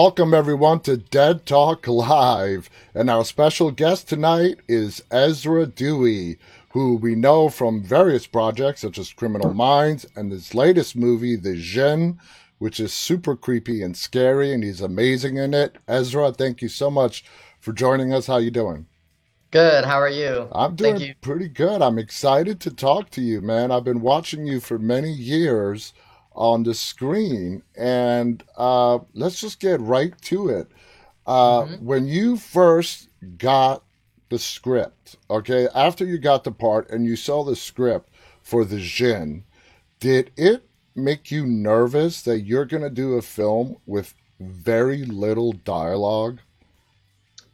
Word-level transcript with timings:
Welcome, 0.00 0.32
everyone, 0.32 0.78
to 0.82 0.96
Dead 0.96 1.44
Talk 1.44 1.88
Live. 1.88 2.70
And 2.94 3.10
our 3.10 3.24
special 3.24 3.72
guest 3.72 4.08
tonight 4.08 4.60
is 4.68 5.02
Ezra 5.10 5.66
Dewey, 5.66 6.38
who 6.70 6.94
we 6.94 7.16
know 7.16 7.48
from 7.48 7.82
various 7.82 8.24
projects 8.24 8.82
such 8.82 8.96
as 8.96 9.12
Criminal 9.12 9.52
Minds 9.52 10.06
and 10.14 10.30
his 10.30 10.54
latest 10.54 10.94
movie, 10.94 11.34
The 11.34 11.56
Djinn, 11.56 12.20
which 12.58 12.78
is 12.78 12.92
super 12.92 13.34
creepy 13.34 13.82
and 13.82 13.96
scary, 13.96 14.54
and 14.54 14.62
he's 14.62 14.80
amazing 14.80 15.36
in 15.36 15.52
it. 15.52 15.78
Ezra, 15.88 16.30
thank 16.30 16.62
you 16.62 16.68
so 16.68 16.92
much 16.92 17.24
for 17.58 17.72
joining 17.72 18.12
us. 18.12 18.28
How 18.28 18.34
are 18.34 18.40
you 18.40 18.52
doing? 18.52 18.86
Good. 19.50 19.84
How 19.84 20.00
are 20.00 20.08
you? 20.08 20.46
I'm 20.52 20.76
doing 20.76 21.16
pretty 21.22 21.48
good. 21.48 21.82
I'm 21.82 21.98
excited 21.98 22.60
to 22.60 22.70
talk 22.70 23.10
to 23.10 23.20
you, 23.20 23.40
man. 23.40 23.72
I've 23.72 23.82
been 23.82 24.00
watching 24.00 24.46
you 24.46 24.60
for 24.60 24.78
many 24.78 25.10
years 25.10 25.92
on 26.38 26.62
the 26.62 26.72
screen, 26.72 27.62
and 27.76 28.42
uh, 28.56 29.00
let's 29.12 29.40
just 29.40 29.60
get 29.60 29.80
right 29.80 30.18
to 30.22 30.48
it. 30.48 30.68
Uh, 31.26 31.62
mm-hmm. 31.62 31.84
When 31.84 32.06
you 32.06 32.36
first 32.36 33.08
got 33.36 33.82
the 34.30 34.38
script, 34.38 35.16
okay, 35.28 35.68
after 35.74 36.06
you 36.06 36.16
got 36.16 36.44
the 36.44 36.52
part 36.52 36.88
and 36.90 37.04
you 37.04 37.16
saw 37.16 37.42
the 37.42 37.56
script 37.56 38.08
for 38.42 38.64
the 38.64 38.78
Djinn, 38.78 39.44
did 39.98 40.30
it 40.36 40.64
make 40.94 41.30
you 41.30 41.44
nervous 41.44 42.22
that 42.22 42.40
you're 42.40 42.64
going 42.64 42.84
to 42.84 42.90
do 42.90 43.14
a 43.14 43.22
film 43.22 43.76
with 43.84 44.14
very 44.40 45.04
little 45.04 45.52
dialogue? 45.52 46.38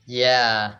Yeah. 0.07 0.75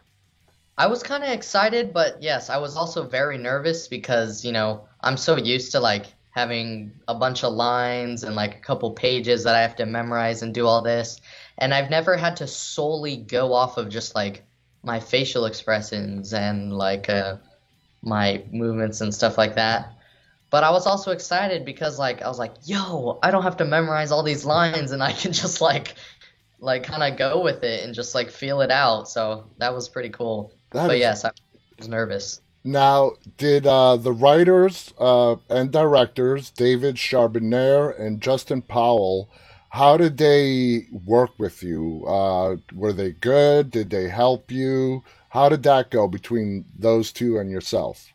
I 0.77 0.89
was 0.89 1.03
kind 1.03 1.25
of 1.25 1.31
excited, 1.31 1.95
but 1.95 2.23
yes, 2.23 2.51
I 2.51 2.59
was 2.59 2.77
also 2.77 3.07
very 3.07 3.39
nervous 3.39 3.89
because, 3.89 4.45
you 4.45 4.53
know, 4.53 4.87
I'm 5.01 5.17
so 5.17 5.37
used 5.37 5.73
to 5.73 5.81
like 5.81 6.07
having 6.35 6.93
a 7.07 7.15
bunch 7.15 7.45
of 7.45 7.53
lines 7.53 8.25
and 8.25 8.35
like 8.35 8.57
a 8.57 8.61
couple 8.61 8.91
pages 8.91 9.45
that 9.45 9.55
I 9.55 9.63
have 9.63 9.77
to 9.77 9.87
memorize 9.87 10.43
and 10.43 10.53
do 10.53 10.67
all 10.67 10.83
this. 10.83 11.21
And 11.59 11.73
I've 11.73 11.91
never 11.91 12.17
had 12.17 12.37
to 12.39 12.49
solely 12.49 13.17
go 13.17 13.53
off 13.53 13.79
of 13.79 13.89
just 13.89 14.17
like 14.17 14.45
my 14.83 14.99
facial 14.99 15.47
expressions 15.47 16.35
and 16.35 16.73
like 16.73 17.09
uh, 17.09 17.37
my 18.03 18.43
movements 18.51 19.01
and 19.01 19.15
stuff 19.15 19.39
like 19.39 19.55
that. 19.55 19.93
But 20.51 20.65
I 20.65 20.73
was 20.73 20.89
also 20.89 21.13
excited 21.13 21.65
because 21.65 22.01
like 22.01 22.21
I 22.21 22.27
was 22.27 22.39
like, 22.41 22.55
yo, 22.65 23.21
I 23.23 23.31
don't 23.31 23.45
have 23.45 23.59
to 23.59 23.65
memorize 23.65 24.11
all 24.11 24.25
these 24.25 24.45
lines 24.45 24.91
and 24.91 25.05
I 25.05 25.13
can 25.13 25.33
just 25.45 25.61
like 25.61 25.95
like 26.59 26.83
kind 26.83 27.05
of 27.05 27.17
go 27.17 27.43
with 27.43 27.63
it 27.63 27.85
and 27.85 27.95
just 27.95 28.13
like 28.13 28.29
feel 28.29 28.61
it 28.61 28.73
out. 28.73 29.09
So 29.09 29.51
that 29.59 29.73
was 29.73 29.89
pretty 29.89 30.11
cool. 30.11 30.53
That 30.73 30.89
but 30.89 30.97
is... 30.97 31.01
yes, 31.01 31.25
I 31.25 31.31
was 31.79 31.89
nervous. 31.89 32.41
Now, 32.65 33.13
did 33.37 33.67
uh, 33.67 33.97
the 33.97 34.13
writers 34.13 34.93
uh, 34.99 35.37
and 35.49 35.71
directors, 35.71 36.51
David 36.51 36.97
Charbonier 36.97 37.91
and 37.91 38.21
Justin 38.21 38.63
Powell, 38.63 39.31
how 39.71 39.97
did 39.97 40.17
they 40.19 40.87
work 40.91 41.39
with 41.39 41.63
you? 41.63 42.05
Uh, 42.07 42.57
were 42.73 42.93
they 42.93 43.13
good? 43.13 43.71
Did 43.71 43.91
they 43.91 44.09
help 44.09 44.51
you? 44.51 45.05
How 45.29 45.49
did 45.49 45.63
that 45.65 45.91
go 45.91 46.09
between 46.09 46.67
those 46.79 47.13
two 47.13 47.39
and 47.39 47.51
yourself? 47.51 48.13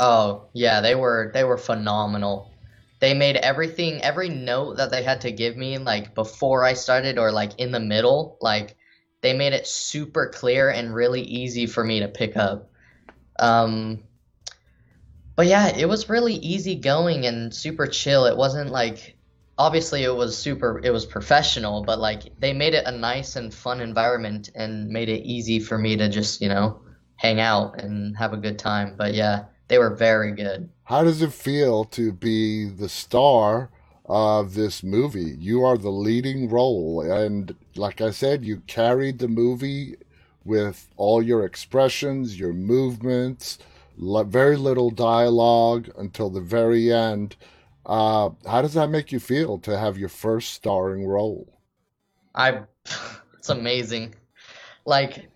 Oh 0.00 0.48
yeah, 0.52 0.80
they 0.80 0.94
were 0.96 1.30
they 1.34 1.44
were 1.44 1.56
phenomenal. 1.58 2.52
They 3.00 3.14
made 3.14 3.36
everything 3.36 4.02
every 4.02 4.28
note 4.28 4.76
that 4.78 4.90
they 4.90 5.02
had 5.02 5.20
to 5.22 5.32
give 5.32 5.56
me 5.56 5.78
like 5.78 6.14
before 6.14 6.64
I 6.64 6.72
started 6.74 7.18
or 7.18 7.30
like 7.32 7.58
in 7.58 7.70
the 7.72 7.80
middle, 7.80 8.36
like 8.40 8.76
they 9.22 9.32
made 9.34 9.52
it 9.52 9.66
super 9.66 10.28
clear 10.28 10.70
and 10.70 10.94
really 10.94 11.22
easy 11.22 11.66
for 11.66 11.84
me 11.84 12.00
to 12.00 12.08
pick 12.08 12.36
up. 12.36 12.69
Um 13.40 14.04
but 15.36 15.46
yeah, 15.46 15.74
it 15.74 15.88
was 15.88 16.08
really 16.08 16.34
easy 16.34 16.74
going 16.74 17.26
and 17.26 17.54
super 17.54 17.86
chill. 17.86 18.26
It 18.26 18.36
wasn't 18.36 18.70
like 18.70 19.16
obviously 19.58 20.04
it 20.04 20.14
was 20.14 20.36
super 20.36 20.80
it 20.84 20.90
was 20.90 21.06
professional, 21.06 21.82
but 21.82 21.98
like 21.98 22.24
they 22.38 22.52
made 22.52 22.74
it 22.74 22.86
a 22.86 22.92
nice 22.92 23.36
and 23.36 23.52
fun 23.52 23.80
environment 23.80 24.50
and 24.54 24.88
made 24.88 25.08
it 25.08 25.22
easy 25.22 25.58
for 25.58 25.78
me 25.78 25.96
to 25.96 26.08
just, 26.08 26.40
you 26.40 26.48
know, 26.48 26.80
hang 27.16 27.40
out 27.40 27.80
and 27.80 28.16
have 28.16 28.32
a 28.32 28.36
good 28.36 28.58
time. 28.58 28.94
But 28.96 29.14
yeah, 29.14 29.44
they 29.68 29.78
were 29.78 29.94
very 29.94 30.32
good. 30.32 30.68
How 30.84 31.04
does 31.04 31.22
it 31.22 31.32
feel 31.32 31.84
to 31.86 32.12
be 32.12 32.68
the 32.68 32.88
star 32.88 33.70
of 34.06 34.54
this 34.54 34.82
movie? 34.82 35.36
You 35.38 35.64
are 35.64 35.78
the 35.78 35.90
leading 35.90 36.48
role, 36.48 37.00
and 37.00 37.54
like 37.76 38.00
I 38.00 38.10
said, 38.10 38.44
you 38.44 38.60
carried 38.66 39.20
the 39.20 39.28
movie 39.28 39.96
with 40.44 40.88
all 40.96 41.22
your 41.22 41.44
expressions, 41.44 42.38
your 42.38 42.52
movements, 42.52 43.58
very 43.98 44.56
little 44.56 44.90
dialogue 44.90 45.90
until 45.98 46.30
the 46.30 46.40
very 46.40 46.92
end. 46.92 47.36
Uh, 47.84 48.30
how 48.46 48.62
does 48.62 48.74
that 48.74 48.88
make 48.90 49.12
you 49.12 49.20
feel 49.20 49.58
to 49.58 49.76
have 49.78 49.98
your 49.98 50.08
first 50.08 50.54
starring 50.54 51.06
role? 51.06 51.58
I, 52.34 52.62
it's 53.38 53.48
amazing. 53.48 54.14
Like, 54.84 55.28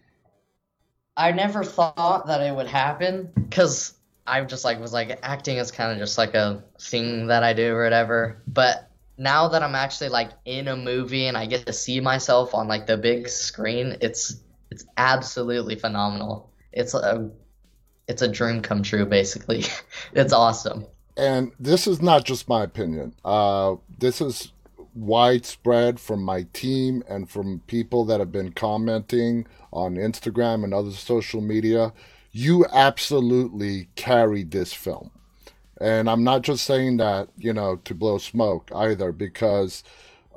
I 1.16 1.32
never 1.32 1.62
thought 1.62 2.26
that 2.26 2.40
it 2.40 2.54
would 2.54 2.66
happen 2.66 3.30
because 3.34 3.94
I 4.26 4.40
just 4.42 4.64
like 4.64 4.80
was 4.80 4.92
like 4.92 5.18
acting 5.22 5.58
is 5.58 5.70
kind 5.70 5.92
of 5.92 5.98
just 5.98 6.18
like 6.18 6.34
a 6.34 6.64
thing 6.80 7.26
that 7.28 7.42
I 7.42 7.52
do 7.52 7.74
or 7.74 7.84
whatever. 7.84 8.42
But 8.48 8.90
now 9.16 9.48
that 9.48 9.62
I'm 9.62 9.74
actually 9.74 10.08
like 10.08 10.30
in 10.44 10.68
a 10.68 10.76
movie 10.76 11.26
and 11.26 11.36
I 11.36 11.46
get 11.46 11.66
to 11.66 11.72
see 11.72 12.00
myself 12.00 12.54
on 12.54 12.66
like 12.66 12.86
the 12.86 12.96
big 12.96 13.28
screen, 13.28 13.96
it's 14.00 14.40
it's 14.74 14.84
absolutely 14.96 15.76
phenomenal. 15.76 16.50
It's 16.72 16.94
a 16.94 17.30
it's 18.08 18.22
a 18.22 18.28
dream 18.28 18.60
come 18.60 18.82
true 18.82 19.06
basically. 19.06 19.64
it's 20.12 20.32
awesome. 20.32 20.86
And 21.16 21.52
this 21.60 21.86
is 21.86 22.02
not 22.02 22.24
just 22.24 22.48
my 22.48 22.64
opinion. 22.64 23.14
Uh, 23.24 23.76
this 23.98 24.20
is 24.20 24.52
widespread 24.94 26.00
from 26.00 26.22
my 26.22 26.42
team 26.52 27.02
and 27.08 27.30
from 27.30 27.60
people 27.66 28.04
that 28.06 28.20
have 28.20 28.32
been 28.32 28.52
commenting 28.52 29.46
on 29.72 29.94
Instagram 29.94 30.64
and 30.64 30.74
other 30.74 30.90
social 30.90 31.40
media 31.40 31.92
you 32.34 32.66
absolutely 32.72 33.88
carried 33.94 34.50
this 34.50 34.72
film. 34.72 35.12
And 35.80 36.10
I'm 36.10 36.24
not 36.24 36.42
just 36.42 36.64
saying 36.64 36.96
that, 36.96 37.28
you 37.38 37.52
know, 37.52 37.76
to 37.84 37.94
blow 37.94 38.18
smoke 38.18 38.70
either, 38.74 39.12
because 39.12 39.84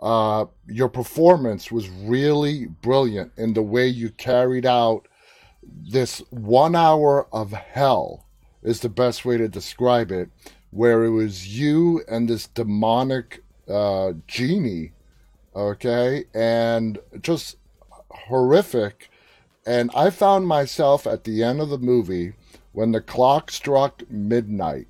uh, 0.02 0.46
your 0.68 0.90
performance 0.90 1.72
was 1.72 1.90
really 1.90 2.66
brilliant 2.66 3.32
in 3.38 3.54
the 3.54 3.62
way 3.62 3.88
you 3.88 4.10
carried 4.10 4.66
out 4.66 5.08
this 5.64 6.20
one 6.30 6.76
hour 6.76 7.28
of 7.34 7.52
hell, 7.52 8.26
is 8.64 8.80
the 8.82 8.90
best 8.90 9.26
way 9.26 9.38
to 9.38 9.48
describe 9.48 10.12
it, 10.12 10.30
where 10.72 11.04
it 11.04 11.10
was 11.10 11.48
you 11.58 12.04
and 12.08 12.28
this 12.30 12.48
demonic 12.48 13.44
uh, 13.70 14.14
genie, 14.28 14.92
okay, 15.56 16.26
and 16.34 17.00
just 17.22 17.58
horrific. 18.12 19.10
And 19.66 19.92
I 19.94 20.10
found 20.10 20.48
myself 20.48 21.06
at 21.06 21.24
the 21.24 21.44
end 21.44 21.60
of 21.60 21.70
the 21.70 21.78
movie 21.78 22.34
when 22.72 22.92
the 22.92 23.02
clock 23.02 23.52
struck 23.52 24.10
midnight 24.10 24.88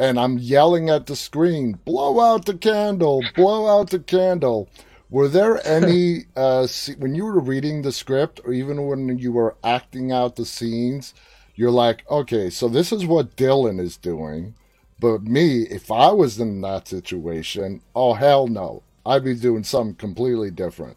and 0.00 0.18
I'm 0.18 0.38
yelling 0.38 0.88
at 0.88 1.06
the 1.06 1.14
screen, 1.14 1.78
blow 1.84 2.20
out 2.20 2.46
the 2.46 2.56
candle, 2.56 3.22
blow 3.36 3.68
out 3.68 3.90
the 3.90 3.98
candle. 3.98 4.70
Were 5.10 5.28
there 5.28 5.64
any, 5.66 6.24
uh, 6.34 6.66
when 6.96 7.14
you 7.14 7.26
were 7.26 7.38
reading 7.38 7.82
the 7.82 7.92
script 7.92 8.40
or 8.42 8.54
even 8.54 8.86
when 8.86 9.18
you 9.18 9.30
were 9.30 9.56
acting 9.62 10.10
out 10.10 10.36
the 10.36 10.46
scenes, 10.46 11.12
you're 11.54 11.70
like, 11.70 12.10
okay, 12.10 12.48
so 12.48 12.66
this 12.66 12.92
is 12.92 13.04
what 13.04 13.36
Dylan 13.36 13.78
is 13.78 13.98
doing. 13.98 14.54
But 14.98 15.24
me, 15.24 15.64
if 15.64 15.90
I 15.90 16.10
was 16.12 16.40
in 16.40 16.62
that 16.62 16.88
situation, 16.88 17.82
oh, 17.94 18.14
hell 18.14 18.46
no. 18.46 18.82
I'd 19.04 19.24
be 19.24 19.34
doing 19.34 19.64
something 19.64 19.96
completely 19.96 20.50
different. 20.50 20.96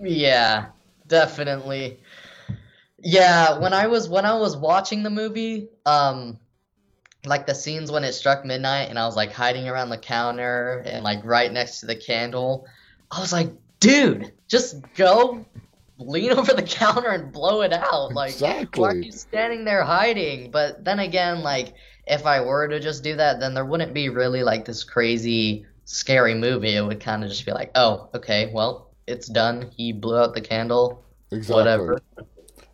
Yeah, 0.00 0.66
definitely. 1.06 2.00
Yeah, 2.98 3.58
when 3.58 3.74
I 3.74 3.88
was 3.88 4.08
when 4.08 4.24
I 4.24 4.34
was 4.34 4.56
watching 4.56 5.02
the 5.02 5.10
movie, 5.10 5.68
um 5.84 6.38
like 7.24 7.46
the 7.46 7.54
scenes 7.54 7.90
when 7.90 8.04
it 8.04 8.12
struck 8.12 8.44
midnight 8.44 8.88
and 8.88 8.98
I 8.98 9.06
was 9.06 9.16
like 9.16 9.32
hiding 9.32 9.68
around 9.68 9.90
the 9.90 9.98
counter 9.98 10.82
and 10.86 11.04
like 11.04 11.24
right 11.24 11.52
next 11.52 11.80
to 11.80 11.86
the 11.86 11.94
candle, 11.94 12.66
I 13.10 13.20
was 13.20 13.32
like, 13.32 13.50
dude, 13.80 14.32
just 14.48 14.82
go 14.94 15.44
lean 15.98 16.32
over 16.38 16.52
the 16.52 16.62
counter 16.62 17.10
and 17.10 17.32
blow 17.32 17.62
it 17.62 17.72
out. 17.72 18.12
Like 18.12 18.32
exactly. 18.32 18.80
why 18.80 18.88
are 18.88 18.96
you 18.96 19.12
standing 19.12 19.64
there 19.64 19.84
hiding? 19.84 20.50
But 20.50 20.84
then 20.84 20.98
again, 20.98 21.42
like 21.42 21.74
if 22.06 22.26
I 22.26 22.40
were 22.40 22.66
to 22.68 22.80
just 22.80 23.04
do 23.04 23.16
that, 23.16 23.38
then 23.38 23.54
there 23.54 23.64
wouldn't 23.64 23.94
be 23.94 24.08
really 24.08 24.42
like 24.42 24.64
this 24.64 24.82
crazy 24.82 25.64
scary 25.84 26.34
movie. 26.34 26.76
It 26.76 26.82
would 26.84 27.00
kind 27.00 27.22
of 27.22 27.30
just 27.30 27.46
be 27.46 27.52
like, 27.52 27.70
oh, 27.74 28.08
okay, 28.14 28.50
well, 28.52 28.90
it's 29.06 29.28
done. 29.28 29.70
He 29.76 29.92
blew 29.92 30.18
out 30.18 30.34
the 30.34 30.40
candle. 30.40 31.04
Exactly. 31.30 31.54
Whatever. 31.54 32.00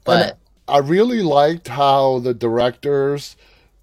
But 0.05 0.23
and 0.23 0.37
I 0.67 0.79
really 0.79 1.23
liked 1.23 1.69
how 1.69 2.19
the 2.21 2.35
directors 2.35 3.37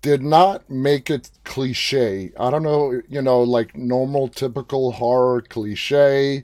did 0.05 0.21
not 0.21 0.69
make 0.69 1.09
it 1.09 1.31
cliche. 1.45 2.31
I 2.39 2.51
don't 2.51 2.61
know, 2.61 3.01
you 3.09 3.23
know, 3.23 3.41
like 3.41 3.75
normal, 3.75 4.27
typical 4.27 4.91
horror 4.91 5.41
cliche. 5.41 6.43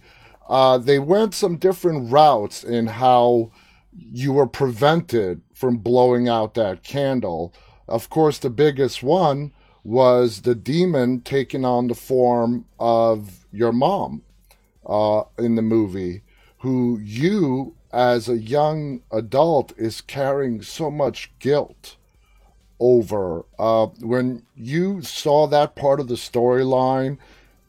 Uh, 0.49 0.79
they 0.79 0.97
went 0.97 1.35
some 1.35 1.57
different 1.57 2.11
routes 2.11 2.63
in 2.63 2.87
how 2.87 3.51
you 3.93 4.33
were 4.33 4.47
prevented 4.47 5.41
from 5.53 5.77
blowing 5.77 6.27
out 6.27 6.55
that 6.55 6.81
candle. 6.81 7.53
Of 7.87 8.09
course, 8.09 8.39
the 8.39 8.49
biggest 8.49 9.03
one 9.03 9.53
was 9.83 10.41
the 10.41 10.55
demon 10.55 11.21
taking 11.21 11.63
on 11.63 11.87
the 11.87 11.93
form 11.93 12.65
of 12.79 13.45
your 13.51 13.71
mom 13.71 14.23
uh, 14.87 15.21
in 15.37 15.53
the 15.53 15.61
movie. 15.61 16.23
who 16.61 16.99
you 16.99 17.75
as 17.91 18.29
a 18.29 18.37
young 18.37 19.01
adult 19.11 19.73
is 19.77 20.01
carrying 20.01 20.61
so 20.61 20.89
much 20.89 21.31
guilt 21.39 21.97
over. 22.81 23.45
Uh, 23.57 23.85
when 23.99 24.43
you 24.57 25.01
saw 25.03 25.47
that 25.47 25.75
part 25.75 26.01
of 26.01 26.09
the 26.09 26.15
storyline, 26.15 27.17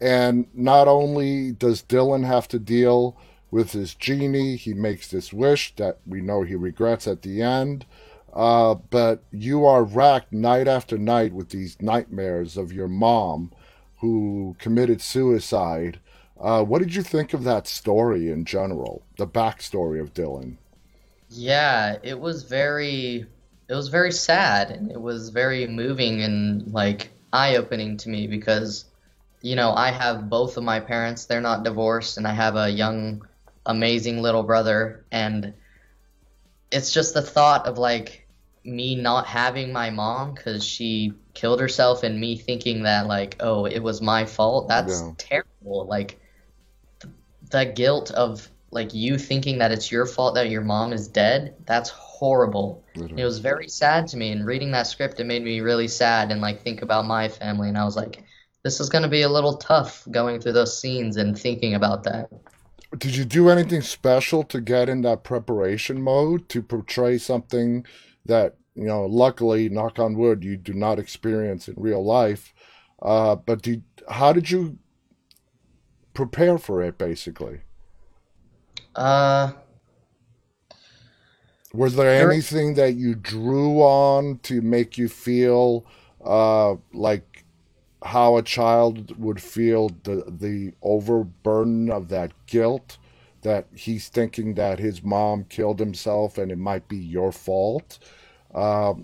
and 0.00 0.48
not 0.52 0.88
only 0.88 1.52
does 1.52 1.82
Dylan 1.82 2.26
have 2.26 2.48
to 2.48 2.58
deal 2.58 3.16
with 3.52 3.72
his 3.72 3.94
genie, 3.94 4.56
he 4.56 4.74
makes 4.74 5.08
this 5.08 5.32
wish 5.32 5.76
that 5.76 5.98
we 6.06 6.22
know 6.22 6.42
he 6.42 6.56
regrets 6.56 7.06
at 7.06 7.22
the 7.22 7.42
end. 7.42 7.84
Uh, 8.32 8.74
but 8.74 9.22
you 9.30 9.66
are 9.66 9.84
racked 9.84 10.32
night 10.32 10.66
after 10.66 10.96
night 10.96 11.34
with 11.34 11.50
these 11.50 11.80
nightmares 11.80 12.56
of 12.56 12.72
your 12.72 12.88
mom 12.88 13.52
who 13.98 14.56
committed 14.58 15.02
suicide. 15.02 16.00
Uh, 16.40 16.64
what 16.64 16.80
did 16.80 16.94
you 16.94 17.02
think 17.02 17.34
of 17.34 17.44
that 17.44 17.68
story 17.68 18.32
in 18.32 18.46
general, 18.46 19.02
the 19.18 19.26
backstory 19.26 20.00
of 20.00 20.14
Dylan? 20.14 20.56
Yeah, 21.28 21.98
it 22.02 22.18
was 22.18 22.42
very 22.42 23.26
it 23.72 23.74
was 23.74 23.88
very 23.88 24.12
sad 24.12 24.70
and 24.70 24.90
it 24.90 25.00
was 25.00 25.30
very 25.30 25.66
moving 25.66 26.20
and 26.20 26.74
like 26.74 27.10
eye-opening 27.32 27.96
to 27.96 28.10
me 28.10 28.26
because 28.26 28.84
you 29.40 29.56
know, 29.56 29.72
I 29.72 29.90
have 29.90 30.28
both 30.28 30.56
of 30.56 30.62
my 30.62 30.78
parents, 30.78 31.24
they're 31.24 31.40
not 31.40 31.64
divorced 31.64 32.18
and 32.18 32.28
I 32.28 32.32
have 32.34 32.54
a 32.54 32.70
young 32.70 33.26
amazing 33.64 34.20
little 34.20 34.42
brother 34.42 35.06
and 35.10 35.54
it's 36.70 36.92
just 36.92 37.14
the 37.14 37.22
thought 37.22 37.66
of 37.66 37.78
like 37.78 38.28
me 38.62 38.94
not 38.94 39.26
having 39.26 39.72
my 39.72 39.88
mom 39.88 40.34
cuz 40.34 40.62
she 40.62 41.14
killed 41.32 41.58
herself 41.58 42.02
and 42.02 42.20
me 42.20 42.36
thinking 42.36 42.82
that 42.82 43.06
like 43.06 43.36
oh 43.40 43.64
it 43.64 43.78
was 43.80 44.02
my 44.02 44.26
fault 44.26 44.68
that's 44.68 45.00
yeah. 45.00 45.12
terrible 45.16 45.86
like 45.86 46.20
th- 47.00 47.14
the 47.50 47.64
guilt 47.64 48.10
of 48.10 48.48
like 48.70 48.92
you 48.94 49.16
thinking 49.16 49.58
that 49.58 49.72
it's 49.72 49.90
your 49.90 50.06
fault 50.06 50.34
that 50.34 50.50
your 50.50 50.62
mom 50.62 50.92
is 50.92 51.08
dead 51.08 51.54
that's 51.66 51.90
horrible 51.90 52.11
mm-hmm. 52.22 53.18
it 53.18 53.24
was 53.24 53.38
very 53.38 53.68
sad 53.68 54.06
to 54.06 54.16
me 54.16 54.30
and 54.30 54.46
reading 54.46 54.70
that 54.70 54.86
script 54.86 55.20
it 55.20 55.24
made 55.24 55.42
me 55.42 55.60
really 55.60 55.88
sad 55.88 56.30
and 56.30 56.40
like 56.40 56.62
think 56.62 56.82
about 56.82 57.04
my 57.04 57.28
family 57.28 57.68
and 57.68 57.76
i 57.76 57.84
was 57.84 57.96
like 57.96 58.24
this 58.62 58.80
is 58.80 58.88
going 58.88 59.02
to 59.02 59.08
be 59.08 59.22
a 59.22 59.28
little 59.28 59.56
tough 59.56 60.06
going 60.10 60.40
through 60.40 60.52
those 60.52 60.78
scenes 60.78 61.16
and 61.16 61.38
thinking 61.38 61.74
about 61.74 62.04
that. 62.04 62.30
Did 62.96 63.16
you 63.16 63.24
do 63.24 63.48
anything 63.48 63.80
special 63.80 64.44
to 64.44 64.60
get 64.60 64.88
in 64.88 65.02
that 65.02 65.24
preparation 65.24 66.00
mode 66.00 66.48
to 66.50 66.62
portray 66.62 67.18
something 67.18 67.86
that 68.26 68.56
you 68.74 68.84
know 68.84 69.04
luckily 69.04 69.68
knock 69.68 69.98
on 69.98 70.16
wood 70.16 70.44
you 70.44 70.56
do 70.56 70.72
not 70.72 70.98
experience 70.98 71.68
in 71.68 71.74
real 71.76 72.04
life 72.04 72.54
uh, 73.02 73.34
but 73.34 73.60
do, 73.62 73.82
how 74.08 74.32
did 74.32 74.50
you 74.50 74.78
prepare 76.14 76.56
for 76.56 76.82
it 76.82 76.96
basically? 76.96 77.60
Uh, 78.94 79.52
was 81.72 81.96
there, 81.96 82.18
there 82.18 82.30
anything 82.30 82.74
that 82.74 82.94
you 82.94 83.14
drew 83.14 83.80
on 83.80 84.38
to 84.44 84.60
make 84.60 84.98
you 84.98 85.08
feel 85.08 85.86
uh, 86.24 86.74
like 86.92 87.44
how 88.04 88.36
a 88.36 88.42
child 88.42 89.16
would 89.18 89.40
feel 89.40 89.90
the 90.04 90.24
the 90.28 90.72
overburden 90.82 91.90
of 91.90 92.08
that 92.08 92.32
guilt 92.46 92.98
that 93.42 93.66
he's 93.74 94.08
thinking 94.08 94.54
that 94.54 94.78
his 94.78 95.02
mom 95.02 95.44
killed 95.44 95.78
himself 95.78 96.38
and 96.38 96.52
it 96.52 96.58
might 96.58 96.88
be 96.88 96.96
your 96.96 97.32
fault? 97.32 97.98
Uh, 98.54 98.94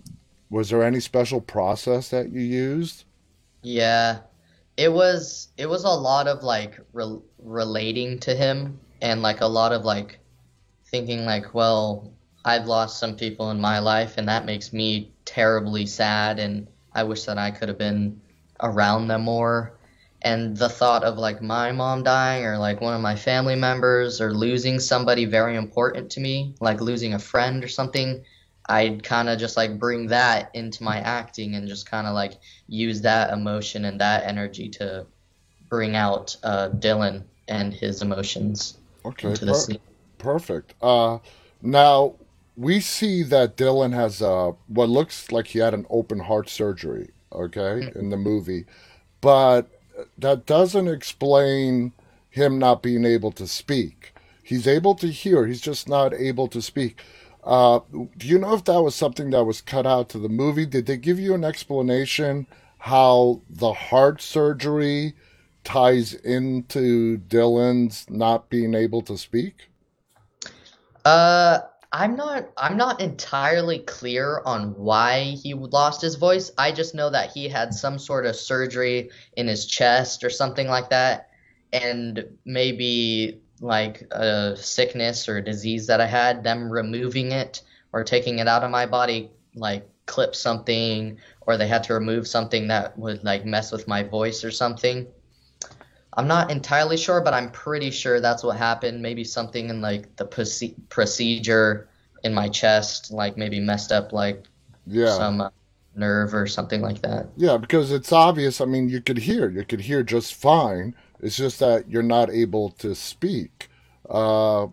was 0.50 0.70
there 0.70 0.82
any 0.82 1.00
special 1.00 1.40
process 1.40 2.10
that 2.10 2.30
you 2.30 2.40
used? 2.40 3.04
Yeah, 3.62 4.20
it 4.76 4.92
was 4.92 5.48
it 5.56 5.66
was 5.68 5.84
a 5.84 5.88
lot 5.90 6.28
of 6.28 6.42
like 6.42 6.80
re- 6.92 7.20
relating 7.38 8.18
to 8.20 8.34
him 8.34 8.80
and 9.02 9.22
like 9.22 9.40
a 9.40 9.46
lot 9.46 9.72
of 9.72 9.84
like 9.84 10.18
thinking 10.86 11.24
like, 11.24 11.54
well, 11.54 12.12
I've 12.48 12.66
lost 12.66 12.98
some 12.98 13.14
people 13.14 13.50
in 13.50 13.60
my 13.60 13.78
life 13.78 14.14
and 14.16 14.26
that 14.28 14.46
makes 14.46 14.72
me 14.72 15.12
terribly 15.26 15.84
sad 15.84 16.38
and 16.38 16.66
I 16.94 17.02
wish 17.02 17.24
that 17.24 17.36
I 17.36 17.50
could 17.50 17.68
have 17.68 17.76
been 17.76 18.22
around 18.58 19.08
them 19.08 19.24
more. 19.24 19.78
And 20.22 20.56
the 20.56 20.70
thought 20.70 21.04
of 21.04 21.18
like 21.18 21.42
my 21.42 21.72
mom 21.72 22.04
dying 22.04 22.46
or 22.46 22.56
like 22.56 22.80
one 22.80 22.94
of 22.94 23.02
my 23.02 23.16
family 23.16 23.54
members 23.54 24.22
or 24.22 24.32
losing 24.32 24.80
somebody 24.80 25.26
very 25.26 25.56
important 25.56 26.12
to 26.12 26.20
me, 26.20 26.54
like 26.58 26.80
losing 26.80 27.12
a 27.12 27.18
friend 27.18 27.62
or 27.62 27.68
something, 27.68 28.24
I'd 28.66 29.02
kind 29.02 29.28
of 29.28 29.38
just 29.38 29.58
like 29.58 29.78
bring 29.78 30.06
that 30.06 30.50
into 30.54 30.82
my 30.82 31.00
acting 31.00 31.54
and 31.54 31.68
just 31.68 31.84
kind 31.90 32.06
of 32.06 32.14
like 32.14 32.40
use 32.66 33.02
that 33.02 33.30
emotion 33.30 33.84
and 33.84 34.00
that 34.00 34.24
energy 34.24 34.70
to 34.70 35.06
bring 35.68 35.96
out 35.96 36.34
uh, 36.42 36.70
Dylan 36.70 37.24
and 37.46 37.74
his 37.74 38.00
emotions. 38.00 38.78
Okay, 39.04 39.36
per- 39.36 39.76
perfect. 40.16 40.74
Uh, 40.80 41.18
now 41.60 42.14
we 42.58 42.81
see 42.81 43.22
that 43.22 43.56
Dylan 43.56 43.94
has 43.94 44.20
uh, 44.20 44.52
what 44.66 44.88
looks 44.88 45.31
like 45.31 45.46
he 45.46 45.60
had 45.60 45.75
an 45.75 45.87
open 45.88 46.19
heart 46.19 46.49
surgery. 46.49 47.10
Okay, 47.32 47.60
mm-hmm. 47.60 47.99
in 47.99 48.10
the 48.10 48.16
movie, 48.16 48.64
but 49.20 49.70
that 50.16 50.46
doesn't 50.46 50.88
explain 50.88 51.93
him 52.31 52.58
not 52.58 52.82
being 52.82 53.05
able 53.05 53.32
to 53.32 53.46
speak. 53.46 54.14
He's 54.43 54.66
able 54.66 54.94
to 54.96 55.08
hear. 55.08 55.46
He's 55.46 55.60
just 55.60 55.88
not 55.88 56.14
able 56.14 56.49
to 56.49 56.62
speak. 56.62 57.02
Uh, 57.44 57.81
do 58.16 58.26
you 58.26 58.38
know 58.38 58.55
if 58.55 58.64
that 58.64 58.82
was 58.82 58.94
something 58.94 59.31
that 59.31 59.44
was 59.44 59.61
cut 59.61 59.87
out 59.87 60.08
to 60.11 60.19
the 60.19 60.28
movie? 60.28 60.66
Did 60.66 60.87
they 60.87 60.96
give 60.96 61.19
you 61.19 61.34
an 61.34 61.44
explanation 61.44 62.46
how 62.78 63.43
the 63.50 63.72
heart 63.72 64.22
surgery 64.22 65.14
ties 65.64 66.14
into 66.14 67.19
Dylan's 67.28 68.08
not 68.08 68.49
being 68.49 68.75
able 68.75 69.02
to 69.02 69.19
speak? 69.19 69.69
Uh, 71.04 71.61
I'm 71.90 72.17
not. 72.17 72.50
I'm 72.56 72.76
not 72.76 73.00
entirely 73.00 73.78
clear 73.80 74.42
on 74.45 74.75
why 74.75 75.37
he 75.42 75.54
lost 75.54 76.02
his 76.02 76.16
voice. 76.16 76.50
I 76.59 76.71
just 76.71 76.95
know 76.95 77.09
that 77.11 77.30
he 77.33 77.49
had 77.49 77.73
some 77.73 77.99
sort 77.99 78.26
of 78.26 78.37
surgery 78.37 79.11
in 79.37 79.49
his 79.49 79.64
chest 79.64 80.23
or 80.23 80.28
something 80.30 80.68
like 80.68 80.90
that, 80.90 81.30
and 81.73 82.25
maybe 82.45 83.40
like 83.61 84.02
a 84.12 84.54
sickness 84.57 85.28
or 85.28 85.40
disease 85.40 85.87
that 85.87 86.00
I 86.00 86.07
had. 86.07 86.45
Them 86.45 86.71
removing 86.71 87.33
it 87.33 87.62
or 87.92 88.04
taking 88.04 88.38
it 88.38 88.49
out 88.49 88.64
of 88.64 88.71
my 88.71 88.85
body, 88.85 89.30
like 89.54 89.88
clip 90.04 90.35
something, 90.35 91.18
or 91.42 91.57
they 91.57 91.68
had 91.68 91.85
to 91.85 91.95
remove 91.95 92.28
something 92.28 92.68
that 92.68 92.99
would 92.99 93.25
like 93.25 93.47
mess 93.47 93.73
with 93.73 93.88
my 93.88 94.02
voice 94.02 94.45
or 94.45 94.50
something. 94.50 95.07
I'm 96.18 96.26
not 96.26 96.50
entirely 96.50 96.96
sure, 96.96 97.20
but 97.20 97.32
I'm 97.32 97.48
pretty 97.52 97.92
sure 97.92 98.20
that's 98.20 98.42
what 98.42 98.56
happened. 98.56 99.00
Maybe 99.00 99.22
something 99.22 99.70
in 99.70 99.80
like 99.80 100.16
the 100.16 100.25
procedure 100.88 101.88
in 102.25 102.34
my 102.34 102.48
chest, 102.48 103.12
like 103.12 103.37
maybe 103.37 103.60
messed 103.60 103.92
up 103.92 104.12
like 104.12 104.42
yeah. 104.84 105.16
some 105.16 105.40
uh, 105.40 105.50
nerve 105.94 106.34
or 106.34 106.48
something 106.48 106.82
like 106.82 107.02
that. 107.02 107.28
Yeah, 107.37 107.56
because 107.56 107.92
it's 107.92 108.10
obvious. 108.10 108.60
I 108.60 108.64
mean, 108.64 108.88
you 108.88 109.00
could 109.00 109.18
hear, 109.18 109.48
you 109.48 109.64
could 109.64 109.82
hear 109.82 110.02
just 110.02 110.34
fine. 110.34 110.96
It's 111.20 111.37
just 111.37 111.60
that 111.60 111.88
you're 111.88 112.02
not 112.02 112.30
able 112.30 112.70
to 112.70 112.96
speak. 112.96 113.68
Uh, 114.10 114.66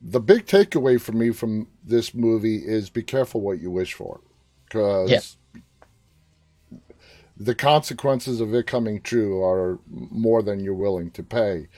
the 0.00 0.20
big 0.20 0.46
takeaway 0.46 1.00
for 1.00 1.10
me 1.10 1.32
from 1.32 1.66
this 1.82 2.14
movie 2.14 2.58
is 2.58 2.88
be 2.88 3.02
careful 3.02 3.40
what 3.40 3.60
you 3.60 3.70
wish 3.72 3.94
for, 3.94 4.20
because 4.66 5.36
the 7.36 7.54
consequences 7.54 8.40
of 8.40 8.54
it 8.54 8.66
coming 8.66 9.00
true 9.00 9.42
are 9.42 9.78
more 9.88 10.42
than 10.42 10.60
you're 10.60 10.74
willing 10.74 11.10
to 11.12 11.22
pay. 11.22 11.68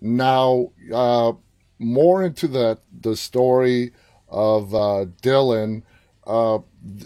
Now, 0.00 0.72
uh, 0.92 1.32
more 1.78 2.22
into 2.22 2.48
the 2.48 2.78
the 3.00 3.16
story 3.16 3.92
of 4.28 4.74
uh, 4.74 5.06
Dylan, 5.22 5.82
uh, 6.26 6.58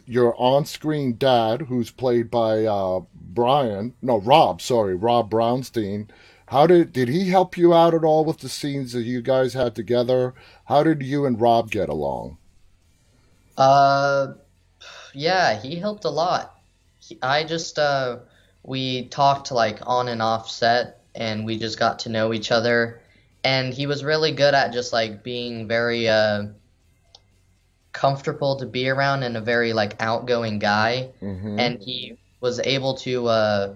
your 0.07 0.35
on-screen 0.41 1.17
dad, 1.19 1.63
who's 1.63 1.91
played 1.91 2.31
by 2.31 2.65
uh, 2.65 3.01
Brian, 3.15 3.95
no 4.01 4.19
Rob, 4.19 4.63
sorry, 4.63 4.95
Rob 4.95 5.31
Brownstein. 5.31 6.09
How 6.47 6.67
did 6.67 6.95
did 6.95 7.09
he 7.09 7.29
help 7.29 7.59
you 7.59 7.75
out 7.75 7.93
at 7.93 8.05
all 8.05 8.25
with 8.25 8.39
the 8.39 8.49
scenes 8.49 8.93
that 8.93 9.03
you 9.03 9.21
guys 9.21 9.53
had 9.53 9.75
together? 9.75 10.35
How 10.65 10.83
did 10.83 11.03
you 11.03 11.27
and 11.27 11.39
Rob 11.39 11.71
get 11.71 11.91
along? 11.91 12.39
Uh, 13.59 14.29
yeah, 15.13 15.61
he 15.61 15.77
helped 15.77 16.05
a 16.05 16.11
lot 16.11 16.58
I 17.23 17.45
just 17.45 17.79
uh, 17.79 18.19
we 18.63 19.09
talked 19.09 19.51
like 19.53 19.79
on 19.87 20.09
and 20.09 20.23
off 20.23 20.51
set, 20.51 21.03
and 21.15 21.45
we 21.45 21.59
just 21.59 21.79
got 21.79 22.01
to 22.01 22.09
know 22.09 22.33
each 22.33 22.51
other. 22.51 23.01
And 23.45 23.73
he 23.73 23.87
was 23.87 24.05
really 24.05 24.33
good 24.33 24.55
at 24.55 24.73
just 24.73 24.93
like 24.93 25.23
being 25.23 25.69
very 25.69 26.09
uh, 26.09 26.47
comfortable 27.93 28.57
to 28.57 28.67
be 28.67 28.89
around 28.89 29.23
and 29.23 29.37
a 29.37 29.41
very 29.41 29.73
like 29.73 30.01
outgoing 30.01 30.59
guy. 30.59 31.11
Mm-hmm. 31.23 31.59
And 31.59 31.81
he 31.81 32.19
was 32.41 32.61
able 32.61 32.95
to 32.99 33.27
uh, 33.29 33.75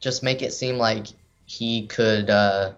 just 0.00 0.22
make 0.22 0.42
it 0.42 0.52
seem 0.52 0.78
like 0.78 1.06
he 1.44 1.86
could 1.86 2.30
uh, 2.30 2.72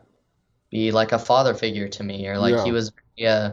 be 0.71 0.91
like 0.91 1.13
a 1.13 1.19
father 1.19 1.55
figure 1.55 1.89
to 1.89 2.03
me, 2.03 2.27
or 2.27 2.39
like 2.39 2.55
yeah. 2.55 2.65
he 2.65 2.73
was. 2.73 2.93
Yeah, 3.17 3.53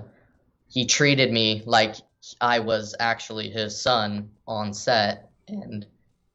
he 0.68 0.88
treated 0.88 1.32
me 1.32 1.62
like 1.66 1.96
I 2.40 2.60
was 2.60 2.96
actually 3.00 3.50
his 3.52 3.80
son 3.80 4.32
on 4.48 4.74
set, 4.74 5.30
and 5.48 5.86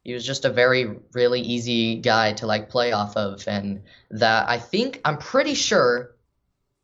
he 0.07 0.13
was 0.13 0.25
just 0.25 0.45
a 0.45 0.49
very 0.49 0.85
really 1.13 1.41
easy 1.41 1.97
guy 1.97 2.31
to 2.33 2.47
like 2.47 2.69
play 2.69 2.93
off 2.93 3.17
of 3.17 3.45
and 3.47 3.83
that 4.09 4.49
I 4.49 4.57
think 4.57 5.01
I'm 5.05 5.17
pretty 5.17 5.53
sure 5.53 6.15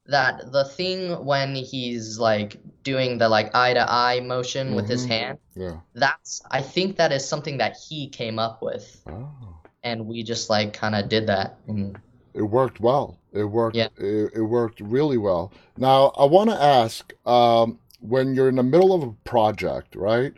that 0.08 0.51
the 0.51 0.65
thing 0.65 1.25
when 1.25 1.56
he's 1.56 2.20
like 2.20 2.58
doing 2.84 3.18
the 3.18 3.30
like 3.30 3.56
eye 3.56 3.74
to 3.74 3.86
eye 3.89 4.20
motion 4.20 4.75
with 4.75 4.89
his 4.89 5.06
hmm 5.06 5.12
hand, 5.12 5.38
Yeah. 5.56 5.77
that's 5.94 6.42
I 6.51 6.62
think 6.62 6.98
that 6.98 7.13
is 7.13 7.25
something 7.25 7.58
that 7.60 7.77
he 7.77 8.10
came 8.10 8.39
up 8.39 8.62
with, 8.62 9.01
Oh. 9.08 9.56
and 9.84 10.06
we 10.06 10.24
just 10.24 10.50
like 10.50 10.74
kind 10.74 10.94
of 10.96 11.08
did 11.08 11.27
that. 11.27 11.56
And 11.68 11.98
It 12.34 12.42
worked 12.42 12.82
well. 12.82 13.18
It 13.32 13.46
worked. 13.46 13.77
yeah, 13.77 13.88
It, 13.98 14.34
it 14.36 14.42
worked 14.42 14.82
really 14.82 15.18
well. 15.18 15.53
Now, 15.77 16.12
I 16.18 16.25
want 16.25 16.50
to 16.50 16.62
ask, 16.62 17.13
um, 17.25 17.80
when 18.01 18.36
you're 18.36 18.50
in 18.50 18.56
the 18.58 18.63
middle 18.63 18.92
of 18.94 19.03
a 19.03 19.12
project, 19.24 19.96
right? 19.96 20.34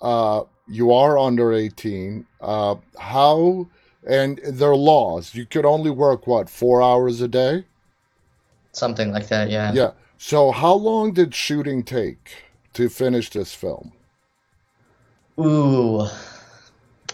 Uh, 0.00 0.42
you 0.66 0.92
are 0.92 1.18
under 1.18 1.52
18. 1.52 2.26
Uh, 2.40 2.76
how, 2.98 3.68
and 4.06 4.40
there 4.44 4.70
are 4.70 4.76
laws. 4.76 5.34
You 5.34 5.46
could 5.46 5.64
only 5.64 5.90
work, 5.90 6.26
what, 6.26 6.48
four 6.50 6.82
hours 6.82 7.20
a 7.20 7.28
day? 7.28 7.64
something 8.72 9.10
like 9.12 9.28
that. 9.28 9.50
Yeah. 9.50 9.72
Yeah. 9.72 9.92
So, 10.18 10.50
how 10.52 10.74
long 10.74 11.12
did 11.12 11.34
shooting 11.34 11.82
take 11.82 12.44
to 12.74 12.88
finish 12.88 13.30
this 13.30 13.54
film? 13.54 13.92
Ooh, 15.40 16.06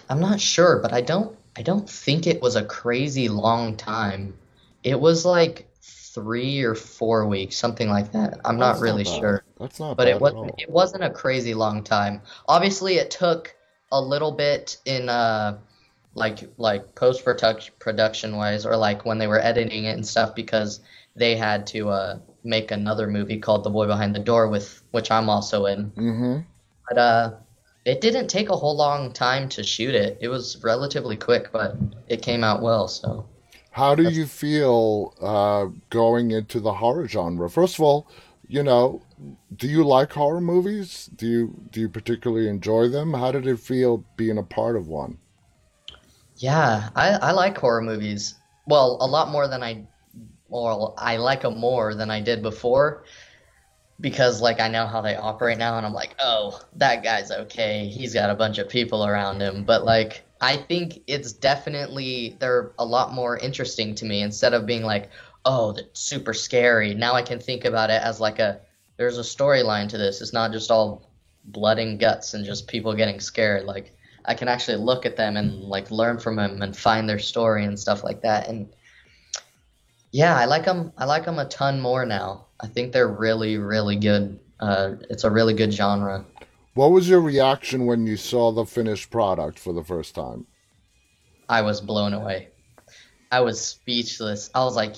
I'm 0.09 0.21
not 0.21 0.41
sure, 0.41 0.79
but 0.79 0.93
I 0.93 1.01
don't 1.01 1.37
I 1.57 1.63
don't 1.63 1.89
think 1.89 2.27
it 2.27 2.41
was 2.41 2.57
a 2.57 2.65
crazy 2.65 3.29
long 3.29 3.77
time. 3.77 4.39
It 4.85 5.01
was 5.01 5.25
like 5.25 5.69
three 5.83 6.63
or 6.63 6.75
four 6.75 7.27
weeks, 7.27 7.57
something 7.57 7.89
like 7.89 8.13
that. 8.13 8.41
I'm 8.45 8.59
not 8.59 8.79
That's 8.79 8.83
not 8.83 8.83
really 8.83 9.05
bad. 9.05 9.05
sure. 9.05 9.42
That's 9.63 9.81
not 9.81 9.97
But 9.97 10.09
it 10.09 10.21
wasn't 10.21 10.55
it 10.59 10.71
wasn't 10.71 11.05
a 11.05 11.11
crazy 11.11 11.55
long 11.55 11.85
time. 11.85 12.23
Obviously, 12.49 12.97
it 12.97 13.11
took 13.11 13.55
a 13.93 14.01
little 14.01 14.33
bit 14.33 14.79
in 14.85 15.09
uh 15.09 15.59
like 16.15 16.41
like 16.59 16.95
post 16.95 17.25
production 17.25 18.37
wise 18.37 18.67
or 18.67 18.77
like 18.77 19.05
when 19.07 19.19
they 19.19 19.27
were 19.27 19.41
editing 19.41 19.85
it 19.85 19.95
and 19.95 20.07
stuff 20.07 20.35
because 20.35 20.81
they 21.17 21.37
had 21.37 21.67
to 21.69 21.89
uh 21.91 22.19
make 22.45 22.71
another 22.71 23.07
movie 23.07 23.39
called 23.39 23.65
The 23.65 23.71
Boy 23.71 23.87
Behind 23.87 24.15
the 24.15 24.21
Door 24.21 24.49
with 24.49 24.83
which 24.93 25.11
I'm 25.11 25.31
also 25.31 25.67
in. 25.67 25.93
hmm 25.97 26.45
But 26.89 26.99
uh 26.99 27.35
it 27.85 28.01
didn't 28.01 28.29
take 28.29 28.51
a 28.51 28.57
whole 28.57 28.77
long 28.77 29.13
time 29.13 29.49
to 29.51 29.65
shoot 29.65 29.95
it. 29.97 30.19
It 30.21 30.29
was 30.29 30.63
relatively 30.63 31.17
quick, 31.17 31.53
but 31.53 31.77
it 32.09 32.23
came 32.23 32.45
out 32.45 32.63
well, 32.63 32.89
so 32.89 33.27
How 33.71 33.95
do 33.95 34.03
that's 34.03 34.19
you 34.19 34.27
feel 34.27 35.15
uh, 35.21 35.67
going 35.91 36.31
into 36.31 36.61
the 36.61 36.75
horror 36.75 37.09
genre? 37.09 37.49
First 37.51 37.77
of 37.77 37.81
all, 37.81 38.07
you 38.47 38.63
know, 38.63 39.03
do 39.55 39.69
you 39.69 39.85
like 39.85 40.13
horror 40.13 40.41
movies? 40.41 41.11
Do 41.15 41.27
you 41.27 41.69
do 41.71 41.81
you 41.81 41.89
particularly 41.89 42.49
enjoy 42.49 42.89
them? 42.89 43.15
How 43.15 43.33
did 43.33 43.47
it 43.47 43.59
feel 43.59 44.05
being 44.17 44.39
a 44.39 44.43
part 44.43 44.77
of 44.77 44.89
one? 44.89 45.19
yeah, 46.37 46.91
I 46.95 47.11
I 47.11 47.31
like 47.33 47.57
horror 47.59 47.83
movies. 47.83 48.35
Well, 48.67 48.99
a 49.01 49.07
lot 49.07 49.31
more 49.31 49.49
than 49.49 49.63
I 49.63 49.87
well, 50.49 50.95
I 50.99 51.17
like 51.17 51.43
them 51.43 51.59
more 51.59 51.95
than 51.95 52.11
I 52.11 52.21
did 52.21 52.43
before 52.43 53.05
because 54.01 54.41
like 54.43 54.61
I 54.61 54.69
know 54.69 54.87
how 54.87 55.01
they 55.01 55.17
operate 55.17 55.59
now 55.59 55.77
and 55.77 55.87
I'm 55.87 55.93
like, 55.95 56.17
"Oh, 56.21 56.61
that 56.77 57.05
guy's 57.05 57.31
okay. 57.31 57.87
He's 57.89 58.15
got 58.15 58.31
a 58.31 58.35
bunch 58.35 58.59
of 58.59 58.69
people 58.69 59.07
around 59.07 59.41
him." 59.43 59.65
But 59.65 59.85
like 59.85 60.25
I 60.41 60.57
think 60.57 61.03
it's 61.07 61.33
definitely 61.33 62.37
they're 62.41 62.73
a 62.79 62.85
lot 62.85 63.13
more 63.15 63.39
interesting 63.39 63.95
to 63.97 64.05
me 64.07 64.23
instead 64.23 64.55
of 64.55 64.67
being 64.67 64.83
like, 64.85 65.11
"Oh, 65.45 65.73
that's 65.73 66.01
super 66.01 66.35
scary." 66.35 66.95
Now 66.95 67.15
I 67.15 67.23
can 67.23 67.39
think 67.41 67.65
about 67.65 67.91
it 67.91 68.03
as 68.03 68.21
like 68.21 68.39
a 68.41 68.61
there's 69.03 69.19
a 69.19 69.23
storyline 69.23 69.89
to 69.89 69.99
this. 69.99 70.21
It's 70.21 70.33
not 70.33 70.53
just 70.53 70.71
all 70.71 71.11
blood 71.47 71.81
and 71.81 71.99
guts 71.99 72.35
and 72.35 72.45
just 72.45 72.69
people 72.69 72.95
getting 72.95 73.19
scared. 73.19 73.65
Like 73.65 73.93
I 74.25 74.35
can 74.35 74.47
actually 74.47 74.77
look 74.77 75.05
at 75.05 75.17
them 75.17 75.37
and 75.37 75.65
like 75.65 75.91
learn 75.91 76.21
from 76.21 76.37
them 76.37 76.63
and 76.63 76.77
find 76.77 77.09
their 77.09 77.19
story 77.19 77.65
and 77.65 77.77
stuff 77.77 78.05
like 78.05 78.23
that. 78.23 78.47
And 78.47 78.73
yeah, 80.13 80.39
I 80.39 80.45
like 80.45 80.65
them. 80.65 80.93
I 80.97 81.07
like 81.07 81.25
them 81.25 81.41
a 81.41 81.47
ton 81.47 81.81
more 81.81 82.07
now. 82.07 82.47
I 82.61 82.69
think 82.69 82.93
they're 82.93 83.09
really, 83.09 83.59
really 83.59 83.97
good. 83.97 84.39
Uh, 84.61 84.93
it's 85.11 85.25
a 85.25 85.31
really 85.31 85.55
good 85.55 85.73
genre. 85.73 86.25
What 86.75 86.93
was 86.93 87.09
your 87.09 87.21
reaction 87.21 87.87
when 87.87 88.07
you 88.07 88.17
saw 88.17 88.53
the 88.53 88.65
finished 88.65 89.11
product 89.11 89.59
for 89.59 89.73
the 89.73 89.83
first 89.83 90.15
time? 90.15 90.47
I 91.49 91.63
was 91.63 91.81
blown 91.81 92.15
away. 92.15 92.51
I 93.33 93.41
was 93.41 93.61
speechless. 93.61 94.49
I 94.55 94.63
was 94.63 94.77
like, 94.77 94.95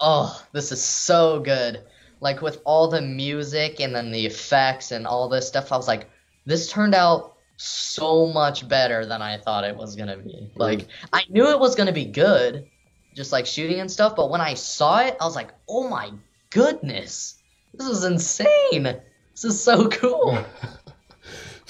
"Oh, 0.00 0.38
this 0.52 0.70
is 0.70 0.84
so 0.84 1.40
good!" 1.40 1.82
Like 2.20 2.42
with 2.42 2.60
all 2.64 2.88
the 2.88 3.02
music 3.02 3.80
and 3.80 3.94
then 3.94 4.10
the 4.10 4.26
effects 4.26 4.90
and 4.90 5.06
all 5.06 5.28
this 5.28 5.46
stuff, 5.48 5.72
I 5.72 5.76
was 5.76 5.88
like, 5.88 6.08
"This 6.46 6.70
turned 6.70 6.94
out 6.94 7.34
so 7.56 8.26
much 8.26 8.68
better 8.68 9.06
than 9.06 9.22
I 9.22 9.38
thought 9.38 9.64
it 9.64 9.76
was 9.76 9.96
gonna 9.96 10.16
be." 10.16 10.50
Like 10.56 10.86
I 11.12 11.24
knew 11.28 11.50
it 11.50 11.58
was 11.58 11.74
gonna 11.74 11.92
be 11.92 12.04
good, 12.04 12.66
just 13.14 13.32
like 13.32 13.46
shooting 13.46 13.80
and 13.80 13.90
stuff. 13.90 14.16
But 14.16 14.30
when 14.30 14.40
I 14.40 14.54
saw 14.54 15.00
it, 15.00 15.16
I 15.20 15.24
was 15.24 15.36
like, 15.36 15.52
"Oh 15.68 15.88
my 15.88 16.10
goodness, 16.50 17.36
this 17.74 17.88
is 17.88 18.04
insane! 18.04 18.82
This 18.82 19.44
is 19.44 19.62
so 19.62 19.88
cool!" 19.88 20.38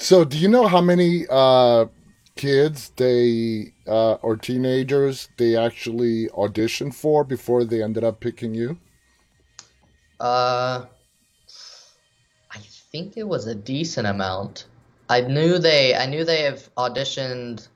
So, 0.01 0.23
do 0.23 0.37
you 0.37 0.47
know 0.47 0.65
how 0.65 0.79
many 0.79 1.25
uh, 1.29 1.87
kids 2.37 2.93
they 2.95 3.73
uh, 3.85 4.13
or 4.13 4.37
teenagers 4.37 5.27
they 5.35 5.57
actually 5.57 6.29
auditioned 6.29 6.93
for 6.93 7.25
before 7.25 7.65
they 7.65 7.83
ended 7.83 8.05
up 8.05 8.21
picking 8.21 8.55
you? 8.55 8.79
Uh, 10.19 10.85
I 12.51 12.57
think 12.91 13.17
it 13.17 13.27
was 13.27 13.47
a 13.47 13.55
decent 13.55 14.07
amount. 14.07 14.65
I 15.09 15.21
knew 15.21 15.57
they 15.57 15.95
I 15.95 16.05
knew 16.05 16.23
they 16.23 16.43
have 16.43 16.69
auditioned 16.75 17.67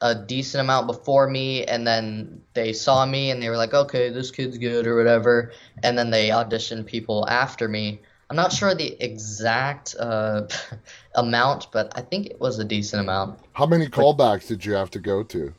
a 0.00 0.14
decent 0.14 0.60
amount 0.60 0.86
before 0.86 1.28
me 1.28 1.64
and 1.64 1.86
then 1.86 2.42
they 2.54 2.72
saw 2.72 3.06
me 3.06 3.30
and 3.30 3.42
they 3.42 3.48
were 3.48 3.56
like, 3.56 3.74
"Okay, 3.74 4.10
this 4.10 4.30
kid's 4.30 4.58
good" 4.58 4.86
or 4.86 4.96
whatever, 4.96 5.52
and 5.82 5.96
then 5.96 6.10
they 6.10 6.28
auditioned 6.28 6.86
people 6.86 7.28
after 7.28 7.68
me. 7.68 8.00
I'm 8.30 8.36
not 8.36 8.52
sure 8.52 8.74
the 8.74 8.96
exact 9.02 9.94
uh, 9.98 10.46
amount, 11.14 11.68
but 11.72 11.92
I 11.94 12.00
think 12.00 12.26
it 12.26 12.40
was 12.40 12.58
a 12.58 12.64
decent 12.64 13.02
amount. 13.02 13.38
How 13.52 13.66
many 13.66 13.88
But 13.88 14.02
callbacks 14.02 14.46
did 14.46 14.64
you 14.64 14.72
have 14.72 14.90
to 14.92 14.98
go 14.98 15.22
to? 15.22 15.52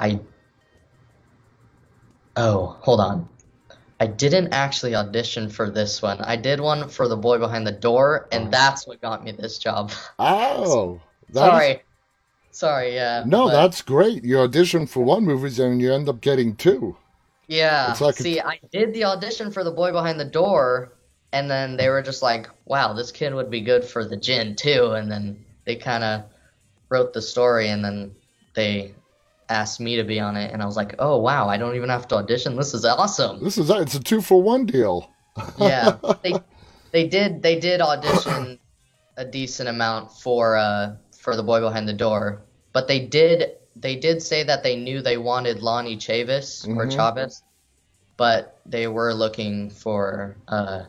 I 0.00 0.20
oh, 2.36 2.76
hold 2.80 3.00
on. 3.00 3.28
I 4.00 4.06
didn't 4.06 4.52
actually 4.52 4.94
audition 4.94 5.48
for 5.50 5.70
this 5.70 6.00
one. 6.00 6.20
I 6.20 6.36
did 6.36 6.60
one 6.60 6.88
for 6.88 7.08
The 7.08 7.16
Boy 7.16 7.38
Behind 7.38 7.66
the 7.66 7.72
Door, 7.72 8.28
and 8.30 8.52
that's 8.52 8.86
what 8.86 9.00
got 9.00 9.24
me 9.24 9.32
this 9.32 9.58
job. 9.58 9.92
oh 10.18 11.00
that 11.30 11.44
is 11.44 11.50
Sorry. 11.50 11.82
Sorry, 12.50 12.94
yeah, 12.94 13.22
no, 13.26 13.46
but 13.46 13.52
that's 13.52 13.82
great. 13.82 14.24
You 14.24 14.40
audition 14.40 14.86
for 14.86 15.04
one 15.04 15.24
movie 15.24 15.62
and 15.62 15.80
you 15.80 15.92
end 15.92 16.08
up 16.08 16.20
getting 16.20 16.56
two. 16.56 16.96
Yeah. 17.46 17.94
like 18.00 18.18
a 18.18 18.22
See, 18.22 18.40
I 18.40 18.58
did 18.72 18.92
the 18.94 19.04
audition 19.04 19.50
for 19.50 19.62
The 19.62 19.70
Boy 19.70 19.92
Behind 19.92 20.18
the 20.18 20.24
Door, 20.24 20.92
and 21.32 21.50
then 21.50 21.76
they 21.76 21.88
were 21.88 22.02
just 22.02 22.22
like, 22.22 22.48
"Wow, 22.64 22.94
this 22.94 23.12
kid 23.12 23.34
would 23.34 23.50
be 23.50 23.60
good 23.60 23.84
for 23.84 24.04
the 24.04 24.16
Djinn 24.16 24.56
too." 24.56 24.92
And 24.92 25.10
then 25.10 25.44
they 25.66 25.76
kind 25.76 26.02
of 26.02 26.24
wrote 26.88 27.12
the 27.12 27.22
story, 27.22 27.68
and 27.68 27.84
then 27.84 28.14
they 28.54 28.94
asked 29.48 29.80
me 29.80 29.96
to 29.96 30.04
be 30.04 30.20
on 30.20 30.36
it, 30.36 30.52
and 30.52 30.62
I 30.62 30.66
was 30.66 30.76
like, 30.76 30.94
"Oh, 30.98 31.18
wow, 31.18 31.48
I 31.48 31.56
don't 31.56 31.76
even 31.76 31.88
have 31.88 32.08
to 32.08 32.16
audition. 32.16 32.56
This 32.56 32.74
is 32.74 32.84
awesome." 32.84 33.40
this 33.42 33.58
is 33.58 33.70
it's 33.70 33.94
a 33.94 34.00
two 34.00 34.20
for 34.20 34.42
one 34.42 34.66
deal. 34.66 35.10
Yeah, 35.56 35.98
they 36.22 36.40
they 36.92 37.08
did 37.08 37.42
they 37.42 37.58
did 37.58 37.80
audition 37.80 38.58
a 39.16 39.24
decent 39.24 39.68
amount 39.68 40.12
for 40.12 40.56
uh 40.56 40.96
for 41.18 41.36
the 41.36 41.42
boy 41.42 41.60
behind 41.60 41.88
the 41.88 41.92
door, 41.92 42.42
but 42.72 42.88
they 42.88 43.00
did 43.00 43.56
they 43.76 43.96
did 43.96 44.22
say 44.22 44.42
that 44.44 44.62
they 44.62 44.76
knew 44.76 45.02
they 45.02 45.16
wanted 45.18 45.62
Lonnie 45.62 45.96
Chavis 45.96 46.66
or 46.76 46.84
hmm 46.84 46.90
Chavez, 46.90 47.42
but 48.16 48.60
they 48.66 48.86
were 48.86 49.14
looking 49.14 49.70
for 49.70 50.36
uh 50.48 50.84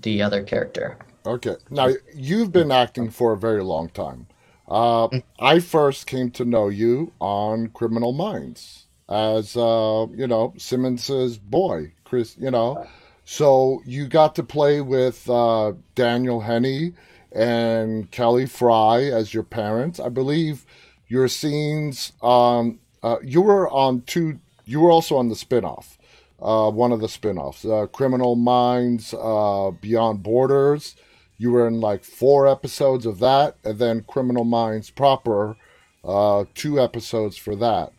the 0.00 0.22
other 0.22 0.42
character. 0.42 0.98
Okay. 1.26 1.56
Now, 1.70 1.90
you've 2.14 2.52
been 2.52 2.72
acting 2.72 3.10
for 3.10 3.32
a 3.32 3.36
very 3.38 3.62
long 3.62 3.88
time. 3.90 4.26
Uh, 4.68 5.08
I 5.38 5.60
first 5.60 6.06
came 6.06 6.30
to 6.32 6.44
know 6.44 6.68
you 6.68 7.12
on 7.20 7.68
Criminal 7.68 8.12
Minds 8.12 8.86
as, 9.08 9.56
uh, 9.56 10.06
you 10.14 10.26
know, 10.26 10.52
Simmons's 10.58 11.38
boy, 11.38 11.92
Chris, 12.04 12.36
you 12.38 12.50
know. 12.50 12.86
So 13.24 13.82
you 13.84 14.06
got 14.06 14.34
to 14.36 14.42
play 14.42 14.80
with 14.80 15.28
uh, 15.28 15.72
Daniel 15.94 16.40
Henney 16.40 16.92
and 17.32 18.10
Kelly 18.10 18.46
Frye 18.46 19.04
as 19.04 19.32
your 19.32 19.42
parents. 19.42 20.00
I 20.00 20.08
believe 20.08 20.66
your 21.08 21.28
scenes, 21.28 22.12
um, 22.22 22.78
uh, 23.02 23.16
you 23.22 23.40
were 23.40 23.70
on 23.70 24.02
two, 24.02 24.40
you 24.64 24.80
were 24.80 24.90
also 24.90 25.16
on 25.16 25.28
the 25.28 25.34
spinoff 25.34 25.98
uh, 26.40 26.70
one 26.70 26.92
of 26.92 27.00
the 27.00 27.08
spin-offs 27.08 27.64
uh, 27.64 27.86
criminal 27.86 28.36
minds 28.36 29.14
uh, 29.14 29.70
beyond 29.80 30.22
borders 30.22 30.94
you 31.38 31.52
were 31.52 31.66
in 31.66 31.80
like 31.80 32.04
four 32.04 32.46
episodes 32.48 33.06
of 33.06 33.20
that 33.20 33.56
and 33.64 33.78
then 33.78 34.04
criminal 34.06 34.44
minds 34.44 34.90
proper 34.90 35.56
uh, 36.04 36.44
two 36.54 36.80
episodes 36.80 37.36
for 37.36 37.56
that. 37.56 37.92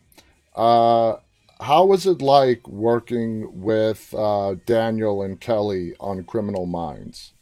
Uh, 0.54 1.16
how 1.60 1.84
was 1.86 2.06
it 2.06 2.22
like 2.22 2.66
working 2.68 3.62
with 3.62 4.14
uh, 4.14 4.54
daniel 4.66 5.22
and 5.22 5.40
kelly 5.40 5.94
on 6.00 6.24
criminal 6.24 6.66
minds? 6.66 7.32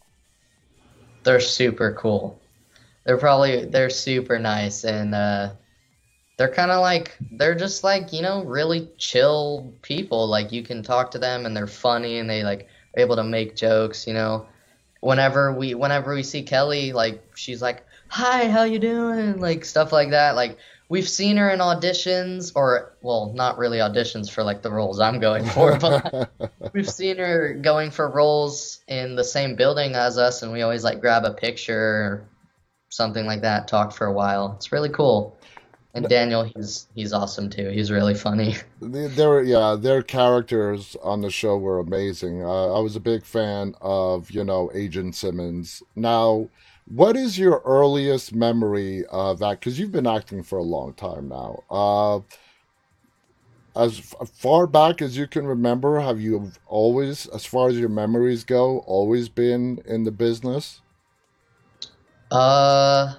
They're 1.24 1.40
super 1.40 1.92
cool. 1.94 2.40
They're 3.04 3.18
probably 3.18 3.64
they're 3.64 3.90
super 3.90 4.38
nice 4.38 4.84
and 4.84 5.14
uh 5.14 5.50
they're 6.36 6.52
kind 6.52 6.70
of 6.70 6.80
like 6.80 7.16
they're 7.32 7.54
just 7.54 7.82
like 7.82 8.12
you 8.12 8.22
know 8.22 8.44
really 8.44 8.88
chill 8.98 9.74
people. 9.82 10.28
Like 10.28 10.52
you 10.52 10.62
can 10.62 10.82
talk 10.82 11.10
to 11.12 11.18
them 11.18 11.46
and 11.46 11.56
they're 11.56 11.66
funny 11.66 12.18
and 12.18 12.28
they 12.30 12.42
like 12.44 12.68
are 12.96 13.02
able 13.02 13.16
to 13.16 13.24
make 13.24 13.56
jokes 13.56 14.06
you 14.06 14.14
know 14.14 14.46
whenever 15.00 15.52
we 15.52 15.74
whenever 15.74 16.14
we 16.14 16.22
see 16.22 16.42
kelly 16.42 16.92
like 16.92 17.22
she's 17.34 17.62
like 17.62 17.84
hi 18.08 18.48
how 18.48 18.64
you 18.64 18.78
doing? 18.78 19.38
Like 19.38 19.64
stuff 19.64 19.92
like 19.92 20.10
that. 20.10 20.34
Like 20.34 20.58
we've 20.88 21.08
seen 21.08 21.36
her 21.36 21.50
in 21.50 21.60
auditions 21.60 22.52
or 22.54 22.94
well 23.02 23.32
not 23.34 23.58
really 23.58 23.78
auditions 23.78 24.30
for 24.30 24.42
like 24.42 24.62
the 24.62 24.70
roles 24.70 25.00
i'm 25.00 25.20
going 25.20 25.44
for 25.50 25.78
but 25.78 26.30
we've 26.72 26.88
seen 26.88 27.18
her 27.18 27.52
going 27.52 27.90
for 27.90 28.08
roles 28.08 28.80
in 28.88 29.14
the 29.14 29.24
same 29.24 29.54
building 29.54 29.94
as 29.94 30.16
us 30.16 30.42
and 30.42 30.50
we 30.50 30.62
always 30.62 30.84
like 30.84 31.00
grab 31.00 31.24
a 31.24 31.32
picture 31.32 31.78
or 31.78 32.28
something 32.88 33.26
like 33.26 33.42
that 33.42 33.68
talk 33.68 33.92
for 33.92 34.06
a 34.06 34.12
while. 34.12 34.54
It's 34.56 34.72
really 34.72 34.88
cool 34.88 35.38
and 35.98 36.08
Daniel, 36.08 36.42
he's 36.42 36.88
he's 36.94 37.12
awesome 37.12 37.50
too. 37.50 37.68
He's 37.68 37.90
really 37.90 38.14
funny. 38.14 38.56
Their 38.80 39.42
yeah, 39.42 39.76
their 39.78 40.02
characters 40.02 40.96
on 41.02 41.20
the 41.20 41.30
show 41.30 41.56
were 41.58 41.78
amazing. 41.78 42.42
Uh, 42.42 42.74
I 42.74 42.80
was 42.80 42.96
a 42.96 43.00
big 43.00 43.24
fan 43.24 43.74
of 43.80 44.30
you 44.30 44.44
know 44.44 44.70
Agent 44.74 45.14
Simmons. 45.14 45.82
Now, 45.96 46.48
what 46.86 47.16
is 47.16 47.38
your 47.38 47.62
earliest 47.64 48.34
memory 48.34 49.04
of 49.06 49.40
that? 49.40 49.60
Because 49.60 49.78
you've 49.78 49.92
been 49.92 50.06
acting 50.06 50.42
for 50.42 50.58
a 50.58 50.62
long 50.62 50.94
time 50.94 51.28
now. 51.28 51.62
Uh, 51.70 52.20
as 53.78 54.00
far 54.34 54.66
back 54.66 55.00
as 55.00 55.16
you 55.16 55.26
can 55.26 55.46
remember, 55.46 56.00
have 56.00 56.20
you 56.20 56.50
always, 56.66 57.26
as 57.28 57.44
far 57.44 57.68
as 57.68 57.78
your 57.78 57.88
memories 57.88 58.42
go, 58.42 58.78
always 58.80 59.28
been 59.28 59.80
in 59.86 60.02
the 60.02 60.10
business? 60.10 60.80
Uh, 62.30 63.14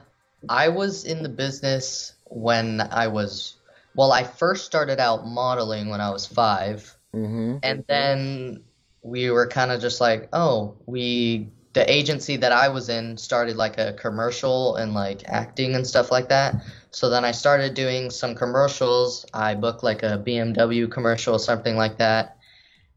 I 0.49 0.67
was 0.67 1.05
in 1.05 1.23
the 1.23 1.29
business 1.29 2.13
when 2.29 2.81
I 2.81 3.07
was 3.07 3.55
well, 3.95 4.11
I 4.11 4.23
first 4.23 4.65
started 4.65 4.99
out 4.99 5.27
modeling 5.27 5.89
when 5.89 5.99
I 5.99 6.09
was 6.11 6.25
5 6.25 6.95
mm-hmm. 7.13 7.57
and 7.63 7.83
then 7.87 8.63
we 9.01 9.29
were 9.31 9.47
kind 9.47 9.71
of 9.71 9.81
just 9.81 9.99
like, 9.99 10.29
oh, 10.33 10.75
we 10.85 11.49
the 11.73 11.91
agency 11.91 12.35
that 12.37 12.51
I 12.51 12.69
was 12.69 12.89
in 12.89 13.15
started 13.17 13.55
like 13.55 13.77
a 13.77 13.93
commercial 13.93 14.75
and 14.77 14.93
like 14.93 15.23
acting 15.27 15.75
and 15.75 15.85
stuff 15.85 16.11
like 16.11 16.29
that. 16.29 16.55
So 16.91 17.09
then 17.09 17.23
I 17.23 17.31
started 17.31 17.75
doing 17.75 18.09
some 18.09 18.33
commercials. 18.33 19.25
I 19.33 19.53
booked 19.53 19.83
like 19.83 20.01
a 20.01 20.21
BMW 20.25 20.89
commercial 20.89 21.35
or 21.35 21.39
something 21.39 21.75
like 21.75 21.97
that. 21.97 22.37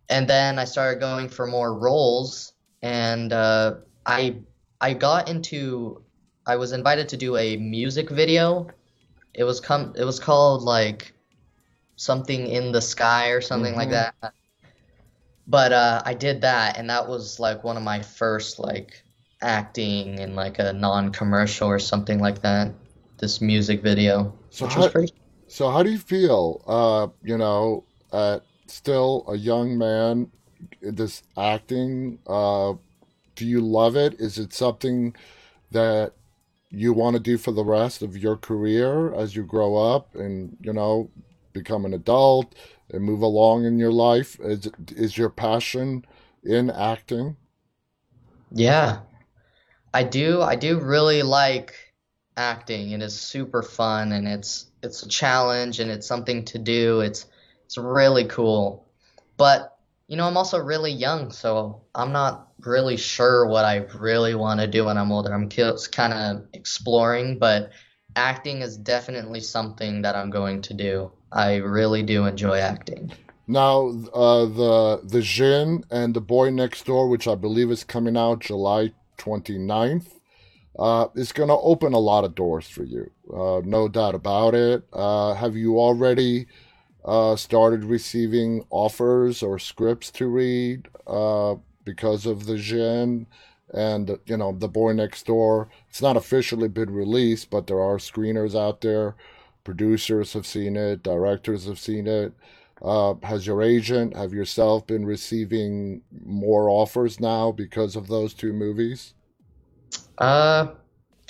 And 0.08 0.26
then 0.26 0.58
I 0.58 0.64
started 0.64 1.00
going 1.00 1.28
for 1.28 1.46
more 1.46 1.78
roles 1.78 2.54
and 2.80 3.32
uh, 3.32 3.74
I 4.06 4.36
I 4.80 4.94
got 4.94 5.28
into 5.28 6.02
I 6.46 6.56
was 6.56 6.72
invited 6.72 7.08
to 7.10 7.16
do 7.16 7.36
a 7.36 7.56
music 7.56 8.10
video 8.10 8.68
it 9.34 9.44
was 9.44 9.60
come. 9.60 9.94
It 9.96 10.04
was 10.04 10.20
called 10.20 10.62
like 10.62 11.12
something 11.96 12.46
in 12.46 12.72
the 12.72 12.80
sky 12.80 13.28
or 13.28 13.40
something 13.40 13.72
mm-hmm. 13.72 13.80
like 13.80 13.90
that. 13.90 14.34
But 15.46 15.72
uh, 15.72 16.02
I 16.04 16.14
did 16.14 16.40
that, 16.42 16.78
and 16.78 16.88
that 16.90 17.08
was 17.08 17.40
like 17.40 17.64
one 17.64 17.76
of 17.76 17.82
my 17.82 18.02
first 18.02 18.58
like 18.58 19.02
acting 19.40 20.18
in 20.18 20.34
like 20.34 20.58
a 20.58 20.72
non-commercial 20.72 21.68
or 21.68 21.78
something 21.78 22.20
like 22.20 22.42
that. 22.42 22.72
This 23.18 23.40
music 23.40 23.82
video, 23.82 24.36
so 24.50 24.66
which 24.66 24.74
how, 24.74 24.82
was 24.82 24.92
pretty. 24.92 25.14
So 25.46 25.70
how 25.70 25.82
do 25.82 25.90
you 25.90 25.98
feel? 25.98 26.62
Uh, 26.66 27.08
you 27.22 27.38
know, 27.38 27.84
uh, 28.10 28.40
still 28.66 29.24
a 29.28 29.36
young 29.36 29.78
man, 29.78 30.30
this 30.80 31.22
acting. 31.36 32.18
Uh, 32.26 32.74
do 33.36 33.46
you 33.46 33.60
love 33.60 33.96
it? 33.96 34.14
Is 34.20 34.38
it 34.38 34.52
something 34.52 35.14
that 35.70 36.12
you 36.72 36.92
want 36.92 37.14
to 37.14 37.20
do 37.20 37.38
for 37.38 37.52
the 37.52 37.64
rest 37.64 38.02
of 38.02 38.16
your 38.16 38.36
career 38.36 39.14
as 39.14 39.36
you 39.36 39.44
grow 39.44 39.76
up 39.76 40.14
and 40.14 40.56
you 40.60 40.72
know 40.72 41.10
become 41.52 41.84
an 41.84 41.94
adult 41.94 42.54
and 42.90 43.04
move 43.04 43.22
along 43.22 43.64
in 43.64 43.78
your 43.78 43.92
life? 43.92 44.38
Is, 44.40 44.70
is 44.88 45.16
your 45.16 45.30
passion 45.30 46.04
in 46.42 46.70
acting? 46.70 47.36
Yeah. 48.50 49.00
I 49.94 50.04
do 50.04 50.40
i 50.40 50.56
do 50.56 50.80
really 50.80 51.22
like 51.22 51.74
acting 52.38 52.92
it 52.92 53.02
is 53.02 53.18
super 53.20 53.62
fun 53.62 54.12
and 54.12 54.26
it's 54.26 54.72
it's 54.82 55.02
a 55.02 55.08
challenge 55.08 55.80
and 55.80 55.90
it's 55.90 56.06
something 56.06 56.44
to 56.46 56.58
do. 56.58 57.00
It's 57.00 57.26
it's 57.64 57.78
really 57.78 58.24
cool. 58.24 58.86
But 59.36 59.71
you 60.12 60.16
know 60.18 60.26
i'm 60.26 60.36
also 60.36 60.58
really 60.58 60.92
young 60.92 61.32
so 61.32 61.80
i'm 61.94 62.12
not 62.12 62.52
really 62.66 62.96
sure 62.96 63.46
what 63.46 63.64
I 63.64 63.76
really 63.98 64.34
want 64.34 64.60
to 64.60 64.66
do 64.66 64.84
when 64.86 64.98
I'm 64.98 65.12
older. 65.12 65.32
I'm 65.32 65.48
kind 65.48 66.12
of 66.12 66.44
exploring, 66.52 67.38
but 67.38 67.70
acting 68.16 68.62
is 68.62 68.76
definitely 68.76 69.40
something 69.40 70.02
that 70.02 70.14
I'm 70.14 70.30
going 70.30 70.62
to 70.62 70.74
do. 70.74 71.10
I 71.32 71.56
really 71.56 72.02
do 72.02 72.26
enjoy 72.26 72.58
acting. 72.58 73.12
Now, 73.46 73.88
uh, 74.14 74.44
the 74.46 75.00
the 75.04 75.22
Djinn 75.22 75.84
and 75.90 76.14
the 76.14 76.20
Boy 76.20 76.50
Next 76.50 76.86
Door, 76.86 77.08
which 77.08 77.26
I 77.26 77.34
believe 77.34 77.70
is 77.70 77.84
coming 77.84 78.16
out 78.16 78.40
July 78.40 78.92
29th, 79.18 80.06
uh, 80.78 81.08
is 81.14 81.32
going 81.32 81.48
to 81.48 81.56
open 81.56 81.92
a 81.92 81.98
lot 81.98 82.24
of 82.24 82.34
doors 82.34 82.68
for 82.68 82.84
you. 82.84 83.10
Uh, 83.32 83.60
no 83.64 83.88
doubt 83.88 84.14
about 84.14 84.54
it. 84.54 84.84
Uh, 84.92 85.34
have 85.34 85.56
you 85.56 85.78
already 85.78 86.46
uh, 87.04 87.36
started 87.36 87.84
receiving 87.84 88.64
offers 88.70 89.42
or 89.42 89.58
scripts 89.58 90.10
to 90.12 90.26
read? 90.26 90.88
Uh, 91.06 91.56
because 91.84 92.26
of 92.26 92.46
the 92.46 92.56
Djinn 92.56 93.26
and 93.72 94.18
you 94.26 94.36
know 94.36 94.52
the 94.52 94.68
boy 94.68 94.92
next 94.92 95.26
door. 95.26 95.68
It's 95.88 96.02
not 96.02 96.16
officially 96.16 96.68
been 96.68 96.90
released 96.90 97.50
but 97.50 97.66
there 97.66 97.80
are 97.80 97.96
screeners 97.98 98.58
out 98.58 98.80
there. 98.80 99.16
Producers 99.64 100.32
have 100.32 100.46
seen 100.46 100.76
it. 100.76 101.02
Directors 101.02 101.66
have 101.66 101.78
seen 101.78 102.06
it. 102.06 102.32
Uh, 102.80 103.14
has 103.22 103.46
your 103.46 103.62
agent 103.62 104.16
have 104.16 104.32
yourself 104.32 104.86
been 104.86 105.06
receiving 105.06 106.02
more 106.24 106.68
offers 106.68 107.20
now 107.20 107.52
because 107.52 107.94
of 107.96 108.08
those 108.08 108.34
two 108.34 108.52
movies? 108.52 109.14
Uh 110.18 110.72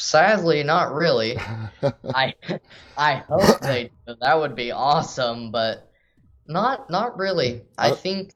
sadly 0.03 0.63
not 0.63 0.93
really 0.93 1.37
i 2.15 2.35
i 2.97 3.15
hope 3.15 3.61
they 3.61 3.91
that 4.21 4.39
would 4.39 4.55
be 4.55 4.71
awesome 4.71 5.51
but 5.51 5.91
not 6.47 6.91
not 6.91 7.17
really 7.17 7.63
i 7.79 7.91
uh, 7.91 7.95
think 7.95 8.33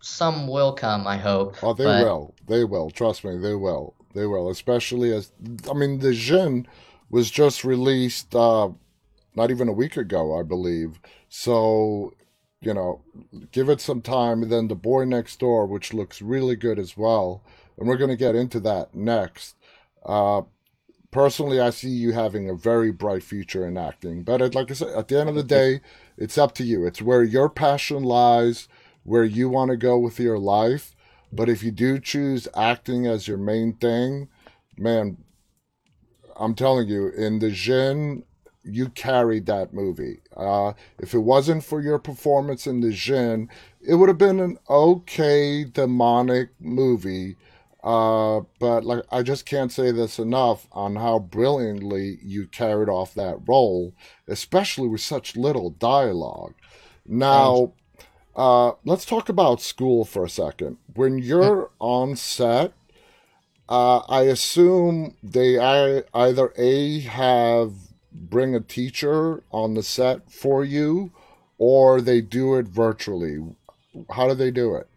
some 0.00 0.46
will 0.46 0.72
come, 0.72 1.06
I 1.06 1.16
hope. 1.16 1.56
Oh, 1.62 1.74
they 1.74 1.84
but... 1.84 2.04
will. 2.04 2.34
They 2.46 2.64
will. 2.64 2.90
Trust 2.90 3.24
me, 3.24 3.36
they 3.38 3.54
will. 3.54 3.94
They 4.14 4.26
will. 4.26 4.48
Especially 4.50 5.12
as 5.12 5.32
I 5.70 5.74
mean, 5.74 5.98
the 5.98 6.14
Djinn 6.14 6.66
was 7.10 7.30
just 7.30 7.64
released 7.64 8.34
uh, 8.34 8.70
not 9.34 9.50
even 9.50 9.68
a 9.68 9.72
week 9.72 9.96
ago, 9.96 10.38
I 10.38 10.42
believe. 10.42 11.00
So, 11.28 12.14
you 12.60 12.74
know, 12.74 13.02
give 13.52 13.68
it 13.68 13.80
some 13.80 14.02
time. 14.02 14.42
And 14.42 14.52
then 14.52 14.68
the 14.68 14.74
Boy 14.74 15.04
Next 15.04 15.38
Door, 15.40 15.66
which 15.66 15.92
looks 15.92 16.22
really 16.22 16.56
good 16.56 16.78
as 16.78 16.96
well, 16.96 17.42
and 17.76 17.88
we're 17.88 17.96
going 17.96 18.10
to 18.10 18.16
get 18.16 18.34
into 18.34 18.60
that 18.60 18.94
next. 18.94 19.56
Uh, 20.08 20.42
personally, 21.10 21.60
I 21.60 21.70
see 21.70 21.90
you 21.90 22.12
having 22.12 22.48
a 22.48 22.54
very 22.54 22.90
bright 22.90 23.22
future 23.22 23.66
in 23.66 23.76
acting. 23.76 24.24
But 24.24 24.54
like 24.54 24.70
I 24.70 24.74
said, 24.74 24.96
at 24.96 25.08
the 25.08 25.20
end 25.20 25.28
of 25.28 25.34
the 25.34 25.44
day, 25.44 25.80
it's 26.16 26.38
up 26.38 26.54
to 26.54 26.64
you. 26.64 26.86
It's 26.86 27.02
where 27.02 27.22
your 27.22 27.48
passion 27.48 28.02
lies 28.02 28.66
where 29.04 29.24
you 29.24 29.48
want 29.48 29.70
to 29.70 29.76
go 29.76 29.98
with 29.98 30.18
your 30.18 30.38
life. 30.38 30.94
But 31.32 31.48
if 31.48 31.62
you 31.62 31.70
do 31.70 31.98
choose 31.98 32.48
acting 32.56 33.06
as 33.06 33.28
your 33.28 33.38
main 33.38 33.74
thing, 33.74 34.28
man, 34.76 35.18
I'm 36.36 36.54
telling 36.54 36.88
you, 36.88 37.08
in 37.08 37.38
the 37.38 37.50
Djinn, 37.50 38.24
you 38.64 38.88
carried 38.90 39.46
that 39.46 39.72
movie. 39.72 40.20
Uh, 40.36 40.74
if 40.98 41.14
it 41.14 41.20
wasn't 41.20 41.64
for 41.64 41.80
your 41.80 41.98
performance 41.98 42.66
in 42.66 42.80
the 42.80 42.92
Djinn, 42.92 43.48
it 43.80 43.94
would 43.94 44.08
have 44.08 44.18
been 44.18 44.40
an 44.40 44.58
okay 44.68 45.64
demonic 45.64 46.50
movie. 46.60 47.36
Uh, 47.82 48.40
but 48.58 48.84
like 48.84 49.04
I 49.10 49.22
just 49.22 49.46
can't 49.46 49.70
say 49.70 49.92
this 49.92 50.18
enough 50.18 50.66
on 50.72 50.96
how 50.96 51.20
brilliantly 51.20 52.18
you 52.22 52.46
carried 52.48 52.88
off 52.88 53.14
that 53.14 53.38
role, 53.46 53.94
especially 54.26 54.88
with 54.88 55.00
such 55.00 55.36
little 55.36 55.70
dialogue. 55.70 56.54
Now, 57.06 57.72
uh, 58.34 58.72
let's 58.84 59.04
talk 59.04 59.28
about 59.28 59.60
school 59.62 60.04
for 60.04 60.24
a 60.24 60.28
second. 60.30 60.78
When 60.94 61.18
you're 61.18 61.70
on 61.78 62.16
set, 62.16 62.72
uh, 63.68 63.98
I 64.08 64.22
assume 64.22 65.16
they 65.22 65.58
either 65.58 66.52
a 66.56 67.00
have 67.00 67.72
bring 68.12 68.54
a 68.54 68.60
teacher 68.60 69.42
on 69.52 69.74
the 69.74 69.82
set 69.82 70.32
for 70.32 70.64
you, 70.64 71.12
or 71.58 72.00
they 72.00 72.20
do 72.20 72.56
it 72.56 72.66
virtually. 72.66 73.38
How 74.10 74.28
do 74.28 74.34
they 74.34 74.50
do 74.50 74.74
it? 74.74 74.88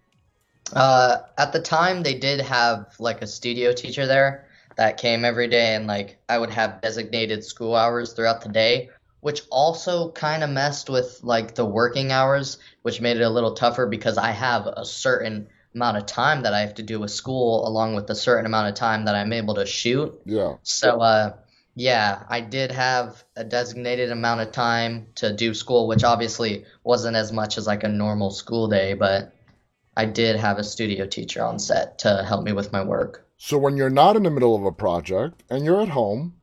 Uh, 0.74 1.18
at 1.38 1.54
the 1.54 1.62
time, 1.62 2.04
they 2.04 2.16
did 2.16 2.42
have 2.42 2.96
like 3.00 3.22
a 3.22 3.28
studio 3.28 3.74
teacher 3.74 4.06
there 4.08 4.48
that 4.78 4.98
came 4.98 5.26
every 5.26 5.48
day, 5.48 5.76
and 5.76 5.88
like 5.88 6.18
I 6.30 6.38
would 6.38 6.52
have 6.52 6.82
designated 6.82 7.44
school 7.44 7.76
hours 7.76 8.14
throughout 8.14 8.42
the 8.42 8.50
day 8.50 8.90
which 9.22 9.44
also 9.50 10.12
kind 10.12 10.44
of 10.44 10.50
messed 10.50 10.90
with 10.90 11.20
like 11.24 11.56
the 11.56 11.66
working 11.66 12.12
hours, 12.12 12.58
which 12.82 13.00
made 13.00 13.18
it 13.18 13.24
a 13.24 13.30
little 13.30 13.54
tougher 13.54 13.88
because 13.88 14.18
I 14.18 14.32
have 14.32 14.68
a 14.68 14.84
certain 14.84 15.48
amount 15.74 15.98
of 15.98 16.06
time 16.06 16.42
that 16.42 16.54
I 16.54 16.62
have 16.62 16.76
to 16.76 16.84
do 16.84 17.00
with 17.00 17.12
school 17.12 17.66
along 17.68 17.96
with 17.96 18.10
a 18.10 18.16
certain 18.16 18.46
amount 18.46 18.68
of 18.68 18.76
time 18.76 19.06
that 19.06 19.16
I'm 19.16 19.32
able 19.32 19.56
to 19.56 19.66
shoot. 19.66 20.20
Yeah. 20.26 20.56
So 20.64 21.00
uh 21.00 21.34
yeah, 21.74 22.24
I 22.28 22.42
did 22.42 22.72
have 22.72 23.24
a 23.38 23.46
designated 23.46 24.12
amount 24.12 24.42
of 24.42 24.52
time 24.52 25.08
to 25.16 25.32
do 25.32 25.54
school, 25.54 25.88
which 25.88 26.04
obviously 26.04 26.66
wasn't 26.84 27.16
as 27.16 27.32
much 27.32 27.58
as 27.58 27.66
like 27.66 27.86
a 27.86 27.88
normal 27.88 28.32
school 28.32 28.68
day, 28.68 28.94
but 28.94 29.34
I 30.02 30.06
did 30.06 30.36
have 30.36 30.58
a 30.58 30.64
studio 30.64 31.06
teacher 31.06 31.44
on 31.44 31.60
set 31.60 32.00
to 32.00 32.24
help 32.28 32.44
me 32.44 32.54
with 32.54 32.72
my 32.72 32.84
work. 32.84 33.28
So 33.38 33.60
when 33.60 33.78
you're 33.78 33.92
not 33.92 34.16
in 34.16 34.24
the 34.24 34.32
middle 34.32 34.56
of 34.56 34.66
a 34.66 34.72
project 34.72 35.44
and 35.52 35.64
you're 35.64 35.80
at 35.80 35.90
home, 35.90 36.34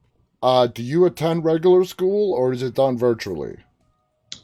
uh, 0.40 0.68
do 0.68 0.80
you 0.80 1.06
attend 1.06 1.44
regular 1.44 1.84
school 1.84 2.34
or 2.34 2.52
is 2.52 2.62
it 2.62 2.74
done 2.74 2.96
virtually? 2.96 3.56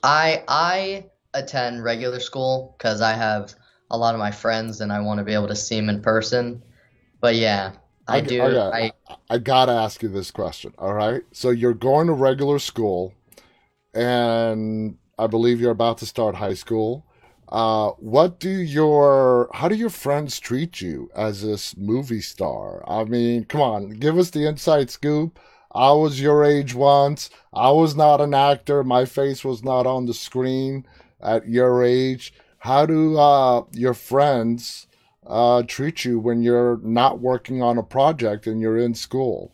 I 0.03 0.42
I 0.48 1.07
attend 1.33 1.85
regular 1.85 2.18
school 2.18 2.74
because 2.77 3.00
I 3.00 3.12
have 3.12 3.55
a 3.92 3.96
lot 3.96 4.16
of 4.16 4.18
my 4.18 4.33
friends 4.33 4.81
and 4.81 4.92
I 4.92 4.98
want 4.98 5.18
to 5.18 5.24
be 5.24 5.33
able 5.33 5.46
to 5.46 5.55
see 5.55 5.77
them 5.77 5.88
in 5.88 6.03
person. 6.03 6.61
But 7.20 7.37
yeah, 7.37 7.70
I, 8.09 8.20
do. 8.20 8.42
I, 8.42 8.90
I 9.31 9.38
gotta 9.38 9.72
ask 9.72 10.03
you 10.03 10.09
this 10.09 10.33
question. 10.33 10.74
All 10.77 10.94
right, 10.94 11.22
so 11.31 11.50
you're 11.50 11.72
going 11.72 12.09
to 12.09 12.14
regular 12.14 12.59
school, 12.59 13.14
and 13.94 14.98
I 15.16 15.29
believe 15.29 15.61
you're 15.61 15.70
about 15.70 15.98
to 15.98 16.07
start 16.07 16.35
high 16.35 16.55
school. 16.55 17.04
Uh, 17.55 17.93
what 18.01 18.40
do 18.40 18.51
your 18.51 19.49
how 19.55 19.69
do 19.69 19.77
your 19.77 19.88
friends 19.88 20.40
treat 20.40 20.81
you 20.81 21.09
as 21.14 21.40
this 21.40 21.77
movie 21.77 22.21
star? 22.21 22.83
I 22.90 23.05
mean, 23.05 23.45
come 23.45 23.61
on, 23.61 23.90
give 23.90 24.19
us 24.19 24.31
the 24.31 24.45
inside 24.45 24.90
scoop. 24.90 25.38
I 25.71 25.93
was 25.93 26.21
your 26.21 26.45
age 26.45 26.75
once. 26.75 27.31
I 27.53 27.71
was 27.71 27.95
not 27.95 28.21
an 28.21 28.35
actor. 28.35 28.83
My 28.83 29.05
face 29.05 29.45
was 29.45 29.62
not 29.62 29.87
on 29.87 30.07
the 30.07 30.14
screen 30.14 30.85
at 31.21 31.49
your 31.49 31.85
age. 31.85 32.35
How 32.59 32.87
do 32.87 33.17
uh, 33.17 33.62
your 33.71 33.95
friends 33.95 34.88
uh, 35.25 35.62
treat 35.62 36.05
you 36.05 36.19
when 36.19 36.43
you're 36.43 36.81
not 36.83 37.21
working 37.21 37.62
on 37.62 37.79
a 37.79 37.85
project 37.85 38.49
and 38.49 38.61
you're 38.61 38.79
in 38.79 38.95
school? 38.95 39.53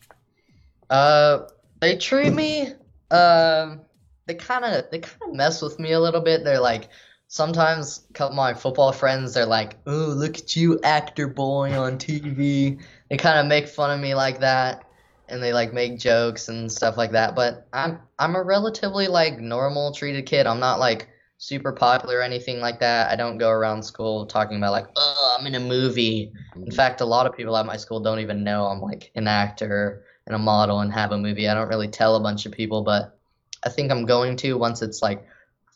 Uh, 0.88 1.40
they 1.80 1.98
treat 1.98 2.32
me. 2.32 2.68
Uh, 3.10 3.76
they 4.24 4.36
kind 4.36 4.64
of 4.64 4.90
they 4.90 5.00
kind 5.00 5.22
of 5.28 5.34
mess 5.34 5.60
with 5.60 5.78
me 5.78 5.92
a 5.92 6.00
little 6.00 6.22
bit. 6.22 6.44
They're 6.44 6.60
like 6.60 6.88
sometimes 7.30 8.02
my 8.34 8.52
football 8.52 8.92
friends. 8.92 9.32
They're 9.32 9.46
like, 9.46 9.78
"Oh, 9.86 10.12
look 10.14 10.36
at 10.36 10.56
you, 10.56 10.78
actor 10.82 11.28
boy 11.28 11.72
on 11.72 11.96
TV." 11.96 12.78
They 13.08 13.16
kind 13.16 13.38
of 13.38 13.46
make 13.46 13.68
fun 13.68 13.90
of 13.90 14.00
me 14.00 14.14
like 14.14 14.40
that, 14.40 14.84
and 15.28 15.42
they 15.42 15.52
like 15.54 15.72
make 15.72 15.98
jokes 15.98 16.48
and 16.48 16.70
stuff 16.70 16.98
like 16.98 17.12
that. 17.12 17.34
But 17.34 17.66
I'm 17.72 18.00
I'm 18.18 18.36
a 18.36 18.42
relatively 18.42 19.06
like 19.06 19.38
normal 19.38 19.92
treated 19.92 20.26
kid. 20.26 20.46
I'm 20.46 20.60
not 20.60 20.80
like 20.80 21.08
super 21.38 21.72
popular 21.72 22.18
or 22.18 22.22
anything 22.22 22.60
like 22.60 22.80
that. 22.80 23.10
I 23.10 23.16
don't 23.16 23.38
go 23.38 23.48
around 23.48 23.82
school 23.82 24.26
talking 24.26 24.58
about 24.58 24.72
like, 24.72 24.88
oh, 24.96 25.36
I'm 25.38 25.46
in 25.46 25.54
a 25.54 25.60
movie. 25.60 26.32
In 26.54 26.70
fact, 26.72 27.00
a 27.00 27.06
lot 27.06 27.26
of 27.26 27.34
people 27.34 27.56
at 27.56 27.64
my 27.64 27.78
school 27.78 28.00
don't 28.00 28.18
even 28.18 28.44
know 28.44 28.66
I'm 28.66 28.80
like 28.80 29.10
an 29.14 29.26
actor 29.26 30.04
and 30.26 30.34
a 30.34 30.38
model 30.38 30.80
and 30.80 30.92
have 30.92 31.12
a 31.12 31.18
movie. 31.18 31.48
I 31.48 31.54
don't 31.54 31.68
really 31.68 31.88
tell 31.88 32.16
a 32.16 32.20
bunch 32.20 32.44
of 32.44 32.52
people, 32.52 32.82
but 32.82 33.16
I 33.64 33.70
think 33.70 33.90
I'm 33.90 34.04
going 34.04 34.36
to 34.38 34.58
once 34.58 34.82
it's 34.82 35.00
like 35.00 35.26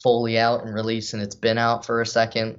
fully 0.05 0.39
out 0.39 0.65
and 0.65 0.75
released 0.75 1.15
and 1.15 1.23
it's 1.23 1.35
been 1.35 1.59
out 1.59 1.87
for 1.87 2.03
a 2.03 2.07
second. 2.07 2.59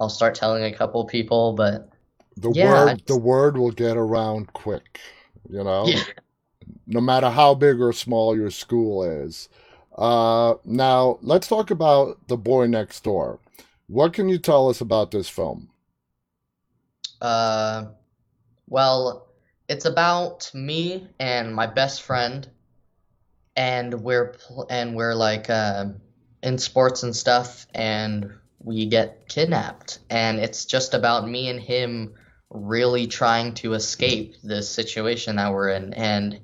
I'll 0.00 0.10
start 0.10 0.34
telling 0.34 0.64
a 0.64 0.76
couple 0.76 1.04
people, 1.06 1.54
but 1.54 1.88
the 2.36 2.50
yeah, 2.50 2.72
word 2.72 2.96
just, 2.96 3.06
the 3.06 3.16
word 3.16 3.56
will 3.56 3.70
get 3.70 3.96
around 3.96 4.52
quick, 4.52 5.00
you 5.48 5.62
know. 5.62 5.86
Yeah. 5.86 6.02
No 6.86 7.00
matter 7.00 7.30
how 7.30 7.54
big 7.54 7.80
or 7.80 7.92
small 7.92 8.36
your 8.36 8.50
school 8.50 9.04
is. 9.04 9.48
Uh, 9.96 10.54
now, 10.64 11.18
let's 11.22 11.46
talk 11.48 11.70
about 11.70 12.28
The 12.28 12.36
Boy 12.36 12.66
Next 12.66 13.04
Door. 13.04 13.40
What 13.86 14.12
can 14.12 14.28
you 14.28 14.38
tell 14.38 14.68
us 14.68 14.80
about 14.80 15.10
this 15.12 15.28
film? 15.28 15.70
Uh, 17.20 17.86
well, 18.66 19.28
it's 19.68 19.84
about 19.84 20.50
me 20.54 21.08
and 21.20 21.54
my 21.54 21.66
best 21.66 22.02
friend, 22.02 22.48
and 23.56 24.02
we're 24.02 24.32
pl- 24.32 24.66
and 24.70 24.96
we're 24.96 25.14
like 25.14 25.48
uh, 25.50 25.86
in 26.42 26.58
sports 26.58 27.02
and 27.02 27.14
stuff, 27.14 27.66
and 27.74 28.32
we 28.62 28.86
get 28.86 29.28
kidnapped, 29.28 30.00
and 30.10 30.38
it's 30.38 30.64
just 30.64 30.94
about 30.94 31.28
me 31.28 31.48
and 31.48 31.60
him 31.60 32.14
really 32.50 33.06
trying 33.06 33.54
to 33.54 33.74
escape 33.74 34.34
this 34.42 34.68
situation 34.68 35.36
that 35.36 35.52
we're 35.52 35.70
in, 35.70 35.94
and 35.94 36.40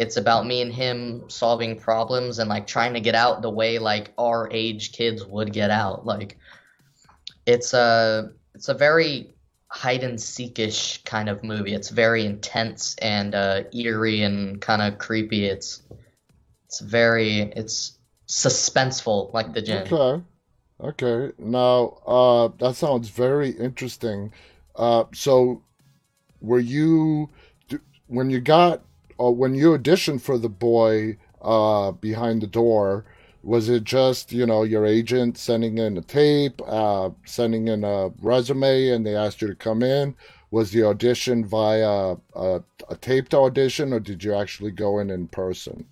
it's 0.00 0.16
about 0.16 0.46
me 0.46 0.62
and 0.62 0.72
him 0.72 1.28
solving 1.28 1.78
problems 1.78 2.38
and 2.38 2.48
like 2.48 2.66
trying 2.66 2.94
to 2.94 3.00
get 3.00 3.14
out 3.14 3.42
the 3.42 3.50
way 3.50 3.78
like 3.78 4.14
our 4.16 4.48
age 4.50 4.92
kids 4.92 5.26
would 5.26 5.52
get 5.52 5.70
out. 5.70 6.06
Like 6.06 6.38
it's 7.44 7.74
a 7.74 8.32
it's 8.54 8.70
a 8.70 8.74
very 8.74 9.34
hide 9.68 10.02
and 10.02 10.18
seekish 10.18 11.04
kind 11.04 11.28
of 11.28 11.44
movie. 11.44 11.74
It's 11.74 11.90
very 11.90 12.24
intense 12.24 12.96
and 13.02 13.34
uh, 13.34 13.64
eerie 13.74 14.22
and 14.22 14.58
kind 14.58 14.80
of 14.80 14.98
creepy. 14.98 15.44
It's 15.44 15.82
it's 16.64 16.80
very 16.80 17.40
it's 17.40 17.98
suspenseful 18.30 19.32
like 19.34 19.52
the 19.52 19.60
Djinn 19.60 19.88
okay 19.92 20.22
okay 20.80 21.32
now 21.38 21.98
uh 22.06 22.48
that 22.58 22.76
sounds 22.76 23.08
very 23.08 23.50
interesting 23.50 24.32
uh 24.76 25.04
so 25.12 25.62
were 26.40 26.60
you 26.60 27.28
when 28.06 28.30
you 28.30 28.40
got 28.40 28.82
uh, 29.20 29.30
when 29.30 29.54
you 29.54 29.76
auditioned 29.76 30.20
for 30.20 30.38
the 30.38 30.48
boy 30.48 31.16
uh, 31.42 31.92
behind 31.92 32.42
the 32.42 32.46
door, 32.46 33.04
was 33.42 33.68
it 33.68 33.84
just 33.84 34.32
you 34.32 34.46
know 34.46 34.62
your 34.62 34.86
agent 34.86 35.38
sending 35.38 35.78
in 35.78 35.96
a 35.96 36.02
tape, 36.02 36.60
uh, 36.66 37.10
sending 37.24 37.68
in 37.68 37.84
a 37.84 38.08
resume, 38.20 38.88
and 38.88 39.06
they 39.06 39.16
asked 39.16 39.40
you 39.40 39.48
to 39.48 39.54
come 39.54 39.82
in? 39.82 40.14
Was 40.50 40.72
the 40.72 40.82
audition 40.84 41.44
via 41.44 42.16
a, 42.34 42.62
a 42.88 42.96
taped 43.00 43.34
audition, 43.34 43.92
or 43.92 44.00
did 44.00 44.24
you 44.24 44.34
actually 44.34 44.72
go 44.72 44.98
in 44.98 45.10
in 45.10 45.28
person? 45.28 45.86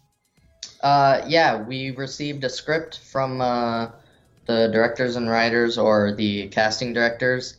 Uh, 0.81 1.23
yeah, 1.27 1.63
we 1.63 1.91
received 1.91 2.45
a 2.45 2.49
script 2.49 3.01
from 3.01 3.41
uh, 3.41 3.89
the 4.47 4.69
directors 4.69 5.17
and 5.17 5.29
writers 5.29 5.77
or 5.79 6.15
the 6.15 6.49
casting 6.49 6.93
directors, 6.93 7.57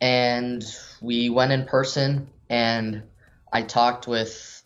and 0.00 0.64
we 1.00 1.30
went 1.30 1.52
in 1.52 1.64
person. 1.64 2.28
And 2.50 3.02
I 3.52 3.62
talked 3.62 4.06
with 4.06 4.62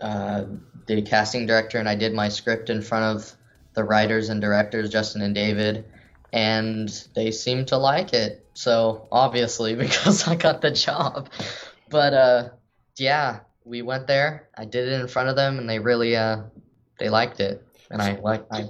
uh, 0.00 0.44
the 0.86 1.02
casting 1.02 1.46
director 1.46 1.78
and 1.78 1.88
I 1.88 1.94
did 1.94 2.14
my 2.14 2.28
script 2.28 2.70
in 2.70 2.82
front 2.82 3.16
of 3.16 3.32
the 3.74 3.84
writers 3.84 4.28
and 4.28 4.40
directors, 4.40 4.90
Justin 4.90 5.22
and 5.22 5.34
David, 5.34 5.84
and 6.32 6.88
they 7.14 7.30
seemed 7.30 7.68
to 7.68 7.76
like 7.76 8.12
it. 8.12 8.46
So 8.54 9.06
obviously, 9.12 9.74
because 9.76 10.26
I 10.26 10.36
got 10.36 10.60
the 10.60 10.70
job. 10.70 11.28
But 11.90 12.14
uh, 12.14 12.48
yeah, 12.96 13.40
we 13.64 13.82
went 13.82 14.06
there. 14.06 14.48
I 14.56 14.64
did 14.64 14.88
it 14.88 15.00
in 15.00 15.08
front 15.08 15.28
of 15.28 15.36
them, 15.36 15.58
and 15.58 15.68
they 15.68 15.78
really 15.78 16.16
uh, 16.16 16.42
they 16.98 17.08
liked 17.08 17.40
it, 17.40 17.66
and 17.90 18.00
I 18.00 18.18
like 18.20 18.44
I. 18.50 18.66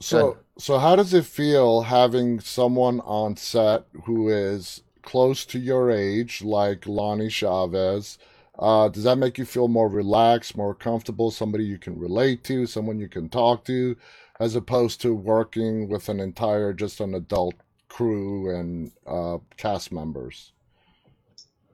So 0.00 0.32
good. 0.32 0.62
so 0.62 0.78
how 0.78 0.96
does 0.96 1.12
it 1.14 1.26
feel 1.26 1.82
having 1.82 2.40
someone 2.40 3.00
on 3.00 3.36
set 3.36 3.84
who 4.04 4.28
is 4.28 4.82
close 5.02 5.44
to 5.46 5.58
your 5.58 5.90
age, 5.90 6.42
like 6.42 6.86
Lonnie 6.86 7.28
Chavez? 7.28 8.18
Uh, 8.58 8.88
does 8.88 9.04
that 9.04 9.16
make 9.16 9.38
you 9.38 9.46
feel 9.46 9.68
more 9.68 9.88
relaxed, 9.88 10.56
more 10.56 10.74
comfortable, 10.74 11.30
somebody 11.30 11.64
you 11.64 11.78
can 11.78 11.98
relate 11.98 12.44
to, 12.44 12.66
someone 12.66 12.98
you 12.98 13.08
can 13.08 13.28
talk 13.28 13.64
to, 13.64 13.96
as 14.38 14.54
opposed 14.54 15.00
to 15.00 15.14
working 15.14 15.88
with 15.88 16.10
an 16.10 16.20
entire, 16.20 16.74
just 16.74 17.00
an 17.00 17.14
adult 17.14 17.54
crew 17.88 18.54
and 18.54 18.92
uh, 19.06 19.38
cast 19.56 19.92
members? 19.92 20.52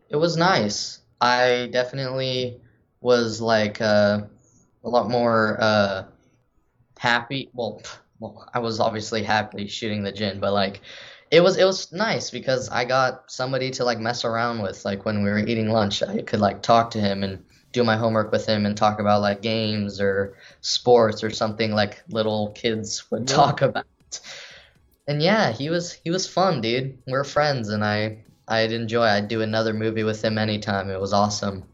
It 0.08 0.16
was 0.16 0.36
nice. 0.36 1.00
I 1.20 1.68
definitely 1.72 2.60
was 3.00 3.40
like 3.40 3.80
uh, 3.80 4.22
a 4.86 4.88
lot 4.88 5.10
more 5.10 5.58
uh, 5.60 6.04
happy. 6.98 7.50
Well, 7.52 7.82
well, 8.20 8.48
I 8.54 8.60
was 8.60 8.80
obviously 8.80 9.22
happy 9.22 9.66
shooting 9.66 10.02
the 10.02 10.12
Djinn, 10.12 10.40
but 10.40 10.54
like 10.54 10.80
it 11.30 11.42
was 11.42 11.58
it 11.58 11.64
was 11.64 11.92
nice 11.92 12.30
because 12.30 12.70
I 12.70 12.84
got 12.84 13.30
somebody 13.30 13.70
to 13.72 13.84
like 13.84 13.98
mess 13.98 14.24
around 14.24 14.62
with. 14.62 14.84
Like 14.84 15.04
when 15.04 15.22
we 15.22 15.30
were 15.30 15.38
eating 15.38 15.68
lunch, 15.68 16.02
I 16.02 16.22
could 16.22 16.40
like 16.40 16.62
talk 16.62 16.90
to 16.92 17.00
him 17.00 17.22
and 17.22 17.44
do 17.72 17.84
my 17.84 17.96
homework 17.96 18.32
with 18.32 18.46
him 18.46 18.64
and 18.64 18.76
talk 18.76 19.00
about 19.00 19.20
like 19.20 19.42
games 19.42 20.00
or 20.00 20.36
sports 20.62 21.22
or 21.22 21.30
something 21.30 21.72
like 21.72 22.02
little 22.08 22.52
kids 22.52 23.10
would 23.10 23.28
yeah. 23.28 23.36
talk 23.36 23.60
about. 23.60 23.84
And 25.08 25.20
yeah, 25.20 25.52
he 25.52 25.68
was 25.68 25.92
he 25.92 26.10
was 26.10 26.26
fun, 26.26 26.60
dude. 26.60 26.98
We're 27.06 27.24
friends, 27.24 27.68
and 27.68 27.84
I 27.84 28.24
I'd 28.48 28.72
enjoy. 28.72 29.04
I'd 29.04 29.28
do 29.28 29.42
another 29.42 29.74
movie 29.74 30.04
with 30.04 30.24
him 30.24 30.38
anytime. 30.38 30.90
It 30.90 31.00
was 31.00 31.12
awesome. 31.12 31.64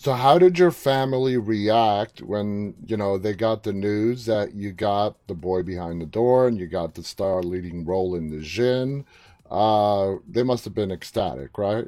So 0.00 0.14
how 0.14 0.38
did 0.38 0.58
your 0.58 0.70
family 0.70 1.36
react 1.36 2.22
when, 2.22 2.74
you 2.86 2.96
know, 2.96 3.18
they 3.18 3.34
got 3.34 3.64
the 3.64 3.74
news 3.74 4.24
that 4.24 4.54
you 4.54 4.72
got 4.72 5.14
the 5.26 5.34
boy 5.34 5.62
behind 5.62 6.00
the 6.00 6.06
door 6.06 6.48
and 6.48 6.58
you 6.58 6.68
got 6.68 6.94
the 6.94 7.02
star 7.02 7.42
leading 7.42 7.84
role 7.84 8.14
in 8.14 8.30
the 8.30 8.40
Djinn? 8.40 9.04
Uh, 9.50 10.14
they 10.26 10.42
must 10.42 10.64
have 10.64 10.74
been 10.74 10.90
ecstatic, 10.90 11.58
right? 11.58 11.86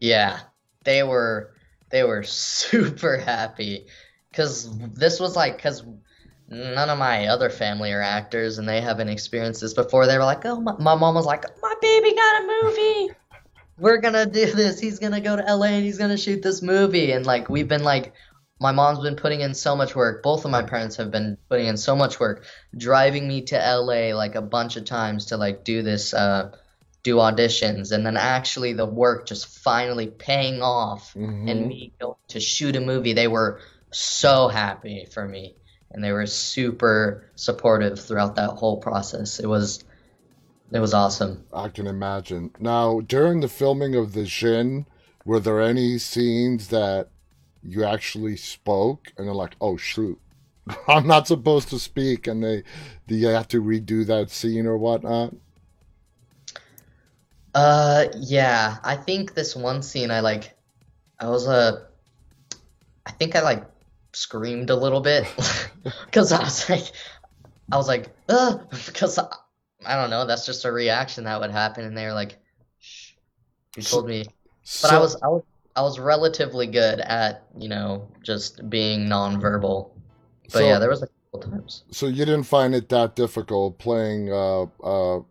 Yeah. 0.00 0.38
They 0.84 1.02
were 1.02 1.50
they 1.90 2.04
were 2.04 2.22
super 2.22 3.16
happy 3.16 3.86
cuz 4.32 4.70
this 4.94 5.18
was 5.18 5.34
like 5.34 5.58
cuz 5.60 5.82
none 6.48 6.90
of 6.90 6.98
my 6.98 7.26
other 7.26 7.50
family 7.50 7.90
are 7.90 8.00
actors 8.02 8.58
and 8.58 8.68
they 8.68 8.80
haven't 8.80 9.08
experienced 9.08 9.62
this 9.62 9.74
before. 9.74 10.06
They 10.06 10.16
were 10.16 10.24
like, 10.24 10.46
"Oh, 10.46 10.60
my, 10.60 10.76
my 10.78 10.94
mom 10.94 11.16
was 11.16 11.26
like, 11.26 11.44
my 11.60 11.74
baby 11.82 12.14
got 12.14 12.42
a 12.42 12.46
movie." 12.46 13.16
We're 13.82 13.98
gonna 13.98 14.26
do 14.26 14.52
this. 14.52 14.78
He's 14.78 15.00
gonna 15.00 15.20
go 15.20 15.34
to 15.34 15.42
LA 15.42 15.66
and 15.66 15.84
he's 15.84 15.98
gonna 15.98 16.16
shoot 16.16 16.40
this 16.40 16.62
movie. 16.62 17.10
And 17.10 17.26
like 17.26 17.48
we've 17.50 17.66
been 17.66 17.82
like, 17.82 18.14
my 18.60 18.70
mom's 18.70 19.00
been 19.00 19.16
putting 19.16 19.40
in 19.40 19.54
so 19.54 19.74
much 19.74 19.96
work. 19.96 20.22
Both 20.22 20.44
of 20.44 20.52
my 20.52 20.62
parents 20.62 20.96
have 20.96 21.10
been 21.10 21.36
putting 21.50 21.66
in 21.66 21.76
so 21.76 21.96
much 21.96 22.20
work, 22.20 22.44
driving 22.76 23.26
me 23.26 23.42
to 23.46 23.56
LA 23.56 24.14
like 24.14 24.36
a 24.36 24.40
bunch 24.40 24.76
of 24.76 24.84
times 24.84 25.26
to 25.26 25.36
like 25.36 25.64
do 25.64 25.82
this, 25.82 26.14
uh, 26.14 26.52
do 27.02 27.16
auditions, 27.16 27.90
and 27.90 28.06
then 28.06 28.16
actually 28.16 28.72
the 28.72 28.86
work 28.86 29.26
just 29.26 29.48
finally 29.48 30.06
paying 30.06 30.62
off 30.62 31.12
hmm 31.14 31.48
and 31.48 31.66
me 31.66 31.92
going 32.00 32.14
to 32.28 32.38
shoot 32.38 32.76
a 32.76 32.80
movie. 32.80 33.14
They 33.14 33.26
were 33.26 33.60
so 33.90 34.46
happy 34.46 35.08
for 35.12 35.26
me, 35.26 35.56
and 35.90 36.04
they 36.04 36.12
were 36.12 36.26
super 36.26 37.28
supportive 37.34 37.98
throughout 37.98 38.36
that 38.36 38.50
whole 38.50 38.76
process. 38.76 39.40
It 39.40 39.48
was 39.48 39.82
it 40.72 40.80
was 40.80 40.94
awesome. 40.94 41.44
I 41.52 41.68
can 41.68 41.86
imagine. 41.86 42.50
Now, 42.58 43.00
during 43.00 43.40
the 43.40 43.48
filming 43.48 43.94
of 43.94 44.12
the 44.12 44.24
Djinn, 44.24 44.86
were 45.24 45.40
there 45.40 45.60
any 45.60 45.98
scenes 45.98 46.68
that 46.68 47.08
you 47.62 47.84
actually 47.84 48.36
spoke 48.36 49.12
and 49.16 49.26
they're 49.26 49.34
like, 49.34 49.54
oh 49.60 49.76
shoot, 49.76 50.18
I'm 50.88 51.06
not 51.06 51.26
supposed 51.26 51.68
to 51.68 51.78
speak, 51.78 52.26
and 52.26 52.42
they, 52.42 52.62
do 53.06 53.14
you 53.14 53.28
have 53.28 53.48
to 53.48 53.62
redo 53.62 54.06
that 54.06 54.30
scene 54.30 54.66
or 54.66 54.78
whatnot? 54.78 55.34
Uh, 57.54 58.06
yeah, 58.16 58.78
I 58.82 58.96
think 58.96 59.34
this 59.34 59.54
one 59.54 59.82
scene 59.82 60.10
I 60.10 60.20
like 60.20 60.56
I 61.18 61.28
was 61.28 61.46
uh 61.46 61.84
I 63.06 63.10
think 63.12 63.36
I 63.36 63.42
like 63.42 63.64
screamed 64.12 64.70
a 64.70 64.76
little 64.76 65.00
bit 65.00 65.26
because 66.06 66.32
I 66.32 66.42
was 66.42 66.68
like 66.68 66.92
I 67.70 67.76
was 67.76 67.88
like 67.88 68.08
uh 68.28 68.58
because 68.86 69.18
I, 69.86 69.96
don't 69.96 70.10
know 70.10 70.26
that's 70.26 70.46
just 70.46 70.64
a 70.64 70.72
reaction 70.72 71.24
that 71.24 71.40
would 71.40 71.50
happen 71.50 71.84
and 71.84 71.96
they 71.96 72.04
were 72.04 72.12
like 72.12 72.38
shh. 72.78 73.12
You 73.76 73.82
told 73.82 74.06
me 74.06 74.26
but 74.82 74.92
I 74.92 74.98
was 74.98 75.16
I 75.22 75.28
was 75.28 75.42
I 75.74 75.82
was 75.82 75.98
relatively 75.98 76.66
good 76.66 77.00
at 77.00 77.44
you 77.58 77.68
know 77.68 78.08
just 78.22 78.68
being 78.68 79.06
nonverbal. 79.06 79.90
But 80.52 80.64
yeah 80.64 80.78
there 80.78 80.90
was 80.90 81.02
a 81.02 81.08
couple 81.32 81.50
times. 81.50 81.84
So 81.90 82.06
you 82.06 82.24
didn't 82.24 82.44
find 82.44 82.74
it 82.74 82.88
that 82.90 83.16
difficult 83.16 83.78
playing 83.78 84.32
uh, 84.32 84.62
uh, 84.84 85.22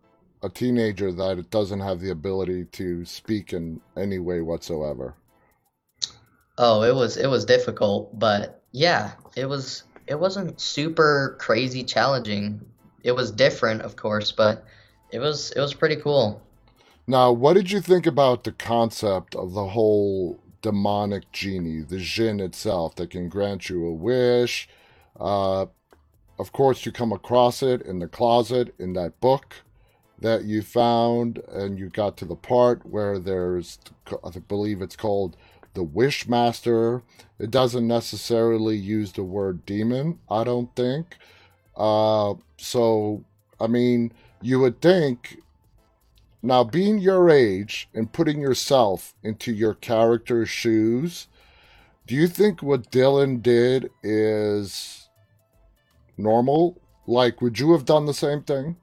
a 0.42 0.50
teenager 0.50 1.12
that 1.12 1.50
doesn't 1.52 1.80
have 1.80 2.00
the 2.00 2.10
ability 2.10 2.66
to 2.66 3.06
speak 3.06 3.54
in 3.54 3.80
any 3.96 4.20
way 4.20 4.42
whatsoever? 4.42 5.16
oh 6.58 6.84
it 6.84 6.96
was 6.96 7.18
it 7.18 7.28
was 7.28 7.44
difficult 7.44 8.18
but 8.18 8.64
yeah 8.72 9.12
it 9.36 9.46
was 9.46 9.84
it 10.08 10.20
wasn't 10.20 10.60
super 10.60 11.36
crazy 11.40 11.84
challenging 11.84 12.62
it 13.04 13.12
was 13.14 13.32
different 13.32 13.82
of 13.82 13.96
course 13.96 14.32
but 14.32 14.64
it 15.12 15.20
was 15.20 15.52
it 15.52 15.60
was 15.60 15.74
pretty 15.74 15.96
cool 15.96 16.42
Now, 17.08 17.32
what 17.32 17.54
did 17.54 17.72
you 17.72 17.82
think 17.82 18.06
about 18.08 18.44
the 18.44 18.52
concept 18.54 19.36
of 19.36 19.54
the 19.54 19.70
whole 19.70 20.40
demonic 20.62 21.32
genie, 21.32 21.82
the 21.82 21.98
Jinn 22.00 22.40
itself, 22.40 22.96
that 22.96 23.10
can 23.12 23.30
grant 23.30 23.70
you 23.70 23.86
a 23.86 23.92
wish? 23.94 24.70
Uh, 25.20 25.66
of 26.40 26.52
course, 26.52 26.86
you 26.86 26.92
come 26.92 27.12
across 27.12 27.62
it 27.62 27.82
in 27.84 28.00
the 28.00 28.08
closet 28.08 28.74
in 28.80 28.94
that 28.94 29.20
book 29.20 29.56
that 30.20 30.44
you 30.46 30.62
found, 30.62 31.40
and 31.50 31.80
you 31.80 31.90
got 31.90 32.18
to 32.18 32.26
the 32.26 32.36
part 32.36 32.86
where 32.86 33.20
there's, 33.20 33.80
I 34.24 34.32
believe 34.40 34.82
it's 34.82 34.96
called 34.96 35.36
the 35.74 35.86
Wishmaster. 35.86 37.04
It 37.40 37.52
doesn't 37.52 37.88
necessarily 37.88 38.78
use 38.78 39.14
the 39.14 39.24
word 39.24 39.66
demon, 39.66 40.20
I 40.30 40.44
don't 40.44 40.76
think. 40.76 41.18
Uh, 41.76 42.36
so, 42.58 43.24
I 43.60 43.68
mean, 43.68 44.12
you 44.42 44.60
would 44.60 44.82
think 44.82 45.42
now, 46.44 46.64
being 46.64 46.98
your 46.98 47.30
age 47.30 47.88
and 47.94 48.12
putting 48.12 48.42
yourself 48.42 49.14
into 49.22 49.54
your 49.54 49.76
character's 49.76 50.50
shoes, 50.50 51.28
do 52.08 52.16
you 52.16 52.28
think 52.28 52.64
what 52.64 52.90
Dylan 52.90 53.44
did 53.44 53.92
is 54.02 55.08
normal? 56.18 56.82
Like, 57.06 57.42
would 57.42 57.60
you 57.60 57.74
have 57.74 57.86
done 57.86 58.08
the 58.08 58.14
same 58.14 58.42
thing? 58.42 58.78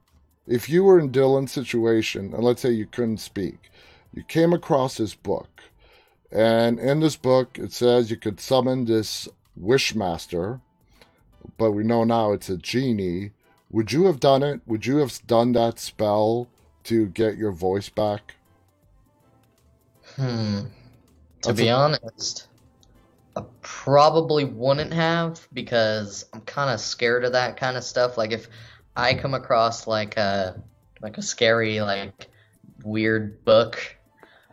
If 0.46 0.68
you 0.68 0.84
were 0.84 1.00
in 1.00 1.10
Dylan's 1.10 1.52
situation, 1.52 2.32
and 2.32 2.44
let's 2.44 2.62
say 2.62 2.70
you 2.70 2.86
couldn't 2.86 3.18
speak, 3.18 3.70
you 4.14 4.22
came 4.22 4.52
across 4.52 4.96
this 4.96 5.14
book, 5.14 5.62
and 6.30 6.78
in 6.78 7.00
this 7.00 7.16
book 7.16 7.58
it 7.58 7.72
says 7.72 8.10
you 8.10 8.16
could 8.16 8.38
summon 8.38 8.84
this 8.84 9.28
Wishmaster, 9.60 10.60
but 11.56 11.72
we 11.72 11.82
know 11.84 12.04
now 12.04 12.32
it's 12.32 12.48
a 12.48 12.56
genie. 12.56 13.32
Would 13.70 13.92
you 13.92 14.06
have 14.06 14.20
done 14.20 14.42
it? 14.42 14.60
Would 14.66 14.86
you 14.86 14.98
have 14.98 15.20
done 15.26 15.52
that 15.52 15.78
spell 15.78 16.48
to 16.84 17.06
get 17.06 17.36
your 17.36 17.52
voice 17.52 17.88
back? 17.88 18.34
hmm 20.16 20.60
to 21.42 21.52
That's 21.52 21.62
a 21.62 21.66
be 21.66 21.70
honest 21.70 22.48
I 23.36 23.42
probably 23.62 24.44
wouldn't 24.44 24.92
have 24.92 25.46
because 25.52 26.24
I'm 26.32 26.40
kind 26.40 26.70
of 26.70 26.80
scared 26.80 27.24
of 27.24 27.32
that 27.32 27.56
kind 27.56 27.76
of 27.76 27.84
stuff. 27.84 28.18
Like 28.18 28.32
if 28.32 28.48
I 28.96 29.14
come 29.14 29.34
across 29.34 29.86
like 29.86 30.16
a 30.16 30.60
like 31.00 31.18
a 31.18 31.22
scary 31.22 31.80
like 31.80 32.28
weird 32.82 33.44
book, 33.44 33.96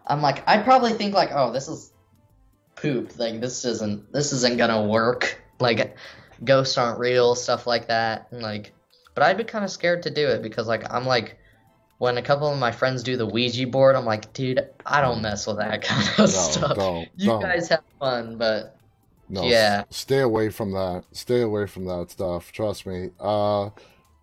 I'm 0.05 0.21
like 0.21 0.47
I'd 0.47 0.63
probably 0.65 0.93
think 0.93 1.15
like, 1.15 1.31
oh, 1.33 1.51
this 1.51 1.67
is 1.67 1.93
poop. 2.75 3.17
Like 3.17 3.41
this 3.41 3.65
isn't 3.65 4.13
this 4.13 4.33
isn't 4.33 4.57
gonna 4.57 4.83
work. 4.83 5.41
Like 5.59 5.97
ghosts 6.45 6.77
aren't 6.77 6.99
real, 6.99 7.35
stuff 7.35 7.67
like 7.67 7.87
that. 7.87 8.27
And 8.31 8.41
like, 8.41 8.73
but 9.13 9.23
I'd 9.23 9.37
be 9.37 9.43
kind 9.43 9.65
of 9.65 9.71
scared 9.71 10.03
to 10.03 10.09
do 10.09 10.27
it 10.27 10.41
because 10.43 10.67
like 10.67 10.91
I'm 10.93 11.05
like 11.05 11.37
when 11.97 12.17
a 12.17 12.21
couple 12.21 12.51
of 12.51 12.59
my 12.59 12.71
friends 12.71 13.03
do 13.03 13.17
the 13.17 13.25
Ouija 13.25 13.67
board, 13.67 13.95
I'm 13.95 14.05
like, 14.05 14.33
dude, 14.33 14.67
I 14.85 15.01
don't 15.01 15.21
mess 15.21 15.47
with 15.47 15.57
that 15.57 15.81
kind 15.83 16.07
of 16.09 16.17
No, 16.19 16.25
stuff. 16.27 16.75
don't, 16.75 17.09
You 17.15 17.31
don't. 17.31 17.41
guys 17.41 17.69
have 17.69 17.83
fun, 17.99 18.37
but 18.37 18.77
No, 19.29 19.49
s- 19.51 19.51
yeah. 19.51 19.83
stay 19.89 20.19
away 20.19 20.49
from 20.49 20.71
that. 20.73 21.05
Stay 21.13 21.41
away 21.41 21.67
from 21.67 21.85
that 21.85 22.11
stuff. 22.11 22.51
Trust 22.51 22.85
me. 22.85 23.11
Uh, 23.19 23.69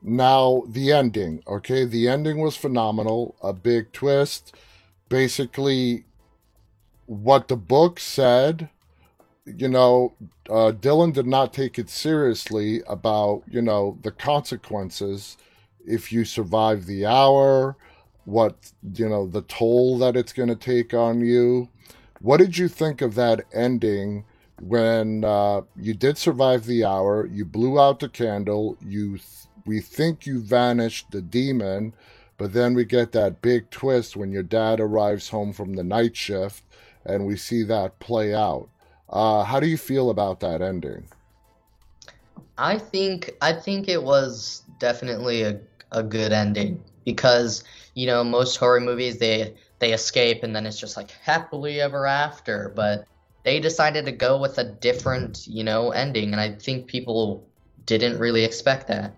now 0.02 0.64
the 0.68 0.92
ending. 0.92 1.42
Okay, 1.46 1.85
the 1.85 2.08
ending 2.08 2.38
was 2.40 2.56
phenomenal. 2.56 3.37
A 3.42 3.52
big 3.52 3.92
twist. 3.92 4.54
Basically, 5.08 6.04
what 7.06 7.48
the 7.48 7.56
book 7.56 8.00
said. 8.00 8.68
You 9.44 9.68
know, 9.68 10.14
uh, 10.48 10.72
Dylan 10.72 11.12
did 11.12 11.26
not 11.26 11.52
take 11.52 11.78
it 11.78 11.90
seriously 11.90 12.83
about 12.87 13.42
you 13.50 13.62
know 13.62 13.98
the 14.02 14.12
consequences 14.12 15.37
if 15.87 16.12
you 16.12 16.24
survive 16.24 16.87
the 16.87 17.07
hour. 17.07 17.76
What 18.24 18.72
you 18.94 19.09
know 19.09 19.26
the 19.26 19.42
toll 19.42 19.98
that 19.98 20.16
it's 20.16 20.33
going 20.33 20.48
to 20.48 20.57
take 20.57 20.94
on 20.94 21.20
you. 21.20 21.68
What 22.20 22.37
did 22.37 22.57
you 22.57 22.68
think 22.68 23.02
of 23.02 23.16
that 23.16 23.44
ending? 23.52 24.24
when 24.62 25.24
uh, 25.24 25.62
you 25.76 25.92
did 25.92 26.16
survive 26.16 26.66
the 26.66 26.85
hour, 26.85 27.26
you 27.26 27.44
blew 27.44 27.81
out 27.81 27.98
the 27.98 28.09
candle, 28.09 28.76
you 28.81 29.18
th- 29.18 29.24
we 29.66 29.81
think 29.81 30.24
you 30.24 30.40
vanished 30.40 31.11
the 31.11 31.20
demon, 31.20 31.92
but 32.38 32.52
then 32.52 32.72
we 32.74 32.85
get 32.85 33.12
that 33.12 33.42
big 33.42 33.70
twist 33.70 34.16
when 34.16 34.31
your 34.31 34.42
dad 34.44 34.78
arrives 34.78 35.28
home 35.28 35.52
from 35.52 35.74
the 35.74 35.83
night 35.83 36.16
shift, 36.16 36.62
and 37.05 37.26
we 37.26 37.37
see 37.37 37.64
that 37.64 37.98
play 37.98 38.33
out. 38.33 38.68
Uh, 39.12 39.44
how 39.44 39.61
do 39.61 39.66
you 39.66 39.77
feel 39.77 40.09
about 40.09 40.40
that 40.40 40.62
ending? 40.62 41.07
I 42.57 42.79
think 42.79 43.31
I 43.42 43.53
think 43.53 43.88
it 43.88 44.03
was 44.03 44.62
definitely 44.79 45.42
a, 45.42 45.61
a 45.90 46.03
good 46.03 46.33
ending 46.33 46.83
because 47.05 47.64
you 47.94 48.07
know 48.07 48.25
most 48.25 48.57
horror 48.57 48.81
movies 48.81 49.18
they 49.18 49.55
they 49.81 49.92
escape 49.92 50.42
and 50.42 50.57
then 50.57 50.64
it's 50.64 50.79
just 50.79 50.96
like 50.96 51.11
happily 51.11 51.81
ever 51.81 52.07
after, 52.07 52.72
but 52.75 53.07
they 53.44 53.61
decided 53.61 54.07
to 54.07 54.12
go 54.12 54.38
with 54.38 54.59
a 54.59 54.64
different 54.64 55.46
you 55.46 55.64
know 55.64 55.90
ending 55.90 56.33
and 56.33 56.40
I 56.40 56.53
think 56.53 56.87
people 56.87 57.46
didn't 57.85 58.18
really 58.18 58.44
expect 58.44 58.88
that. 58.88 59.14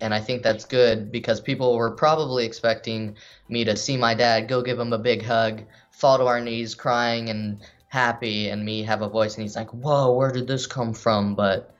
And 0.00 0.14
I 0.14 0.20
think 0.20 0.42
that's 0.42 0.64
good 0.64 1.10
because 1.10 1.40
people 1.40 1.76
were 1.76 1.90
probably 1.90 2.44
expecting 2.44 3.16
me 3.48 3.64
to 3.64 3.76
see 3.76 3.96
my 3.96 4.14
dad, 4.14 4.48
go 4.48 4.62
give 4.62 4.78
him 4.78 4.92
a 4.92 4.98
big 4.98 5.24
hug, 5.24 5.62
fall 5.90 6.18
to 6.18 6.26
our 6.26 6.40
knees 6.40 6.74
crying 6.76 7.30
and 7.30 7.60
happy, 7.88 8.48
and 8.50 8.64
me 8.64 8.82
have 8.84 9.02
a 9.02 9.08
voice 9.08 9.34
and 9.36 9.42
he's 9.42 9.56
like, 9.56 9.70
Whoa, 9.72 10.12
where 10.14 10.32
did 10.32 10.46
this 10.48 10.66
come 10.66 10.94
from? 10.94 11.34
But 11.34 11.74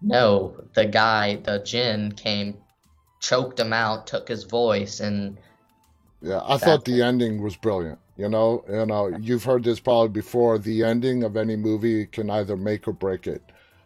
no, 0.00 0.56
the 0.74 0.86
guy, 0.86 1.36
the 1.36 1.60
Jin, 1.60 2.12
came, 2.12 2.58
choked 3.20 3.60
him 3.60 3.72
out, 3.72 4.06
took 4.06 4.28
his 4.28 4.44
voice, 4.44 5.00
and 5.00 5.38
Yeah, 6.20 6.40
I 6.44 6.56
thought 6.58 6.84
the 6.84 7.02
ending 7.02 7.42
was 7.42 7.56
brilliant. 7.56 7.98
You 8.16 8.28
know, 8.28 8.64
you 8.68 8.86
know, 8.86 9.08
you've 9.08 9.44
heard 9.44 9.64
this 9.64 9.80
probably 9.80 10.08
before. 10.08 10.58
The 10.58 10.82
ending 10.84 11.22
of 11.24 11.36
any 11.36 11.56
movie 11.56 12.06
can 12.06 12.30
either 12.30 12.56
make 12.56 12.88
or 12.88 12.92
break 12.92 13.26
it. 13.26 13.42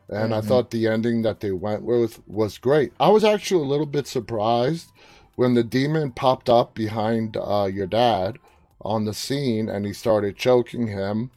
And 0.08 0.34
I 0.34 0.40
hmm 0.40 0.40
thought 0.40 0.70
the 0.70 0.86
ending 0.86 1.22
that 1.22 1.40
they 1.40 1.52
went 1.52 1.82
with 1.82 2.20
was 2.26 2.58
great. 2.58 2.92
I 3.00 3.08
was 3.08 3.24
actually 3.24 3.62
a 3.64 3.68
little 3.68 3.86
bit 3.86 4.06
surprised 4.06 4.92
when 5.34 5.54
the 5.54 5.64
demon 5.64 6.12
popped 6.12 6.48
up 6.48 6.74
behind 6.74 7.36
uh, 7.36 7.68
your 7.72 7.86
dad 7.86 8.38
on 8.80 9.04
the 9.04 9.14
scene 9.14 9.68
and 9.68 9.84
he 9.84 9.92
started 9.92 10.36
choking 10.36 10.86
him. 10.88 11.30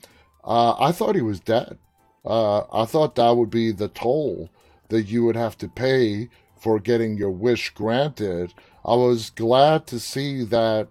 Uh, 0.44 0.76
I 0.80 0.92
thought 0.92 1.16
he 1.16 1.22
was 1.22 1.40
dead. 1.40 1.78
Uh, 2.26 2.62
I 2.72 2.86
thought 2.86 3.16
that 3.16 3.36
would 3.36 3.50
be 3.50 3.72
the 3.72 3.88
toll 3.88 4.50
that 4.90 5.04
you 5.04 5.24
would 5.26 5.36
have 5.36 5.58
to 5.60 5.68
pay 5.68 6.30
for 6.60 6.80
getting 6.80 7.18
your 7.18 7.32
wish 7.32 7.72
granted. 7.72 8.54
I 8.86 8.96
was 8.96 9.32
glad 9.32 9.88
to 9.88 10.00
see 10.00 10.44
that 10.46 10.88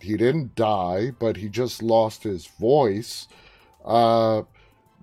he 0.00 0.16
didn't 0.16 0.54
die, 0.54 1.12
but 1.18 1.38
he 1.38 1.48
just 1.48 1.82
lost 1.82 2.24
his 2.24 2.46
voice. 2.46 3.26
Uh, 3.84 4.42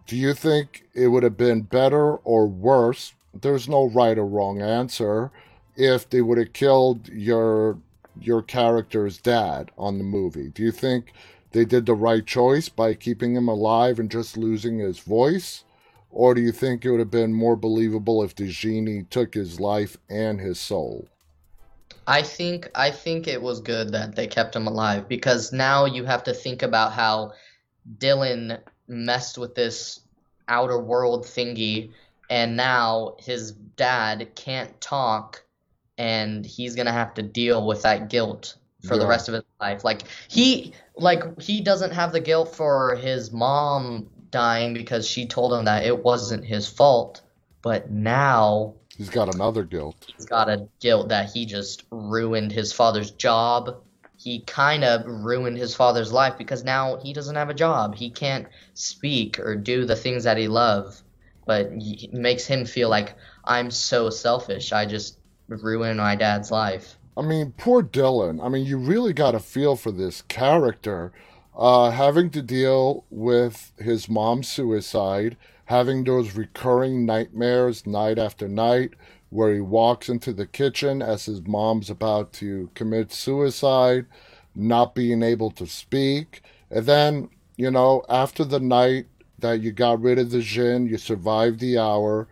do 0.05 0.15
you 0.15 0.33
think 0.33 0.85
it 0.93 1.07
would 1.07 1.23
have 1.23 1.37
been 1.37 1.61
better 1.61 2.15
or 2.17 2.47
worse? 2.47 3.13
There's 3.33 3.67
no 3.67 3.89
right 3.89 4.17
or 4.17 4.25
wrong 4.25 4.61
answer. 4.61 5.31
If 5.75 6.09
they 6.09 6.21
would 6.21 6.37
have 6.37 6.53
killed 6.53 7.07
your 7.09 7.79
your 8.19 8.41
character's 8.41 9.17
dad 9.17 9.71
on 9.77 9.97
the 9.97 10.03
movie, 10.03 10.49
do 10.49 10.63
you 10.63 10.71
think 10.71 11.13
they 11.51 11.65
did 11.65 11.85
the 11.85 11.93
right 11.93 12.25
choice 12.25 12.69
by 12.69 12.93
keeping 12.93 13.35
him 13.35 13.47
alive 13.47 13.99
and 13.99 14.09
just 14.09 14.37
losing 14.37 14.79
his 14.79 14.99
voice? 14.99 15.63
Or 16.09 16.33
do 16.33 16.41
you 16.41 16.51
think 16.51 16.83
it 16.83 16.91
would 16.91 16.99
have 16.99 17.11
been 17.11 17.33
more 17.33 17.55
believable 17.55 18.23
if 18.23 18.35
the 18.35 18.47
genie 18.47 19.03
took 19.09 19.33
his 19.33 19.59
life 19.59 19.97
and 20.09 20.39
his 20.39 20.59
soul? 20.59 21.07
I 22.07 22.21
think 22.23 22.69
I 22.75 22.91
think 22.91 23.27
it 23.27 23.41
was 23.41 23.59
good 23.59 23.91
that 23.91 24.15
they 24.15 24.27
kept 24.27 24.55
him 24.55 24.67
alive 24.67 25.07
because 25.07 25.53
now 25.53 25.85
you 25.85 26.03
have 26.05 26.23
to 26.25 26.33
think 26.33 26.63
about 26.63 26.93
how 26.93 27.33
Dylan 27.97 28.59
messed 28.87 29.37
with 29.37 29.55
this 29.55 30.01
outer 30.47 30.79
world 30.79 31.25
thingy 31.25 31.91
and 32.29 32.57
now 32.57 33.15
his 33.19 33.51
dad 33.51 34.35
can't 34.35 34.79
talk 34.81 35.43
and 35.97 36.45
he's 36.45 36.75
going 36.75 36.87
to 36.87 36.91
have 36.91 37.13
to 37.13 37.21
deal 37.21 37.65
with 37.65 37.83
that 37.83 38.09
guilt 38.09 38.57
for 38.83 38.95
yeah. 38.95 39.01
the 39.01 39.07
rest 39.07 39.27
of 39.27 39.35
his 39.35 39.43
life. 39.59 39.83
Like 39.83 40.03
he 40.27 40.73
like 40.95 41.39
he 41.41 41.61
doesn't 41.61 41.91
have 41.91 42.11
the 42.11 42.19
guilt 42.19 42.55
for 42.55 42.95
his 42.95 43.31
mom 43.31 44.07
dying 44.31 44.73
because 44.73 45.07
she 45.07 45.27
told 45.27 45.53
him 45.53 45.65
that 45.65 45.85
it 45.85 46.03
wasn't 46.03 46.45
his 46.45 46.67
fault, 46.67 47.21
but 47.61 47.91
now 47.91 48.75
he's 48.95 49.09
got 49.09 49.33
another 49.33 49.63
guilt. 49.63 50.11
He's 50.15 50.25
got 50.25 50.49
a 50.49 50.67
guilt 50.79 51.09
that 51.09 51.31
he 51.31 51.45
just 51.45 51.83
ruined 51.91 52.51
his 52.51 52.73
father's 52.73 53.11
job. 53.11 53.81
He 54.17 54.41
kind 54.41 54.83
of 54.83 55.05
ruined 55.05 55.57
his 55.57 55.75
father's 55.75 56.11
life 56.11 56.37
because 56.37 56.63
now 56.63 56.97
he 56.97 57.11
doesn't 57.11 57.35
have 57.35 57.49
a 57.49 57.55
job. 57.55 57.95
He 57.95 58.11
can't 58.11 58.47
speak 58.75 59.39
or 59.39 59.55
do 59.55 59.85
the 59.85 59.95
things 59.95 60.25
that 60.25 60.37
he 60.37 60.47
loves, 60.47 61.03
but 61.45 61.69
it 61.71 62.13
makes 62.13 62.45
him 62.45 62.65
feel 62.65 62.89
like 62.89 63.15
I'm 63.43 63.71
so 63.71 64.11
selfish. 64.11 64.71
I 64.71 64.85
just 64.85 65.17
ruined 65.47 65.97
my 65.97 66.15
dad's 66.15 66.51
life. 66.51 66.97
I 67.17 67.21
mean, 67.21 67.53
poor 67.57 67.83
Dylan. 67.83 68.43
I 68.43 68.47
mean, 68.47 68.65
you 68.65 68.77
really 68.77 69.13
got 69.13 69.35
a 69.35 69.39
feel 69.39 69.75
for 69.75 69.91
this 69.91 70.21
character 70.23 71.11
uh, 71.57 71.91
having 71.91 72.29
to 72.31 72.41
deal 72.41 73.05
with 73.09 73.73
his 73.77 74.09
mom's 74.09 74.47
suicide, 74.47 75.35
having 75.65 76.03
those 76.03 76.35
recurring 76.35 77.05
nightmares 77.05 77.85
night 77.85 78.17
after 78.17 78.47
night, 78.47 78.93
where 79.29 79.53
he 79.53 79.59
walks 79.59 80.09
into 80.09 80.33
the 80.33 80.45
kitchen 80.45 81.01
as 81.01 81.25
his 81.25 81.41
mom's 81.45 81.89
about 81.89 82.31
to 82.33 82.69
commit 82.75 83.11
suicide, 83.11 84.05
not 84.55 84.95
being 84.95 85.21
able 85.21 85.51
to 85.51 85.67
speak. 85.67 86.41
And 86.69 86.85
then, 86.85 87.29
you 87.57 87.71
know, 87.71 88.03
after 88.09 88.45
the 88.45 88.59
night 88.59 89.07
that 89.39 89.61
you 89.61 89.71
got 89.71 90.01
rid 90.01 90.19
of 90.19 90.31
the 90.31 90.41
Djinn, 90.41 90.87
you 90.87 90.97
survived 90.97 91.59
the 91.59 91.77
hour, 91.77 92.27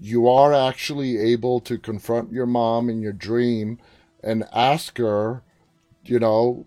you 0.00 0.28
are 0.28 0.52
actually 0.52 1.18
able 1.18 1.60
to 1.60 1.78
confront 1.78 2.32
your 2.32 2.46
mom 2.46 2.88
in 2.88 3.00
your 3.00 3.12
dream 3.12 3.78
and 4.26 4.44
ask 4.52 4.98
her, 4.98 5.42
you 6.04 6.18
know, 6.18 6.66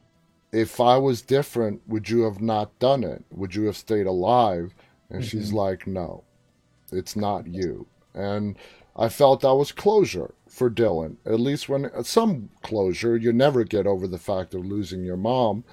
if 0.51 0.79
I 0.79 0.97
was 0.97 1.21
different, 1.21 1.81
would 1.87 2.09
you 2.09 2.21
have 2.21 2.41
not 2.41 2.79
done 2.79 3.03
it? 3.03 3.23
Would 3.31 3.53
you 3.53 3.65
have 3.65 3.77
stayed 3.77 4.07
alive? 4.07 4.73
And 5.09 5.21
mm-hmm. 5.21 5.27
she's 5.27 5.51
like, 5.51 5.85
no, 5.85 6.23
it's 6.91 7.15
not 7.15 7.45
you. 7.45 7.85
And 8.13 8.57
I 8.95 9.09
felt 9.09 9.41
that 9.41 9.53
was 9.53 9.71
closure 9.73 10.33
for 10.47 10.71
Dylan. 10.71 11.17
At 11.25 11.39
least 11.39 11.69
when 11.69 11.91
some 12.03 12.49
closure, 12.63 13.17
you 13.17 13.33
never 13.33 13.63
get 13.63 13.85
over 13.85 14.07
the 14.07 14.17
fact 14.17 14.53
of 14.53 14.65
losing 14.65 15.03
your 15.03 15.17
mom, 15.17 15.65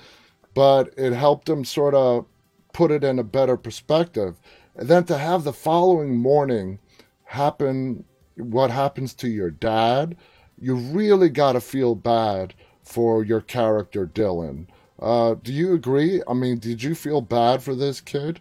but 0.54 0.92
it 0.98 1.12
helped 1.12 1.48
him 1.48 1.64
sort 1.64 1.94
of 1.94 2.26
put 2.72 2.90
it 2.90 3.04
in 3.04 3.18
a 3.18 3.24
better 3.24 3.56
perspective. 3.56 4.40
And 4.74 4.88
then 4.88 5.04
to 5.04 5.16
have 5.16 5.44
the 5.44 5.52
following 5.52 6.16
morning 6.16 6.80
happen, 7.24 8.04
what 8.36 8.70
happens 8.70 9.14
to 9.14 9.28
your 9.28 9.50
dad, 9.50 10.16
you 10.58 10.74
really 10.76 11.28
got 11.28 11.52
to 11.52 11.60
feel 11.60 11.94
bad 11.94 12.54
for 12.82 13.24
your 13.24 13.40
character 13.40 14.06
Dylan. 14.06 14.66
Uh, 14.98 15.34
do 15.42 15.52
you 15.52 15.74
agree? 15.74 16.22
I 16.26 16.34
mean, 16.34 16.58
did 16.58 16.82
you 16.82 16.94
feel 16.94 17.20
bad 17.20 17.62
for 17.62 17.74
this 17.74 18.00
kid? 18.00 18.40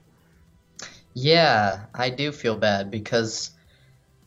Yeah, 1.14 1.86
I 1.94 2.10
do 2.10 2.32
feel 2.32 2.58
bad 2.58 2.92
because 2.92 3.52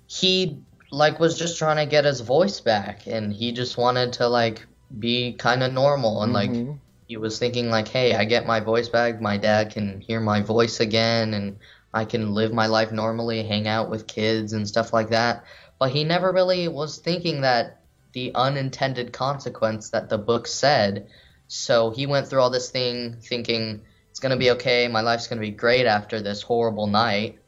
he 0.06 0.58
like 0.90 1.20
was 1.20 1.38
just 1.38 1.58
trying 1.58 1.76
to 1.76 1.86
get 1.86 2.04
his 2.04 2.20
voice 2.20 2.60
back 2.60 3.06
and 3.06 3.32
he 3.32 3.52
just 3.52 3.76
wanted 3.76 4.14
to 4.14 4.26
like 4.26 4.66
be 4.98 5.34
kind 5.34 5.62
of 5.62 5.72
normal 5.72 6.22
and 6.22 6.34
mm-hmm. 6.34 6.68
like 6.70 6.78
he 7.06 7.16
was 7.16 7.38
thinking 7.38 7.70
like, 7.70 7.88
"Hey, 7.88 8.14
I 8.14 8.24
get 8.24 8.46
my 8.46 8.60
voice 8.60 8.88
back, 8.88 9.20
my 9.20 9.36
dad 9.36 9.72
can 9.72 10.00
hear 10.00 10.20
my 10.20 10.40
voice 10.40 10.80
again 10.80 11.34
and 11.34 11.56
I 11.94 12.04
can 12.04 12.34
live 12.34 12.52
my 12.52 12.66
life 12.66 12.92
normally, 12.92 13.42
hang 13.42 13.66
out 13.66 13.90
with 13.90 14.06
kids 14.06 14.52
and 14.52 14.66
stuff 14.66 14.92
like 14.92 15.10
that." 15.10 15.44
But 15.78 15.90
he 15.90 16.04
never 16.04 16.32
really 16.32 16.68
was 16.68 16.98
thinking 16.98 17.42
that 17.42 17.77
the 18.12 18.34
unintended 18.34 19.12
consequence 19.12 19.90
that 19.90 20.08
the 20.08 20.18
book 20.18 20.46
said. 20.46 21.08
So 21.46 21.90
he 21.90 22.06
went 22.06 22.28
through 22.28 22.40
all 22.40 22.50
this 22.50 22.70
thing 22.70 23.16
thinking 23.20 23.82
it's 24.10 24.20
gonna 24.20 24.36
be 24.36 24.50
okay, 24.52 24.88
my 24.88 25.00
life's 25.00 25.26
gonna 25.26 25.40
be 25.40 25.50
great 25.50 25.86
after 25.86 26.20
this 26.20 26.42
horrible 26.42 26.86
night, 26.86 27.38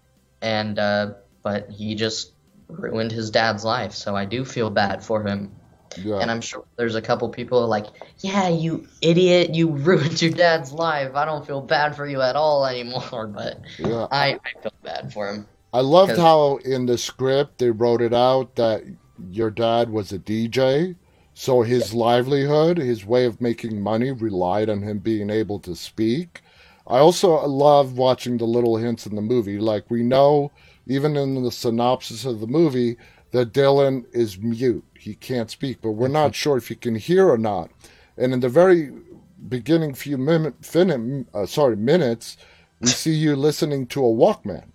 and 0.40 0.78
uh, 0.78 1.14
but 1.42 1.70
he 1.70 1.94
just 1.94 2.32
ruined 2.68 3.12
his 3.12 3.30
dad's 3.30 3.64
life. 3.64 3.92
So 3.92 4.14
I 4.14 4.24
do 4.24 4.44
feel 4.44 4.70
bad 4.70 5.02
for 5.04 5.22
him. 5.22 5.52
Yeah. 5.96 6.20
And 6.20 6.30
I'm 6.30 6.40
sure 6.40 6.64
there's 6.76 6.94
a 6.94 7.02
couple 7.02 7.28
people 7.30 7.66
like, 7.66 7.86
yeah, 8.18 8.48
you 8.48 8.86
idiot, 9.02 9.54
you 9.54 9.68
ruined 9.70 10.22
your 10.22 10.30
dad's 10.30 10.72
life. 10.72 11.14
I 11.14 11.24
don't 11.24 11.44
feel 11.46 11.60
bad 11.60 11.96
for 11.96 12.06
you 12.06 12.22
at 12.22 12.36
all 12.36 12.66
anymore. 12.66 13.26
But 13.34 13.60
yeah. 13.78 14.06
I, 14.10 14.38
I 14.44 14.62
feel 14.62 14.72
bad 14.82 15.12
for 15.12 15.28
him. 15.28 15.46
I 15.72 15.80
loved 15.80 16.16
how 16.16 16.56
in 16.56 16.86
the 16.86 16.98
script 16.98 17.58
they 17.58 17.70
wrote 17.70 18.02
it 18.02 18.12
out 18.12 18.56
that 18.56 18.82
your 19.30 19.50
dad 19.50 19.90
was 19.90 20.12
a 20.12 20.18
DJ, 20.18 20.96
so 21.34 21.62
his 21.62 21.94
livelihood, 21.94 22.78
his 22.78 23.04
way 23.04 23.24
of 23.24 23.40
making 23.40 23.80
money 23.80 24.10
relied 24.12 24.68
on 24.68 24.82
him 24.82 24.98
being 24.98 25.30
able 25.30 25.58
to 25.60 25.74
speak. 25.74 26.42
I 26.86 26.98
also 26.98 27.46
love 27.46 27.96
watching 27.96 28.36
the 28.36 28.46
little 28.46 28.76
hints 28.76 29.06
in 29.06 29.14
the 29.14 29.22
movie. 29.22 29.58
Like 29.58 29.90
we 29.90 30.02
know, 30.02 30.50
even 30.86 31.16
in 31.16 31.42
the 31.42 31.52
synopsis 31.52 32.24
of 32.24 32.40
the 32.40 32.46
movie, 32.46 32.96
that 33.30 33.52
Dylan 33.52 34.04
is 34.12 34.38
mute. 34.38 34.84
He 34.98 35.14
can't 35.14 35.50
speak, 35.50 35.80
but 35.80 35.92
we're 35.92 36.08
not 36.08 36.34
sure 36.34 36.56
if 36.56 36.68
he 36.68 36.74
can 36.74 36.96
hear 36.96 37.28
or 37.30 37.38
not. 37.38 37.70
And 38.16 38.32
in 38.32 38.40
the 38.40 38.48
very 38.48 38.90
beginning 39.48 39.94
few 39.94 40.18
min- 40.18 40.54
fin- 40.60 41.26
uh, 41.32 41.46
sorry 41.46 41.76
minutes, 41.76 42.36
we 42.80 42.88
see 42.88 43.14
you 43.14 43.36
listening 43.36 43.86
to 43.88 44.04
a 44.04 44.08
Walkman. 44.08 44.69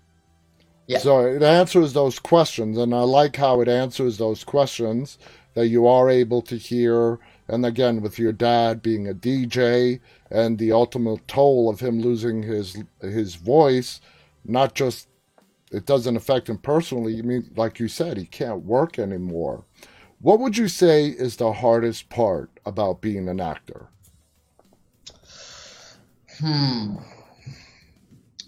Yeah. 0.87 0.99
So 0.99 1.25
it 1.25 1.41
answers 1.41 1.93
those 1.93 2.19
questions, 2.19 2.77
and 2.77 2.93
I 2.93 3.01
like 3.01 3.35
how 3.37 3.61
it 3.61 3.67
answers 3.67 4.17
those 4.17 4.43
questions 4.43 5.17
that 5.55 5.67
you 5.67 5.87
are 5.87 6.09
able 6.09 6.41
to 6.43 6.57
hear. 6.57 7.19
And 7.47 7.65
again, 7.65 8.01
with 8.01 8.19
your 8.19 8.33
dad 8.33 8.81
being 8.81 9.07
a 9.07 9.13
DJ 9.13 9.99
and 10.29 10.57
the 10.57 10.71
ultimate 10.71 11.27
toll 11.27 11.69
of 11.69 11.79
him 11.79 11.99
losing 11.99 12.43
his 12.43 12.83
his 13.01 13.35
voice, 13.35 13.99
not 14.43 14.75
just 14.75 15.07
it 15.71 15.85
doesn't 15.85 16.15
affect 16.15 16.49
him 16.49 16.57
personally. 16.57 17.17
I 17.17 17.21
mean, 17.21 17.51
like 17.55 17.79
you 17.79 17.87
said, 17.87 18.17
he 18.17 18.25
can't 18.25 18.63
work 18.63 18.99
anymore. 18.99 19.65
What 20.19 20.39
would 20.39 20.57
you 20.57 20.67
say 20.67 21.07
is 21.07 21.35
the 21.35 21.53
hardest 21.53 22.09
part 22.09 22.49
about 22.65 23.01
being 23.01 23.27
an 23.27 23.39
actor? 23.39 23.88
Hmm. 26.39 26.95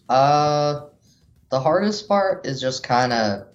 Uh 0.09 0.81
the 1.49 1.59
hardest 1.59 2.07
part 2.07 2.45
is 2.45 2.59
just 2.59 2.83
kind 2.83 3.13
of 3.13 3.47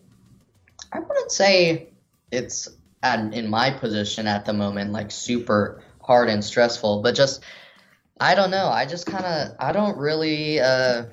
I 0.92 0.98
wouldn't 0.98 1.32
say 1.32 1.88
it's 2.30 2.68
at, 3.02 3.34
in 3.34 3.48
my 3.48 3.70
position 3.70 4.26
at 4.26 4.44
the 4.44 4.52
moment 4.52 4.92
like 4.92 5.10
super 5.10 5.82
hard 6.00 6.28
and 6.28 6.44
stressful, 6.44 7.02
but 7.02 7.14
just 7.14 7.42
I 8.20 8.34
don't 8.34 8.50
know. 8.50 8.68
I 8.68 8.86
just 8.86 9.06
kind 9.06 9.24
of 9.24 9.56
I 9.58 9.72
don't 9.72 9.98
really 9.98 10.60
uh, 10.60 11.04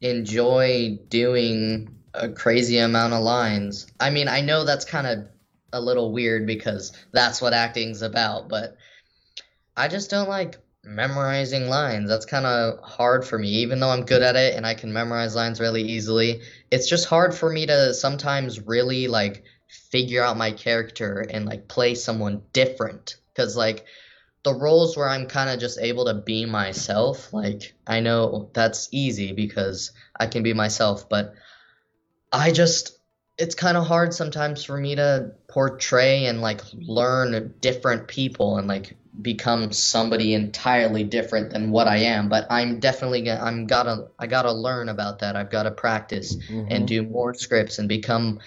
enjoy 0.00 0.98
doing 1.08 1.94
a 2.14 2.28
crazy 2.28 2.78
amount 2.78 3.12
of 3.12 3.22
lines. 3.22 3.86
I 4.00 4.10
mean, 4.10 4.28
I 4.28 4.40
know 4.40 4.64
that's 4.64 4.84
kind 4.84 5.06
of 5.06 5.28
a 5.72 5.80
little 5.80 6.12
weird 6.12 6.46
because 6.46 6.92
that's 7.12 7.42
what 7.42 7.52
acting's 7.52 8.02
about, 8.02 8.48
but 8.48 8.76
I 9.76 9.88
just 9.88 10.10
don't 10.10 10.28
like 10.28 10.56
memorizing 10.88 11.68
lines. 11.68 12.08
That's 12.08 12.24
kind 12.24 12.46
of 12.46 12.80
hard 12.82 13.24
for 13.26 13.38
me, 13.38 13.48
even 13.48 13.78
though 13.78 13.90
I'm 13.90 14.04
good 14.04 14.22
at 14.22 14.36
it 14.36 14.54
and 14.54 14.66
I 14.66 14.74
can 14.74 14.92
memorize 14.92 15.34
lines 15.36 15.60
really 15.60 15.82
easily. 15.82 16.40
It's 16.70 16.88
just 16.88 17.06
hard 17.06 17.34
for 17.34 17.50
me 17.50 17.66
to 17.66 17.94
sometimes 17.94 18.66
really 18.66 19.06
like 19.06 19.44
figure 19.68 20.22
out 20.22 20.36
my 20.36 20.50
character 20.52 21.26
and 21.30 21.44
like 21.44 21.68
play 21.68 21.94
someone 21.94 22.42
different. 22.52 23.16
Because 23.28 23.56
like 23.56 23.84
the 24.42 24.54
roles 24.54 24.96
where 24.96 25.08
I'm 25.08 25.26
kind 25.26 25.50
of 25.50 25.60
just 25.60 25.78
able 25.78 26.06
to 26.06 26.14
be 26.14 26.46
myself, 26.46 27.32
like 27.32 27.74
I 27.86 28.00
know 28.00 28.50
that's 28.54 28.88
easy 28.90 29.32
because 29.32 29.92
I 30.18 30.26
can 30.26 30.42
be 30.42 30.54
myself, 30.54 31.08
but 31.08 31.34
I 32.32 32.50
just 32.50 32.98
it's 33.36 33.54
kind 33.54 33.76
of 33.76 33.86
hard 33.86 34.12
sometimes 34.12 34.64
for 34.64 34.76
me 34.76 34.96
to 34.96 35.32
portray 35.48 36.26
and 36.26 36.40
like 36.40 36.60
learn 36.72 37.54
different 37.60 38.08
people 38.08 38.58
and 38.58 38.66
like 38.66 38.96
become 39.22 39.72
somebody 39.72 40.34
entirely 40.34 41.04
different 41.04 41.50
than 41.50 41.70
what 41.70 41.88
I 41.88 41.96
am. 41.98 42.28
But 42.28 42.46
I'm 42.50 42.78
definitely 42.80 43.22
gonna, 43.22 43.40
I'm 43.40 43.66
gotta 43.66 44.08
I 44.18 44.26
gotta 44.26 44.52
learn 44.52 44.88
about 44.88 45.18
that. 45.20 45.36
I've 45.36 45.50
got 45.50 45.64
to 45.64 45.70
practice 45.70 46.38
hmm 46.46 46.64
and 46.70 46.86
do 46.86 47.02
more 47.02 47.34
scripts 47.34 47.78
and 47.78 47.88
become 47.88 48.40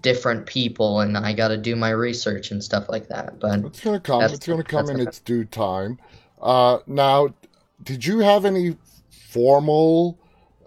different 0.00 0.46
people, 0.46 1.00
and 1.00 1.16
I 1.16 1.32
got 1.32 1.48
to 1.48 1.56
do 1.56 1.76
my 1.76 1.90
research 1.90 2.50
and 2.50 2.62
stuff 2.62 2.88
like 2.88 3.08
that. 3.08 3.38
But 3.40 3.60
It's 3.64 3.80
gonna 3.80 4.00
come. 4.00 4.22
It's 4.22 4.46
gonna 4.46 4.64
come 4.64 4.90
in 4.90 5.00
its 5.00 5.20
due 5.20 5.44
time. 5.44 5.98
Uh, 6.40 6.78
now, 6.86 7.34
did 7.82 8.04
you 8.06 8.18
have 8.20 8.44
any 8.44 8.76
formal, 9.10 10.18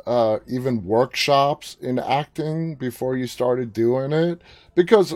uh, 0.05 0.39
even 0.47 0.85
workshops 0.85 1.77
in 1.81 1.99
acting 1.99 2.75
before 2.75 3.15
you 3.17 3.27
started 3.27 3.73
doing 3.73 4.11
it? 4.11 4.41
Because, 4.75 5.13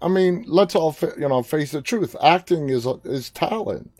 I 0.00 0.08
mean, 0.08 0.44
let's 0.46 0.74
all 0.74 0.96
you 1.18 1.28
know 1.28 1.42
face 1.42 1.72
the 1.72 1.82
truth. 1.82 2.14
Acting 2.22 2.68
is 2.68 2.86
is 3.04 3.30
talent. 3.30 3.90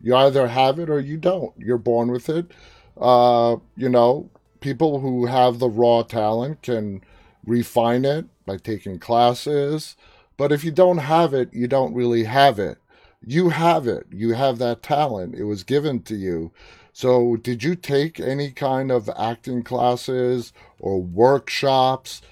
You 0.00 0.14
either 0.16 0.48
have 0.48 0.78
it 0.78 0.90
or 0.90 1.00
you 1.00 1.16
don't. 1.16 1.54
You're 1.58 1.78
born 1.78 2.10
with 2.10 2.28
it. 2.28 2.52
Uh, 2.98 3.56
you 3.76 3.88
know, 3.88 4.30
people 4.60 5.00
who 5.00 5.26
have 5.26 5.58
the 5.58 5.70
raw 5.70 6.02
talent 6.02 6.62
can 6.62 7.02
refine 7.44 8.04
it 8.04 8.26
by 8.44 8.58
taking 8.58 8.98
classes. 8.98 9.96
But 10.36 10.52
if 10.52 10.64
you 10.64 10.70
don't 10.70 10.98
have 10.98 11.32
it, 11.32 11.52
you 11.54 11.66
don't 11.66 11.94
really 11.94 12.24
have 12.24 12.58
it. 12.58 12.78
You 13.24 13.48
have 13.48 13.86
it. 13.86 14.06
You 14.12 14.34
have 14.34 14.58
that 14.58 14.82
talent. 14.82 15.34
It 15.34 15.44
was 15.44 15.64
given 15.64 16.02
to 16.02 16.14
you. 16.14 16.52
So, 16.92 17.36
did 17.36 17.62
you 17.62 17.74
take 17.74 18.18
any 18.20 18.50
kind 18.50 18.90
of 18.90 19.10
acting 19.18 19.62
classes 19.62 20.52
or 20.78 21.02
workshops 21.02 22.22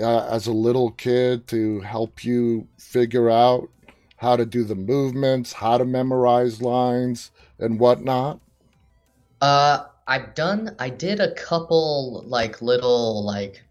uh, 0.00 0.26
as 0.26 0.46
a 0.46 0.52
little 0.52 0.90
kid 0.92 1.46
to 1.48 1.80
help 1.80 2.24
you 2.24 2.66
figure 2.78 3.30
out 3.30 3.68
how 4.16 4.36
to 4.36 4.46
do 4.46 4.64
the 4.64 4.74
movements, 4.74 5.52
how 5.52 5.78
to 5.78 5.84
memorize 5.84 6.62
lines, 6.62 7.30
and 7.58 7.78
whatnot? 7.78 8.40
Uh, 9.40 9.84
I've 10.06 10.34
done, 10.34 10.74
I 10.78 10.90
did 10.90 11.20
a 11.20 11.34
couple 11.34 12.24
like 12.26 12.62
little 12.62 13.24
like 13.24 13.62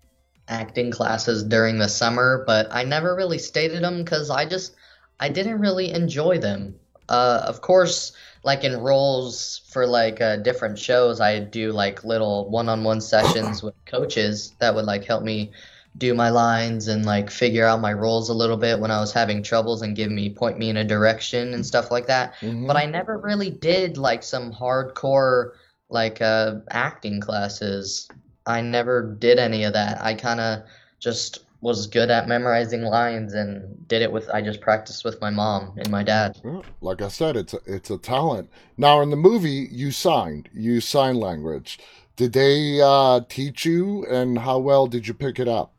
acting 0.48 0.92
classes 0.92 1.44
during 1.44 1.80
the 1.80 1.88
summer, 1.88 2.44
but 2.46 2.68
I 2.72 2.84
never 2.84 3.16
really 3.16 3.40
stated 3.40 3.84
them 3.84 4.04
because 4.04 4.30
I 4.30 4.46
just 4.46 4.76
I 5.20 5.30
didn't 5.30 5.60
really 5.60 5.92
enjoy 5.92 6.38
them. 6.38 6.76
Uh, 7.10 7.42
of 7.46 7.62
course, 7.62 8.14
like 8.44 8.64
in 8.64 8.78
roles 8.78 9.62
for 9.70 9.86
like 9.88 10.22
uh, 10.22 10.38
different 10.38 10.78
shows, 10.78 11.20
I 11.22 11.40
do 11.40 11.72
like 11.72 12.04
little 12.04 12.50
one-on-one 12.50 13.02
sessions 13.02 13.64
with 13.64 13.74
coaches 13.86 14.54
that 14.60 14.76
would 14.76 14.86
like 14.86 15.06
help 15.06 15.24
me 15.24 15.52
do 15.98 16.14
my 16.14 16.30
lines 16.30 16.88
and 16.88 17.06
like 17.06 17.30
figure 17.30 17.66
out 17.66 17.80
my 17.82 17.94
roles 17.94 18.30
a 18.30 18.34
little 18.34 18.58
bit 18.58 18.80
when 18.80 18.92
I 18.92 19.00
was 19.00 19.14
having 19.14 19.44
troubles 19.44 19.82
and 19.82 19.96
give 19.96 20.12
me 20.12 20.30
point 20.30 20.58
me 20.58 20.70
in 20.70 20.78
a 20.78 20.84
direction 20.84 21.54
and 21.54 21.66
stuff 21.66 21.92
like 21.92 22.08
that. 22.08 22.34
But 22.42 22.52
hmm 22.52 22.78
I 22.78 22.86
never 22.86 23.18
really 23.18 23.52
did 23.52 23.98
like 23.98 24.24
some 24.24 24.52
hardcore 24.52 25.52
like 25.90 26.22
uh 26.22 26.56
acting 26.72 27.22
classes. 27.22 28.10
I 28.46 28.62
never 28.62 29.16
did 29.20 29.38
any 29.40 29.64
of 29.64 29.74
that. 29.74 30.02
I 30.04 30.16
kind 30.16 30.40
of 30.40 30.64
just 31.00 31.40
was 31.62 31.88
good 31.88 32.10
at 32.10 32.28
memorizing 32.28 32.82
lines 32.82 33.34
and 33.34 33.88
did 33.88 34.02
it 34.02 34.12
with 34.12 34.30
I 34.30 34.42
just 34.42 34.62
practiced 34.62 35.06
with 35.06 35.22
my 35.22 35.30
mom 35.30 35.74
and 35.78 35.90
my 35.90 36.04
dad. 36.04 36.38
Like 36.82 37.02
I 37.02 37.08
said, 37.08 37.38
it's 37.38 37.54
a, 37.54 37.60
it's 37.66 37.90
a 37.90 37.98
talent. 37.98 38.50
Now, 38.78 39.02
in 39.02 39.10
the 39.10 39.16
movie, 39.16 39.70
you 39.72 39.92
signed, 39.92 40.50
you 40.54 40.82
sign 40.82 41.16
language. 41.16 41.80
Did 42.16 42.34
they 42.34 42.82
uh, 42.82 43.22
teach 43.30 43.66
you, 43.66 44.06
and 44.06 44.40
how 44.40 44.60
well 44.60 44.88
did 44.88 45.08
you 45.08 45.14
pick 45.14 45.40
it 45.40 45.48
up? 45.48 45.73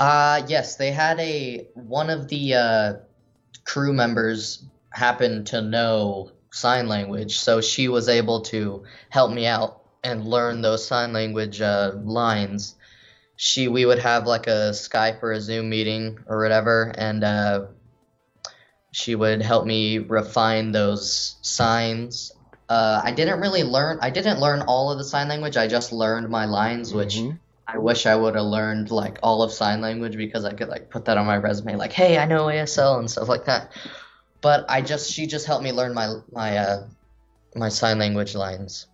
Uh 0.00 0.42
yes, 0.48 0.76
they 0.76 0.92
had 0.92 1.20
a 1.20 1.68
one 1.74 2.10
of 2.10 2.28
the 2.28 2.54
uh 2.54 2.94
crew 3.64 3.92
members 3.92 4.64
happened 4.92 5.48
to 5.48 5.62
know 5.62 6.32
sign 6.52 6.88
language, 6.88 7.38
so 7.38 7.60
she 7.60 7.88
was 7.88 8.08
able 8.08 8.42
to 8.42 8.84
help 9.10 9.32
me 9.32 9.46
out 9.46 9.82
and 10.02 10.24
learn 10.26 10.62
those 10.62 10.86
sign 10.86 11.12
language 11.12 11.60
uh, 11.60 11.92
lines. 12.02 12.76
She, 13.36 13.68
we 13.68 13.86
would 13.86 14.00
have 14.00 14.26
like 14.26 14.46
a 14.48 14.72
Skype 14.72 15.22
or 15.22 15.32
a 15.32 15.40
Zoom 15.40 15.70
meeting 15.70 16.20
or 16.26 16.42
whatever, 16.42 16.92
and 16.96 17.24
uh, 17.24 17.66
she 18.92 19.14
would 19.14 19.42
help 19.42 19.66
me 19.66 19.98
refine 19.98 20.72
those 20.72 21.36
signs. 21.42 22.32
Uh, 22.68 23.00
I 23.04 23.12
didn't 23.12 23.40
really 23.40 23.64
learn, 23.64 23.98
I 24.02 24.10
didn't 24.10 24.40
learn 24.40 24.62
all 24.62 24.90
of 24.92 24.98
the 24.98 25.04
sign 25.04 25.28
language. 25.28 25.56
I 25.56 25.68
just 25.68 25.92
learned 25.92 26.28
my 26.28 26.46
lines, 26.46 26.94
which 26.94 27.16
hmm 27.16 27.32
I 27.72 27.78
wish 27.78 28.06
I 28.06 28.16
would 28.16 28.34
have 28.34 28.44
learned 28.44 28.90
like 28.90 29.18
all 29.22 29.42
of 29.42 29.52
sign 29.52 29.80
language 29.80 30.16
because 30.16 30.44
I 30.44 30.52
could 30.52 30.68
like 30.68 30.90
put 30.90 31.04
that 31.04 31.18
on 31.18 31.26
my 31.26 31.36
resume, 31.36 31.76
like, 31.76 31.92
hey, 31.92 32.18
I 32.18 32.24
know 32.24 32.46
ASL 32.46 32.98
and 32.98 33.10
stuff 33.10 33.28
like 33.28 33.44
that. 33.44 33.72
But 34.40 34.64
I 34.68 34.82
just 34.82 35.12
she 35.12 35.26
just 35.26 35.46
helped 35.46 35.62
me 35.62 35.72
learn 35.72 35.94
my 35.94 36.14
my 36.32 36.56
uh 36.56 36.86
my 37.54 37.68
sign 37.68 37.98
language 37.98 38.34
lines. 38.34 38.86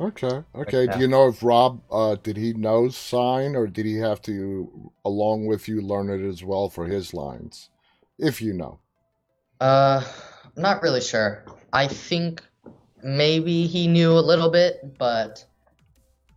Okay, 0.00 0.42
Like 0.54 0.68
okay. 0.68 0.86
Do 0.86 0.98
you 0.98 1.08
know 1.08 1.28
if 1.28 1.42
Rob, 1.42 1.82
uh, 1.90 2.16
did 2.22 2.36
he 2.36 2.54
know 2.54 2.88
sign, 2.88 3.54
or 3.54 3.66
did 3.66 3.84
he 3.84 3.96
have 3.96 4.22
to, 4.22 4.90
along 5.04 5.46
with 5.46 5.68
you, 5.68 5.82
learn 5.82 6.08
it 6.08 6.26
as 6.26 6.42
well 6.42 6.70
for 6.70 6.86
his 6.86 7.12
lines? 7.12 7.68
If 8.18 8.40
you 8.40 8.54
know. 8.54 8.78
Uh, 9.60 10.02
I'm 10.56 10.62
not 10.62 10.82
really 10.82 11.02
sure. 11.02 11.44
I 11.72 11.86
think 11.86 12.42
maybe 13.02 13.66
he 13.66 13.88
knew 13.88 14.12
a 14.12 14.20
little 14.20 14.50
bit, 14.50 14.96
but 14.98 15.44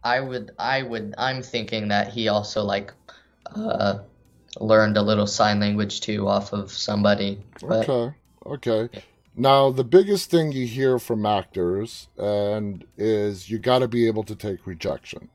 I 0.04 0.20
would 0.20 0.52
I 0.60 0.82
would 0.84 1.16
I'm 1.18 1.42
thinking 1.42 1.88
that 1.90 2.10
he 2.10 2.28
also 2.28 2.64
like 2.64 2.94
uh 3.56 4.00
learned 4.60 4.98
a 4.98 5.02
little 5.02 5.28
sign 5.28 5.60
language 5.60 6.02
too 6.02 6.28
off 6.28 6.54
of 6.54 6.72
somebody. 6.72 7.40
But 7.62 7.90
Okay, 7.90 8.16
okay. 8.46 8.90
Now, 9.36 9.72
the 9.72 9.84
biggest 9.84 10.30
thing 10.30 10.52
you 10.52 10.68
hear 10.68 11.00
from 11.00 11.26
actors 11.26 12.08
and 12.18 12.86
is 12.98 13.50
you 13.50 13.58
got 13.58 13.80
to 13.80 13.88
be 13.88 14.06
able 14.06 14.24
to 14.26 14.36
take 14.36 14.68
rejection. 14.68 15.30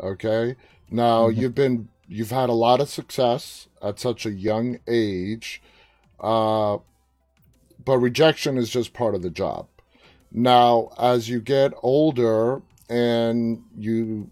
Okay. 0.00 0.56
Now, 0.90 1.28
Mhm. 1.28 1.36
you've 1.36 1.54
been 1.54 1.88
you've 2.08 2.30
had 2.30 2.48
a 2.48 2.54
lot 2.54 2.80
of 2.80 2.88
success 2.88 3.68
at 3.82 3.98
such 4.00 4.24
a 4.24 4.30
young 4.30 4.78
age, 4.88 5.60
uh, 6.20 6.78
but 7.84 7.98
rejection 7.98 8.56
is 8.56 8.70
just 8.70 8.94
part 8.94 9.14
of 9.14 9.20
the 9.20 9.30
job. 9.30 9.66
Now, 10.32 10.90
as 10.98 11.28
you 11.28 11.40
get 11.40 11.72
older 11.82 12.62
and 12.88 13.62
you 13.76 14.30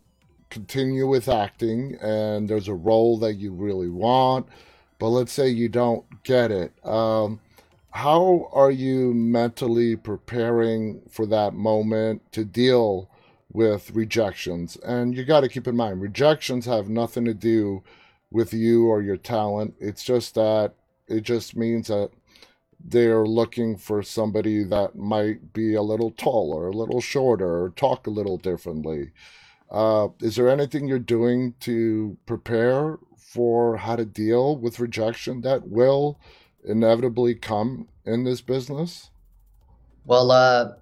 continue 0.50 1.06
with 1.06 1.28
acting, 1.28 1.96
and 2.00 2.48
there's 2.48 2.68
a 2.68 2.74
role 2.74 3.18
that 3.18 3.34
you 3.34 3.52
really 3.52 3.88
want, 3.88 4.46
but 4.98 5.08
let's 5.08 5.32
say 5.32 5.48
you 5.48 5.68
don't 5.68 6.04
get 6.22 6.50
it. 6.50 6.72
Um, 6.84 7.40
how 7.90 8.48
are 8.52 8.70
you 8.70 9.14
mentally 9.14 9.96
preparing 9.96 11.02
for 11.10 11.26
that 11.26 11.54
moment 11.54 12.20
to 12.32 12.44
deal 12.44 13.10
with 13.52 13.90
rejections? 13.92 14.76
And 14.84 15.16
you 15.16 15.24
got 15.24 15.40
to 15.40 15.48
keep 15.48 15.66
in 15.66 15.76
mind, 15.76 16.00
rejections 16.00 16.66
have 16.66 16.88
nothing 16.88 17.24
to 17.24 17.34
do 17.34 17.82
with 18.30 18.52
you 18.52 18.86
or 18.86 19.02
your 19.02 19.16
talent. 19.16 19.74
It's 19.80 20.04
just 20.04 20.34
that 20.34 20.74
it 21.08 21.22
just 21.22 21.56
means 21.56 21.88
that 21.88 22.10
they're 22.80 23.26
looking 23.26 23.76
for 23.76 24.02
somebody 24.02 24.64
that 24.64 24.96
might 24.96 25.52
be 25.52 25.74
a 25.74 25.82
little 25.82 26.10
taller, 26.12 26.68
a 26.68 26.72
little 26.72 27.00
shorter, 27.00 27.64
or 27.64 27.70
talk 27.70 28.06
a 28.06 28.10
little 28.10 28.38
differently. 28.38 29.12
Uh, 29.70 30.08
is 30.20 30.36
there 30.36 30.48
anything 30.48 30.88
you're 30.88 30.98
doing 30.98 31.54
to 31.60 32.18
prepare 32.26 32.98
for 33.18 33.78
how 33.78 33.96
to 33.96 34.04
deal 34.04 34.56
with 34.56 34.80
rejection 34.80 35.40
that 35.42 35.68
will 35.68 36.20
inevitably 36.64 37.34
come 37.34 37.88
in 38.04 38.24
this 38.24 38.40
business? 38.40 39.10
well, 40.04 40.30
uh 40.30 40.72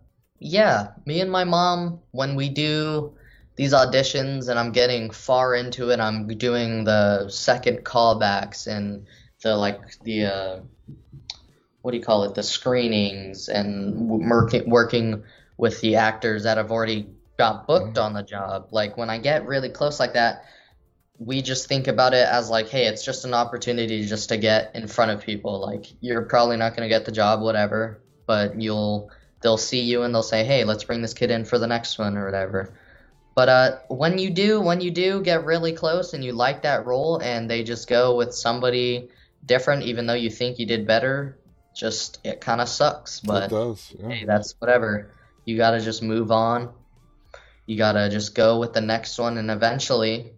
yeah, 0.40 0.92
me 1.06 1.20
and 1.20 1.30
my 1.30 1.44
mom 1.44 2.00
when 2.10 2.34
we 2.34 2.48
do 2.48 3.16
these 3.56 3.72
auditions 3.72 4.48
and 4.48 4.58
I'm 4.58 4.72
getting 4.72 5.10
far 5.10 5.54
into 5.54 5.90
it, 5.90 6.00
I'm 6.00 6.26
doing 6.28 6.84
the 6.84 7.28
second 7.28 7.84
callbacks 7.84 8.66
and 8.66 9.06
the 9.42 9.56
like 9.56 9.80
the 10.02 10.24
uh 10.26 10.60
what 11.84 11.90
do 11.90 11.98
you 11.98 12.02
call 12.02 12.24
it, 12.24 12.34
the 12.34 12.42
screenings 12.42 13.50
and 13.50 14.08
working 14.08 14.70
working 14.70 15.22
with 15.58 15.82
the 15.82 15.96
actors 15.96 16.44
that 16.44 16.56
have 16.56 16.72
already 16.72 17.06
got 17.36 17.66
booked 17.66 17.96
Mhm. 17.96 18.04
on 18.04 18.12
the 18.14 18.22
job. 18.22 18.68
Like 18.70 18.96
when 18.96 19.10
I 19.10 19.18
get 19.18 19.46
really 19.46 19.68
close 19.68 20.00
like 20.00 20.14
that, 20.14 20.46
we 21.18 21.42
just 21.42 21.68
think 21.68 21.86
about 21.86 22.14
it 22.14 22.26
as 22.26 22.48
like, 22.48 22.70
hey, 22.70 22.86
it's 22.86 23.04
just 23.04 23.26
an 23.26 23.34
opportunity 23.34 24.06
just 24.06 24.30
to 24.30 24.38
get 24.38 24.74
in 24.74 24.86
front 24.86 25.10
of 25.10 25.20
people. 25.20 25.60
Like 25.60 25.84
you're 26.00 26.22
probably 26.22 26.56
not 26.56 26.70
going 26.74 26.88
to 26.88 26.88
get 26.88 27.04
the 27.04 27.12
job, 27.12 27.42
whatever, 27.42 28.00
but 28.26 28.58
you'll 28.58 29.10
they'll 29.42 29.58
see 29.58 29.82
you 29.82 30.04
and 30.04 30.14
they'll 30.14 30.22
say, 30.22 30.42
hey, 30.42 30.64
let's 30.64 30.84
bring 30.84 31.02
this 31.02 31.12
kid 31.12 31.30
in 31.30 31.44
for 31.44 31.58
the 31.58 31.66
next 31.66 31.98
one 31.98 32.16
or 32.16 32.24
whatever. 32.24 32.72
But 33.34 33.48
uh, 33.50 33.76
when 33.88 34.16
you 34.16 34.30
do, 34.30 34.58
when 34.58 34.80
you 34.80 34.90
do 34.90 35.20
get 35.20 35.44
really 35.44 35.72
close 35.72 36.14
and 36.14 36.24
you 36.24 36.32
like 36.32 36.62
that 36.62 36.86
role, 36.86 37.18
and 37.18 37.50
they 37.50 37.62
just 37.62 37.90
go 37.90 38.16
with 38.16 38.32
somebody 38.34 39.10
different, 39.44 39.82
even 39.82 40.06
though 40.06 40.14
you 40.14 40.30
think 40.30 40.58
you 40.58 40.64
did 40.64 40.86
better, 40.86 41.36
just 41.74 42.20
it 42.24 42.40
kind 42.40 42.60
of 42.60 42.68
sucks. 42.68 43.20
But 43.20 43.50
does, 43.50 43.94
yeah. 43.98 44.08
hey, 44.08 44.24
that's 44.24 44.54
whatever. 44.58 45.10
You 45.44 45.56
gotta 45.56 45.80
just 45.80 46.02
move 46.02 46.30
on. 46.30 46.72
You 47.66 47.76
gotta 47.76 48.08
just 48.08 48.34
go 48.34 48.58
with 48.58 48.72
the 48.72 48.80
next 48.80 49.18
one, 49.18 49.36
and 49.38 49.50
eventually, 49.50 50.32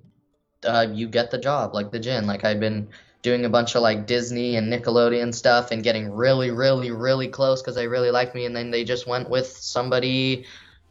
uh, 0.65 0.87
you 0.93 1.09
get 1.09 1.31
the 1.31 1.39
job, 1.39 1.75
like 1.75 1.93
the 1.93 2.01
Djinn. 2.01 2.27
Like 2.27 2.45
I've 2.45 2.61
been 2.61 2.89
doing 3.23 3.45
a 3.45 3.49
bunch 3.49 3.75
of 3.75 3.83
like 3.83 4.07
Disney 4.07 4.57
and 4.57 4.73
Nickelodeon 4.73 5.35
stuff 5.35 5.71
and 5.71 5.83
getting 5.83 6.11
really, 6.11 6.51
really, 6.51 6.91
really 6.91 7.29
close 7.29 7.61
because 7.61 7.75
they 7.75 7.87
really 7.87 8.11
liked 8.11 8.35
me, 8.35 8.47
and 8.47 8.57
then 8.57 8.71
they 8.71 8.85
just 8.85 9.07
went 9.07 9.29
with 9.29 9.47
somebody 9.47 10.47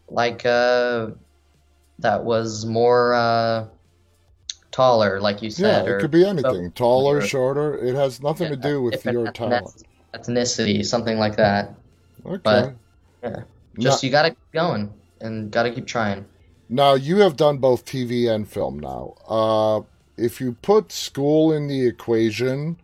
like 0.08 0.46
uh, 0.46 1.10
that 2.00 2.24
was 2.24 2.66
more 2.66 3.14
uh, 3.14 3.68
taller, 4.72 5.20
like 5.22 5.41
you 5.41 5.50
said, 5.50 5.88
Yeah, 5.88 5.96
it 5.96 6.02
could 6.02 6.12
be 6.12 6.26
anything. 6.26 6.72
Taller, 6.72 7.22
shorter. 7.22 7.78
It 7.78 7.96
has 7.96 8.22
nothing 8.22 8.50
to 8.50 8.58
do 8.58 8.82
with 8.82 9.06
your 9.06 9.32
talent. 9.32 9.84
Ethnicity, 10.16 10.86
something 10.86 11.18
like 11.20 11.36
that. 11.38 11.76
Okay. 12.26 12.41
But 12.43 12.76
yeah, 13.24 13.43
Now, 13.78 13.84
just 13.84 14.03
you 14.03 14.09
gotta 14.11 14.30
keep 14.32 14.51
going 14.53 14.93
and 15.22 15.51
gotta 15.51 15.72
keep 15.72 15.88
trying. 15.88 16.26
now 16.70 16.93
you 16.95 17.18
have 17.20 17.36
done 17.38 17.57
both 17.59 17.86
TV 17.86 18.28
and 18.34 18.47
film 18.47 18.80
now. 18.80 19.13
Uh, 19.28 19.82
if 20.18 20.39
you 20.41 20.53
put 20.53 20.91
school 20.91 21.51
in 21.53 21.68
the 21.68 21.86
equation 21.88 22.78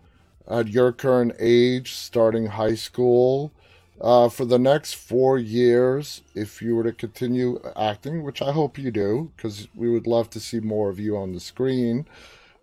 at 0.47 0.67
your 0.67 0.91
current 0.91 1.34
age, 1.39 1.93
starting 1.93 2.47
high 2.47 2.75
school, 2.75 3.53
uh, 4.01 4.29
for 4.29 4.45
the 4.45 4.59
next 4.59 4.95
four 4.95 5.38
years, 5.38 6.23
if 6.36 6.61
you 6.61 6.75
were 6.75 6.84
to 6.84 6.93
continue 6.93 7.61
acting, 7.77 8.23
which 8.23 8.41
I 8.41 8.51
hope 8.51 8.77
you 8.77 8.91
do, 8.91 9.32
because 9.38 9.67
we 9.75 9.89
would 9.89 10.07
love 10.07 10.29
to 10.32 10.39
see 10.39 10.59
more 10.59 10.89
of 10.89 10.99
you 10.99 11.15
on 11.17 11.34
the 11.34 11.39
screen, 11.39 12.07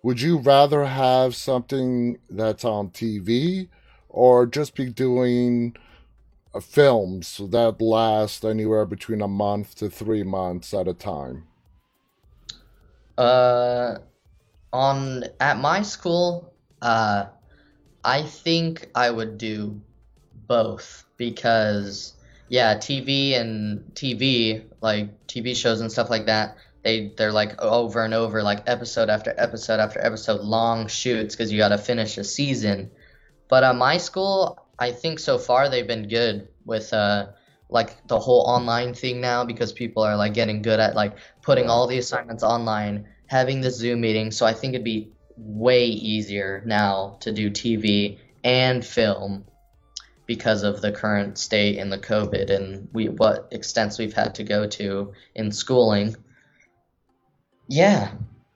would 0.03 0.21
you 0.21 0.37
rather 0.39 0.85
have 0.85 1.35
something 1.35 2.19
that's 2.29 2.65
on 2.65 2.89
TV 2.91 3.67
or 4.09 4.45
just 4.45 4.75
be 4.75 4.89
doing 4.89 5.75
films 6.61 7.39
that 7.49 7.81
last 7.81 8.43
anywhere 8.43 8.85
between 8.85 9.21
a 9.21 9.27
month 9.27 9.75
to 9.75 9.89
three 9.89 10.23
months 10.23 10.73
at 10.73 10.87
a 10.87 10.93
time? 10.93 11.45
Uh, 13.17 13.99
on 14.73 15.25
at 15.39 15.59
my 15.59 15.81
school, 15.81 16.53
uh, 16.81 17.25
I 18.03 18.23
think 18.23 18.89
I 18.95 19.09
would 19.09 19.37
do 19.37 19.79
both 20.47 21.05
because 21.17 22.13
yeah, 22.49 22.75
TV 22.75 23.39
and 23.39 23.83
TV, 23.93 24.63
like 24.81 25.27
TV 25.27 25.55
shows 25.55 25.81
and 25.81 25.91
stuff 25.91 26.09
like 26.09 26.25
that, 26.25 26.57
they 26.83 27.11
they're 27.15 27.31
like 27.31 27.61
over 27.61 28.03
and 28.03 28.13
over 28.13 28.41
like 28.41 28.63
episode 28.67 29.09
after 29.09 29.33
episode 29.37 29.79
after 29.79 30.03
episode 30.03 30.41
long 30.41 30.87
shoots 30.87 31.35
because 31.35 31.51
you 31.51 31.57
got 31.57 31.69
to 31.69 31.77
finish 31.77 32.17
a 32.17 32.23
season. 32.23 32.89
But 33.49 33.63
uh, 33.63 33.73
my 33.73 33.97
school, 33.97 34.65
I 34.77 34.91
think 34.91 35.19
so 35.19 35.37
far 35.37 35.69
they've 35.69 35.87
been 35.87 36.07
good 36.07 36.47
with 36.65 36.93
uh 36.93 37.27
like 37.69 38.07
the 38.07 38.19
whole 38.19 38.41
online 38.47 38.93
thing 38.93 39.21
now 39.21 39.43
because 39.43 39.71
people 39.71 40.01
are 40.03 40.15
like 40.15 40.33
getting 40.33 40.61
good 40.61 40.79
at 40.79 40.95
like 40.95 41.17
putting 41.41 41.69
all 41.69 41.85
the 41.85 41.97
assignments 41.97 42.43
online, 42.43 43.07
having 43.27 43.61
the 43.61 43.69
Zoom 43.69 44.01
meeting. 44.01 44.31
So 44.31 44.45
I 44.45 44.53
think 44.53 44.73
it'd 44.73 44.83
be 44.83 45.11
way 45.37 45.85
easier 45.85 46.63
now 46.65 47.17
to 47.21 47.31
do 47.31 47.49
TV 47.49 48.17
and 48.43 48.83
film 48.83 49.45
because 50.25 50.63
of 50.63 50.81
the 50.81 50.91
current 50.91 51.37
state 51.37 51.77
and 51.77 51.91
the 51.91 51.97
COVID 51.97 52.49
and 52.49 52.87
we 52.93 53.09
what 53.09 53.47
extents 53.51 53.97
we've 53.97 54.13
had 54.13 54.35
to 54.35 54.43
go 54.43 54.67
to 54.67 55.13
in 55.35 55.51
schooling. 55.51 56.15
Yeah, 57.67 58.11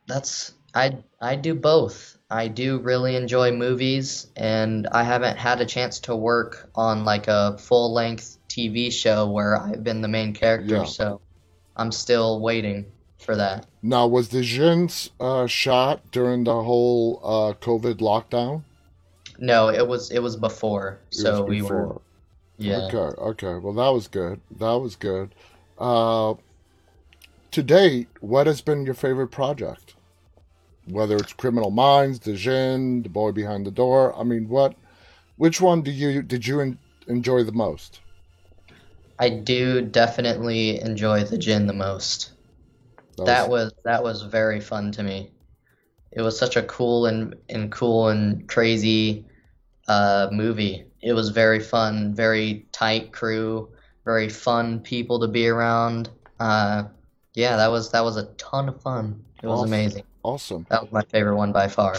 that's 0.07 0.53
I 0.73 1.03
I 1.21 1.35
do 1.35 1.53
both. 1.53 2.17
I 2.33 2.47
do 2.47 2.79
really 2.79 3.15
enjoy 3.15 3.51
movies 3.51 4.25
and 4.35 4.87
I 4.87 5.03
haven't 5.03 5.37
had 5.37 5.61
a 5.61 5.65
chance 5.65 5.99
to 5.99 6.15
work 6.15 6.67
on 6.73 7.05
like 7.05 7.27
a 7.27 7.59
full-length 7.59 8.39
TV 8.49 8.91
show 8.91 9.29
where 9.29 9.55
I've 9.55 9.83
been 9.83 10.01
the 10.01 10.07
main 10.07 10.33
character, 10.33 10.77
Yeah. 10.77 10.83
so 10.85 11.21
I'm 11.77 11.91
still 11.91 12.39
waiting 12.39 12.85
for 13.19 13.35
that. 13.35 13.67
Now, 13.83 14.07
was 14.07 14.29
the 14.29 14.41
Djinns 14.41 15.11
uh, 15.19 15.45
shot 15.45 16.11
during 16.11 16.43
the 16.43 16.63
whole 16.63 17.19
uh, 17.23 17.53
COVID 17.63 17.95
lockdown? 17.99 18.63
No, 19.37 19.69
it 19.69 19.87
was 19.87 20.09
it 20.09 20.19
was 20.19 20.35
before. 20.35 20.99
It 21.11 21.17
was 21.17 21.21
So 21.21 21.43
we 21.43 21.61
were 21.61 22.01
yeah. 22.57 22.87
Okay, 22.87 22.97
okay. 22.97 23.55
Well, 23.55 23.73
that 23.73 23.89
was 23.89 24.07
good. 24.07 24.41
That 24.59 24.77
was 24.77 24.95
good. 24.95 25.35
Uh, 25.77 26.33
to 27.51 27.61
date, 27.63 28.07
what 28.21 28.47
has 28.47 28.61
been 28.61 28.85
your 28.85 28.95
favorite 28.95 29.27
project? 29.27 29.93
Whether 30.85 31.17
it's 31.17 31.33
Criminal 31.33 31.71
Minds, 31.71 32.19
The 32.19 32.33
Djinn, 32.33 33.03
The 33.03 33.09
Boy 33.09 33.31
Behind 33.31 33.65
the 33.65 33.71
Door. 33.71 34.17
I 34.17 34.23
mean, 34.23 34.49
what? 34.49 34.75
Which 35.37 35.61
one 35.61 35.81
do 35.81 35.91
you 35.91 36.21
did 36.21 36.45
you 36.45 36.61
en- 36.61 36.79
enjoy 37.07 37.43
the 37.43 37.51
most? 37.51 38.01
I 39.19 39.29
do 39.29 39.81
definitely 39.81 40.81
enjoy 40.81 41.23
the 41.23 41.37
Djinn 41.37 41.67
the 41.67 41.73
most. 41.73 42.31
That 43.17 43.25
That 43.25 43.49
was 43.49 43.49
was 43.49 43.73
that 43.85 44.03
was 44.03 44.21
very 44.23 44.59
fun 44.59 44.91
to 44.93 45.03
me. 45.03 45.31
It 46.11 46.21
was 46.21 46.37
such 46.37 46.55
a 46.55 46.63
cool 46.63 47.05
and 47.05 47.35
and 47.49 47.71
cool 47.71 48.09
and 48.09 48.47
crazy 48.47 49.25
uh 49.87 50.27
movie. 50.31 50.85
It 51.01 51.13
was 51.13 51.29
very 51.29 51.59
fun, 51.59 52.13
very 52.13 52.65
tight 52.71 53.11
crew, 53.11 53.69
very 54.05 54.29
fun 54.29 54.79
people 54.79 55.19
to 55.19 55.27
be 55.27 55.47
around. 55.47 56.09
Uh 56.39 56.83
yeah, 57.35 57.55
that 57.57 57.71
was 57.71 57.91
that 57.91 58.03
was 58.03 58.17
a 58.17 58.25
ton 58.33 58.69
of 58.69 58.81
fun. 58.81 59.23
It 59.41 59.47
was 59.47 59.61
awesome. 59.61 59.73
amazing. 59.73 60.03
Awesome. 60.23 60.65
That 60.69 60.81
was 60.81 60.91
my 60.91 61.03
favorite 61.03 61.35
one 61.35 61.51
by 61.51 61.67
far. 61.67 61.95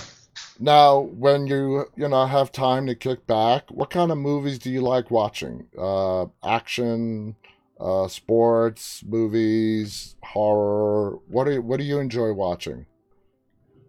Now, 0.59 1.01
when 1.01 1.47
you 1.47 1.87
you 1.97 2.09
know 2.09 2.27
have 2.27 2.53
time 2.53 2.87
to 2.87 2.95
kick 2.95 3.27
back, 3.27 3.71
what 3.71 3.91
kind 3.91 4.11
of 4.11 4.19
movies 4.19 4.59
do 4.59 4.71
you 4.71 4.81
like 4.81 5.11
watching? 5.11 5.69
Uh, 5.77 6.27
action, 6.45 7.37
uh, 7.81 8.09
sports, 8.09 9.03
movies, 9.05 10.17
horror. 10.23 11.19
What 11.29 11.45
do 11.45 11.53
you, 11.55 11.63
what 11.63 11.79
do 11.79 11.85
you 11.85 11.99
enjoy 11.99 12.33
watching? 12.33 12.87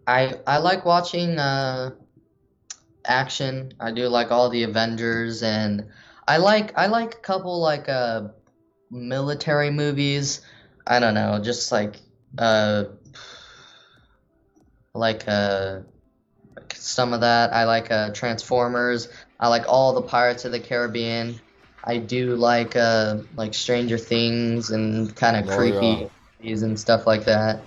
I 0.06 0.34
I 0.46 0.58
like 0.58 0.84
watching 0.84 1.38
uh 1.38 1.90
action. 3.04 3.72
I 3.80 3.92
do 3.92 4.08
like 4.08 4.30
all 4.30 4.48
the 4.50 4.62
Avengers 4.64 5.42
and 5.42 5.86
I 6.28 6.38
like 6.38 6.76
I 6.76 6.86
like 6.86 7.14
a 7.14 7.18
couple 7.18 7.60
like 7.60 7.88
uh 7.88 8.28
military 8.90 9.70
movies. 9.70 10.40
I 10.86 10.98
don't 11.00 11.14
know, 11.14 11.40
just 11.42 11.72
like 11.72 11.96
uh 12.38 12.84
like 14.96 15.24
uh 15.28 15.80
some 16.74 17.12
of 17.12 17.20
that. 17.20 17.52
I 17.52 17.64
like 17.64 17.90
uh 17.90 18.10
Transformers. 18.12 19.08
I 19.40 19.48
like 19.48 19.64
all 19.68 19.94
the 19.94 20.02
Pirates 20.02 20.44
of 20.44 20.52
the 20.52 20.60
Caribbean. 20.60 21.40
I 21.84 21.98
do 21.98 22.36
like 22.36 22.76
uh 22.76 23.18
like 23.36 23.54
Stranger 23.54 23.98
Things 23.98 24.70
and 24.70 25.14
kind 25.16 25.36
of 25.36 25.46
Oh 25.48 25.62
yeah. 25.62 26.00
creepy 26.00 26.10
movies 26.40 26.62
and 26.62 26.78
stuff 26.78 27.06
like 27.06 27.24
that. 27.26 27.62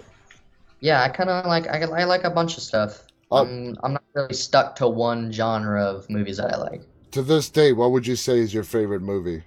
Yeah, 0.82 1.02
I 1.04 1.10
kind 1.10 1.30
of 1.30 1.46
like 1.46 1.68
I, 1.68 1.82
I 1.82 2.04
like 2.06 2.24
a 2.24 2.30
bunch 2.30 2.58
of 2.58 2.64
stuff. 2.64 3.06
Uh, 3.32 3.42
I'm 3.42 3.78
I'm 3.84 3.94
not 3.94 4.04
really 4.14 4.34
stuck 4.34 4.76
to 4.78 4.88
one 4.88 5.32
genre 5.32 5.84
of 5.84 6.10
movies 6.10 6.38
that 6.38 6.54
I 6.54 6.58
like. 6.58 6.84
to 7.12 7.22
this 7.22 7.50
day, 7.50 7.72
what 7.74 7.92
would 7.92 8.08
you 8.08 8.16
say 8.16 8.40
is 8.40 8.54
your 8.54 8.64
favorite 8.64 9.02
movie? 9.02 9.44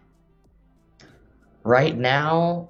Right 1.65 1.97
now, 1.97 2.69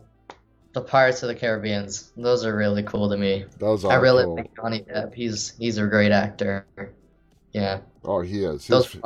the 0.72 0.80
Pirates 0.80 1.22
of 1.22 1.28
the 1.28 1.34
Caribbeans. 1.34 2.12
Those 2.16 2.44
are 2.44 2.56
really 2.56 2.82
cool 2.82 3.10
to 3.10 3.16
me. 3.16 3.44
Those 3.58 3.84
are. 3.84 3.92
I 3.92 3.96
really 3.96 4.24
cool. 4.24 4.36
like 4.36 4.54
Johnny 4.56 4.80
Depp. 4.80 5.14
He's 5.14 5.54
he's 5.58 5.78
a 5.78 5.86
great 5.86 6.12
actor. 6.12 6.66
Yeah, 7.52 7.80
Oh, 8.04 8.20
he 8.20 8.44
is. 8.44 8.66
those 8.66 8.96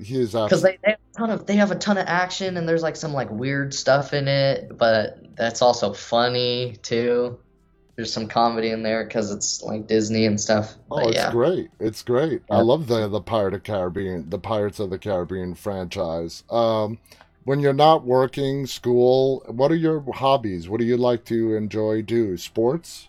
he 0.00 0.20
is 0.20 0.32
because 0.32 0.62
they, 0.62 0.78
they 0.84 0.90
have 0.92 1.00
a 1.14 1.18
ton 1.18 1.30
of 1.30 1.46
they 1.46 1.56
have 1.56 1.70
a 1.72 1.74
ton 1.74 1.98
of 1.98 2.06
action 2.06 2.56
and 2.56 2.68
there's 2.68 2.82
like 2.82 2.94
some 2.96 3.12
like 3.12 3.30
weird 3.30 3.74
stuff 3.74 4.12
in 4.12 4.28
it, 4.28 4.76
but 4.76 5.18
that's 5.36 5.62
also 5.62 5.92
funny 5.92 6.76
too. 6.82 7.38
There's 7.96 8.12
some 8.12 8.28
comedy 8.28 8.70
in 8.70 8.84
there 8.84 9.04
because 9.04 9.32
it's 9.32 9.60
like 9.62 9.88
Disney 9.88 10.26
and 10.26 10.40
stuff. 10.40 10.74
Oh, 10.88 10.96
But 11.00 11.06
it's 11.08 11.16
yeah, 11.16 11.32
great. 11.32 11.68
It's 11.80 12.02
great. 12.02 12.42
I 12.48 12.60
love 12.60 12.86
the 12.86 13.08
the 13.08 13.20
Pirate 13.20 13.54
of 13.54 13.64
Caribbean, 13.64 14.30
the 14.30 14.38
Pirates 14.38 14.78
of 14.78 14.90
the 14.90 14.98
Caribbean 14.98 15.54
franchise. 15.56 16.44
Um, 16.48 16.98
when 17.48 17.60
you're 17.60 17.72
not 17.72 18.04
working, 18.04 18.66
school, 18.66 19.42
what 19.46 19.72
are 19.72 19.74
your 19.74 20.04
hobbies? 20.12 20.68
What 20.68 20.80
do 20.80 20.84
you 20.84 20.98
like 20.98 21.24
to 21.24 21.54
enjoy 21.54 22.02
do? 22.02 22.36
Sports? 22.36 23.08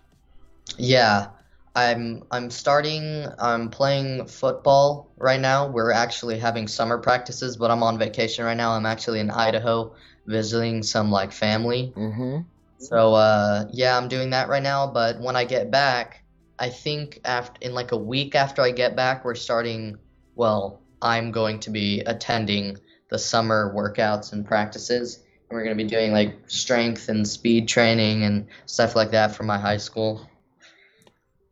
Yeah, 0.77 1.27
I'm 1.75 2.23
I'm 2.31 2.49
starting 2.49 3.27
I'm 3.37 3.69
playing 3.69 4.27
football 4.27 5.11
right 5.17 5.41
now. 5.41 5.67
We're 5.67 5.91
actually 5.91 6.39
having 6.39 6.69
summer 6.69 6.97
practices, 6.97 7.57
but 7.57 7.69
I'm 7.69 7.83
on 7.83 7.99
vacation 7.99 8.45
right 8.45 8.55
now. 8.55 8.71
I'm 8.71 8.85
actually 8.85 9.19
in 9.19 9.29
Idaho 9.29 9.93
visiting 10.25 10.83
some 10.83 11.11
like 11.11 11.33
family. 11.33 11.91
Mm-hmm. 11.97 12.43
So 12.77 13.15
uh 13.15 13.65
yeah, 13.73 13.97
I'm 13.97 14.07
doing 14.07 14.29
that 14.29 14.47
right 14.47 14.63
now, 14.63 14.87
but 14.87 15.19
when 15.19 15.35
I 15.35 15.43
get 15.43 15.69
back, 15.69 16.23
I 16.57 16.69
think 16.69 17.19
after 17.25 17.59
in 17.59 17.73
like 17.73 17.91
a 17.91 17.97
week 17.97 18.35
after 18.35 18.61
I 18.61 18.71
get 18.71 18.95
back, 18.95 19.25
we're 19.25 19.35
starting, 19.35 19.97
well, 20.35 20.79
I'm 21.01 21.31
going 21.31 21.59
to 21.59 21.69
be 21.71 21.99
attending 22.05 22.77
the 23.10 23.20
summer 23.20 23.74
workouts 23.76 24.34
and 24.34 24.45
practices. 24.45 25.18
And 25.49 25.57
we're 25.57 25.64
going 25.64 25.78
to 25.78 25.84
be 25.84 25.89
doing 25.89 26.12
like 26.12 26.36
strength 26.47 27.10
and 27.10 27.28
speed 27.28 27.68
training 27.68 28.24
and 28.24 28.47
stuff 28.66 28.95
like 28.95 29.12
that 29.12 29.36
for 29.36 29.43
my 29.43 29.57
high 29.57 29.78
school. 29.78 30.28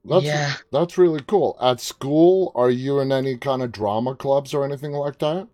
That's 0.06 0.26
Yeah. 0.26 0.54
that's 0.72 0.98
really 0.98 1.22
cool. 1.28 1.58
At 1.62 1.82
school, 1.82 2.52
are 2.56 2.70
you 2.70 3.00
in 3.00 3.12
any 3.12 3.38
kind 3.38 3.62
of 3.62 3.72
drama 3.72 4.16
clubs 4.16 4.54
or 4.54 4.64
anything 4.64 4.94
like 4.94 5.20
that? 5.20 5.48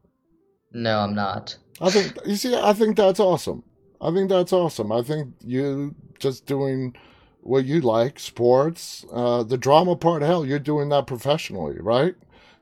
No, 0.72 1.00
I'm 1.00 1.16
not. 1.16 1.58
I 1.82 1.90
think 1.90 2.18
you 2.26 2.36
see, 2.36 2.56
I 2.56 2.74
think 2.74 2.98
that's 2.98 3.20
awesome. 3.20 3.64
I 4.00 4.12
think 4.14 4.30
that's 4.30 4.54
awesome. 4.54 4.92
I 4.92 5.02
think 5.02 5.34
you 5.44 5.96
just 6.20 6.46
doing 6.46 6.96
what 7.42 7.66
you 7.66 7.82
like, 7.82 8.20
sports, 8.20 9.06
uh, 9.12 9.44
the 9.44 9.58
drama 9.58 9.96
part. 9.96 10.22
Hell, 10.22 10.46
you're 10.46 10.60
doing 10.60 10.90
that 10.90 11.08
professionally, 11.08 11.78
right? 11.80 12.16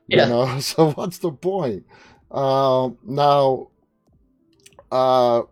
Yeah. 0.08 0.24
You 0.24 0.30
know, 0.30 0.60
so 0.60 0.92
what's 0.92 1.18
the 1.18 1.30
point? 1.32 1.84
Um, 2.32 2.98
now, 3.04 3.68
uh, 4.90 5.42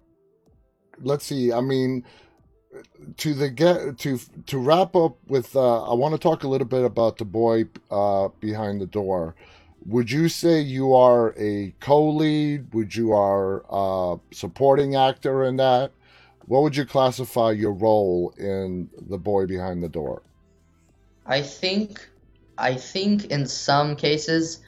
let's 1.02 1.26
see. 1.26 1.52
I 1.52 1.60
mean, 1.60 2.04
to 3.18 3.34
the 3.34 3.50
get 3.50 3.98
to 3.98 4.18
to 4.46 4.58
wrap 4.58 4.96
up 4.96 5.16
with, 5.26 5.54
uh, 5.54 5.84
I 5.90 5.94
want 5.94 6.14
to 6.14 6.18
talk 6.18 6.44
a 6.44 6.48
little 6.48 6.66
bit 6.66 6.84
about 6.84 7.18
the 7.18 7.24
boy 7.24 7.66
uh, 7.90 8.28
behind 8.40 8.80
the 8.80 8.86
door. 8.86 9.34
Would 9.86 10.10
you 10.10 10.28
say 10.28 10.60
you 10.60 10.94
are 10.94 11.34
a 11.38 11.74
co-lead? 11.80 12.72
Would 12.74 12.94
you 12.94 13.12
are 13.12 13.64
a 13.70 14.18
supporting 14.32 14.94
actor 14.94 15.44
in 15.44 15.56
that? 15.56 15.92
What 16.46 16.62
would 16.62 16.76
you 16.76 16.84
classify 16.84 17.52
your 17.52 17.72
role 17.72 18.34
in 18.36 18.90
the 19.08 19.18
boy 19.18 19.46
behind 19.46 19.82
the 19.82 19.88
door? 19.88 20.22
I 21.26 21.42
think 21.42 22.08
I 22.58 22.74
think 22.74 23.26
in 23.26 23.46
some 23.46 23.96
cases, 23.96 24.60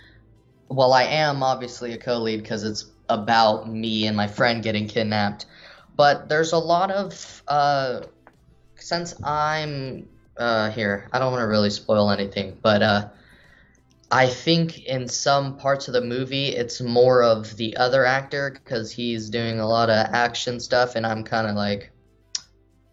well, 0.69 0.93
I 0.93 1.05
am 1.05 1.43
obviously 1.43 1.93
a 1.93 1.99
co-lead 1.99 2.43
because 2.43 2.65
it's 2.65 2.87
about 3.09 3.71
me 3.71 4.07
and 4.07 4.17
my 4.17 4.27
friend 4.27 4.63
getting 4.63 4.89
kidnapped. 4.89 5.47
But 5.97 6.29
there's 6.29 6.53
a 6.53 6.59
lot 6.59 6.91
of 6.91 7.43
uh, 7.47 8.03
since 8.77 9.15
I'm 9.23 10.09
uh, 10.37 10.71
here, 10.71 11.09
I 11.13 11.19
don't 11.19 11.33
want 11.33 11.43
to 11.43 11.47
really 11.47 11.71
spoil 11.71 12.11
anything, 12.11 12.59
but 12.63 12.83
uh, 12.83 13.09
I 14.11 14.27
think 14.27 14.85
in 14.85 15.09
some 15.09 15.57
parts 15.57 15.89
of 15.89 15.95
the 15.95 16.01
movie 16.01 16.49
it's 16.49 16.81
more 16.81 17.23
of 17.23 17.57
the 17.57 17.77
other 17.77 18.05
actor 18.05 18.51
because 18.51 18.91
he's 18.91 19.31
doing 19.31 19.61
a 19.61 19.69
lot 19.69 19.91
of 19.91 20.07
action 20.13 20.61
stuff, 20.61 20.97
and 20.97 21.07
I'm 21.07 21.25
kind 21.25 21.47
of 21.47 21.55
like 21.55 21.91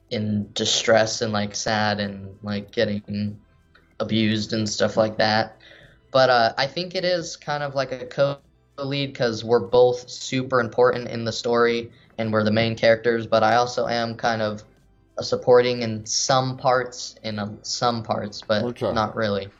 in 0.09 0.49
distress 0.53 1.21
and 1.21 1.31
like 1.31 1.55
sad 1.55 1.99
and 1.99 2.37
like 2.41 2.71
getting 2.71 3.39
abused 3.99 4.53
and 4.53 4.67
stuff 4.67 4.97
like 4.97 5.17
that. 5.17 5.58
But 6.11 6.29
uh, 6.29 6.53
I 6.57 6.67
think 6.67 6.95
it 6.95 7.05
is 7.05 7.35
kind 7.37 7.63
of 7.63 7.75
like 7.75 7.91
a 7.91 8.05
co-lead 8.05 9.07
because 9.07 9.43
we're 9.43 9.59
both 9.59 10.09
super 10.09 10.59
important 10.59 11.07
in 11.09 11.25
the 11.25 11.31
story 11.31 11.91
and 12.17 12.31
we're 12.33 12.43
the 12.43 12.51
main 12.51 12.75
characters. 12.75 13.27
But 13.27 13.43
I 13.43 13.55
also 13.55 13.87
am 13.87 14.15
kind 14.15 14.41
of 14.41 14.63
a 15.17 15.23
supporting 15.23 15.81
in 15.81 16.05
some 16.05 16.57
parts, 16.57 17.15
in 17.23 17.39
a, 17.39 17.57
some 17.63 18.03
parts, 18.03 18.41
but 18.41 18.63
Okay. 18.63 18.91
not 18.91 19.15
really. 19.15 19.51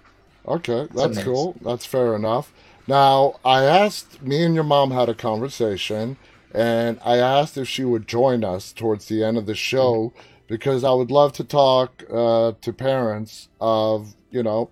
Okay, 0.47 0.87
that's 0.93 1.19
cool. 1.19 1.57
That's 1.61 1.85
fair 1.85 2.15
enough. 2.15 2.53
Now, 2.87 3.39
I 3.45 3.63
asked, 3.65 4.21
me 4.21 4.43
and 4.43 4.55
your 4.55 4.63
mom 4.63 4.91
had 4.91 5.09
a 5.09 5.13
conversation, 5.15 6.17
and 6.51 6.97
I 7.05 7.17
asked 7.17 7.57
if 7.57 7.67
she 7.67 7.83
would 7.83 8.07
join 8.07 8.43
us 8.43 8.73
towards 8.73 9.07
the 9.07 9.23
end 9.23 9.37
of 9.37 9.45
the 9.45 9.55
show 9.55 10.13
because 10.47 10.83
I 10.83 10.91
would 10.93 11.11
love 11.11 11.33
to 11.33 11.43
talk 11.43 12.03
uh, 12.11 12.53
to 12.61 12.73
parents 12.73 13.49
of, 13.61 14.15
you 14.31 14.41
know, 14.41 14.71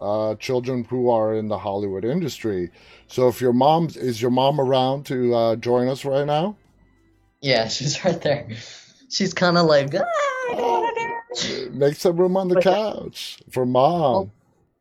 uh, 0.00 0.34
children 0.36 0.84
who 0.84 1.10
are 1.10 1.34
in 1.34 1.48
the 1.48 1.58
Hollywood 1.58 2.04
industry. 2.04 2.70
So, 3.08 3.28
if 3.28 3.40
your 3.40 3.52
mom 3.52 3.88
is 3.96 4.20
your 4.22 4.30
mom 4.32 4.60
around 4.60 5.06
to 5.06 5.34
uh, 5.34 5.56
join 5.56 5.88
us 5.88 6.04
right 6.04 6.26
now? 6.26 6.56
Yeah, 7.40 7.68
she's 7.70 8.04
right 8.04 8.20
there. 8.20 8.48
She's 9.10 9.34
kind 9.34 9.58
of 9.58 9.66
like, 9.66 9.94
ah, 9.94 10.04
I 10.52 10.54
don't 10.56 10.62
wanna 10.82 10.92
do 10.94 11.54
it." 11.64 11.74
Make 11.74 11.96
some 11.96 12.16
room 12.16 12.36
on 12.36 12.48
the 12.48 12.60
couch 12.62 13.40
for 13.50 13.66
mom. 13.66 14.32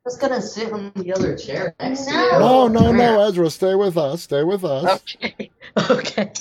I 0.05 0.09
was 0.09 0.17
gonna 0.17 0.41
sit 0.41 0.71
on 0.73 0.91
the 0.95 1.13
other 1.13 1.35
chair 1.37 1.75
next 1.79 2.05
to 2.05 2.13
No. 2.13 2.21
you. 2.23 2.39
No, 2.39 2.67
no, 2.67 2.91
no, 2.93 3.19
Ezra, 3.27 3.49
stay 3.49 3.75
with 3.75 3.97
us. 3.97 4.23
Stay 4.23 4.43
with 4.43 4.63
us. 4.65 5.15
Okay. 5.25 5.51
Okay. 5.89 6.31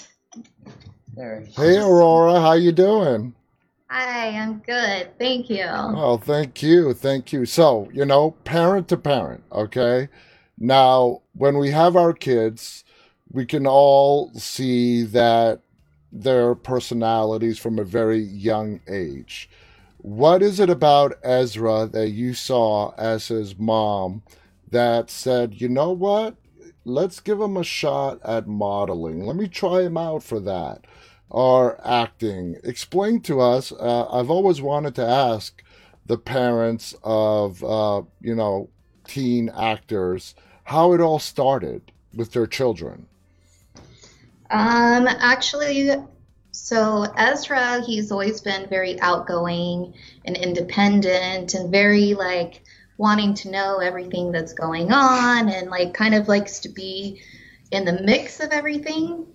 There. 1.16 1.44
Hey, 1.56 1.78
Aurora, 1.78 2.40
how 2.40 2.52
you 2.54 2.72
doing? 2.72 3.34
Hi, 3.96 4.30
I'm 4.30 4.58
good. 4.58 5.16
Thank 5.20 5.48
you. 5.48 5.68
Oh, 5.68 6.16
thank 6.16 6.60
you. 6.64 6.94
Thank 6.94 7.32
you. 7.32 7.46
So, 7.46 7.88
you 7.92 8.04
know, 8.04 8.32
parent 8.42 8.88
to 8.88 8.96
parent, 8.96 9.44
okay? 9.52 10.08
Now, 10.58 11.22
when 11.32 11.58
we 11.58 11.70
have 11.70 11.94
our 11.94 12.12
kids, 12.12 12.82
we 13.30 13.46
can 13.46 13.68
all 13.68 14.32
see 14.34 15.04
that 15.04 15.60
their 16.10 16.56
personalities 16.56 17.60
from 17.60 17.78
a 17.78 17.84
very 17.84 18.18
young 18.18 18.80
age. 18.88 19.48
What 19.98 20.42
is 20.42 20.58
it 20.58 20.70
about 20.70 21.16
Ezra 21.22 21.86
that 21.92 22.08
you 22.08 22.34
saw 22.34 22.94
as 22.98 23.28
his 23.28 23.56
mom 23.56 24.24
that 24.72 25.08
said, 25.08 25.60
you 25.60 25.68
know 25.68 25.92
what? 25.92 26.34
Let's 26.84 27.20
give 27.20 27.40
him 27.40 27.56
a 27.56 27.62
shot 27.62 28.18
at 28.24 28.48
modeling. 28.48 29.24
Let 29.24 29.36
me 29.36 29.46
try 29.46 29.82
him 29.82 29.96
out 29.96 30.24
for 30.24 30.40
that. 30.40 30.84
Or 31.30 31.80
acting. 31.84 32.56
Explain 32.62 33.20
to 33.22 33.40
us. 33.40 33.72
Uh, 33.72 34.08
I've 34.10 34.30
always 34.30 34.62
wanted 34.62 34.94
to 34.96 35.06
ask 35.06 35.62
the 36.06 36.18
parents 36.18 36.94
of, 37.02 37.64
uh, 37.64 38.02
you 38.20 38.34
know, 38.34 38.68
teen 39.06 39.48
actors 39.48 40.34
how 40.64 40.92
it 40.92 41.00
all 41.00 41.18
started 41.18 41.92
with 42.14 42.32
their 42.32 42.46
children. 42.46 43.06
Um, 44.50 45.08
actually, 45.08 45.90
so 46.52 47.02
Ezra, 47.16 47.82
he's 47.82 48.12
always 48.12 48.40
been 48.40 48.68
very 48.68 49.00
outgoing 49.00 49.94
and 50.24 50.36
independent 50.36 51.54
and 51.54 51.70
very 51.70 52.14
like 52.14 52.62
wanting 52.96 53.34
to 53.34 53.50
know 53.50 53.78
everything 53.78 54.30
that's 54.30 54.52
going 54.52 54.92
on 54.92 55.48
and 55.48 55.68
like 55.68 55.92
kind 55.94 56.14
of 56.14 56.28
likes 56.28 56.60
to 56.60 56.68
be 56.68 57.20
in 57.72 57.84
the 57.84 58.00
mix 58.02 58.38
of 58.40 58.50
everything. 58.52 59.26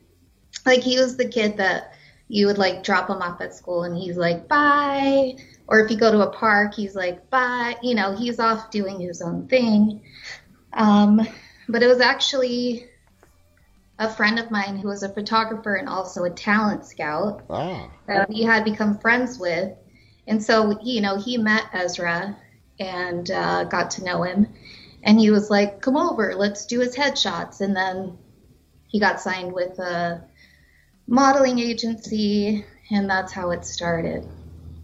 Like 0.65 0.81
he 0.81 0.99
was 0.99 1.17
the 1.17 1.27
kid 1.27 1.57
that 1.57 1.93
you 2.27 2.45
would 2.45 2.57
like 2.57 2.83
drop 2.83 3.09
him 3.09 3.21
off 3.21 3.41
at 3.41 3.55
school 3.55 3.83
and 3.83 3.97
he's 3.97 4.17
like, 4.17 4.47
bye. 4.47 5.35
Or 5.67 5.79
if 5.79 5.91
you 5.91 5.97
go 5.97 6.11
to 6.11 6.21
a 6.21 6.31
park, 6.31 6.75
he's 6.75 6.95
like, 6.95 7.29
bye. 7.29 7.75
You 7.81 7.95
know, 7.95 8.15
he's 8.15 8.39
off 8.39 8.71
doing 8.71 8.99
his 8.99 9.21
own 9.21 9.47
thing. 9.47 10.01
Um, 10.73 11.27
but 11.67 11.83
it 11.83 11.87
was 11.87 12.01
actually 12.01 12.87
a 13.97 14.09
friend 14.09 14.39
of 14.39 14.49
mine 14.49 14.77
who 14.77 14.87
was 14.87 15.03
a 15.03 15.09
photographer 15.09 15.75
and 15.75 15.89
also 15.89 16.23
a 16.23 16.29
talent 16.29 16.85
scout 16.85 17.43
Ah, 17.49 17.89
that 18.07 18.31
he 18.31 18.43
had 18.43 18.63
become 18.63 18.97
friends 18.97 19.37
with. 19.37 19.73
And 20.27 20.41
so, 20.41 20.79
you 20.81 21.01
know, 21.01 21.17
he 21.17 21.37
met 21.37 21.65
Ezra 21.73 22.37
and 22.79 23.29
uh, 23.29 23.65
got 23.65 23.91
to 23.91 24.03
know 24.03 24.23
him. 24.23 24.47
And 25.03 25.19
he 25.19 25.31
was 25.31 25.49
like, 25.49 25.81
come 25.81 25.97
over, 25.97 26.35
let's 26.35 26.65
do 26.65 26.79
his 26.79 26.95
headshots. 26.95 27.61
And 27.61 27.75
then 27.75 28.17
he 28.87 28.99
got 28.99 29.19
signed 29.19 29.51
with 29.51 29.79
a 29.79 30.23
modeling 31.09 31.59
agency, 31.59 32.65
and 32.91 33.09
that's 33.09 33.33
how 33.33 33.51
it 33.51 33.65
started. 33.65 34.27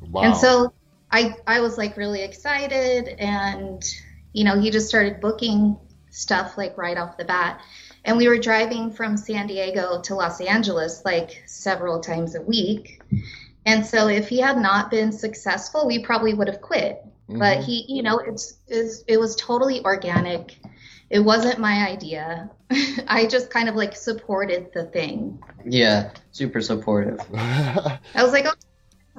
wow. 0.01 0.21
And 0.21 0.35
so 0.35 0.73
I 1.11 1.35
I 1.47 1.59
was 1.61 1.77
like 1.77 1.97
really 1.97 2.23
excited 2.23 3.09
and 3.19 3.83
you 4.33 4.43
know, 4.43 4.59
he 4.59 4.69
just 4.71 4.89
started 4.89 5.21
booking 5.21 5.77
stuff 6.11 6.57
like 6.57 6.77
right 6.77 6.97
off 6.97 7.17
the 7.17 7.25
bat. 7.25 7.61
And 8.05 8.17
we 8.17 8.27
were 8.27 8.37
driving 8.37 8.91
from 8.91 9.17
San 9.17 9.47
Diego 9.47 10.01
to 10.01 10.15
Los 10.15 10.41
Angeles 10.41 11.03
like 11.05 11.43
several 11.47 11.99
times 12.01 12.35
a 12.35 12.41
week. 12.41 13.01
And 13.65 13.85
so 13.85 14.07
if 14.07 14.29
he 14.29 14.39
had 14.39 14.57
not 14.57 14.91
been 14.91 15.11
successful, 15.11 15.87
we 15.87 16.03
probably 16.03 16.33
would 16.33 16.47
have 16.47 16.61
quit. 16.61 17.03
But 17.33 17.59
Mhm. 17.59 17.63
he, 17.63 17.85
you 17.89 18.03
know, 18.03 18.19
it's, 18.19 18.57
it's 18.67 19.03
it 19.07 19.17
was 19.19 19.35
totally 19.35 19.83
organic. 19.83 20.59
It 21.09 21.19
wasn't 21.19 21.59
my 21.59 21.87
idea. 21.87 22.49
I 23.07 23.27
just 23.27 23.49
kind 23.49 23.69
of 23.69 23.75
like 23.75 23.95
supported 23.95 24.71
the 24.73 24.85
thing. 24.85 25.41
Yeah, 25.65 26.11
super 26.31 26.61
supportive. 26.61 27.19
I 27.35 27.99
was 28.15 28.31
like, 28.31 28.45
oh, 28.47 28.53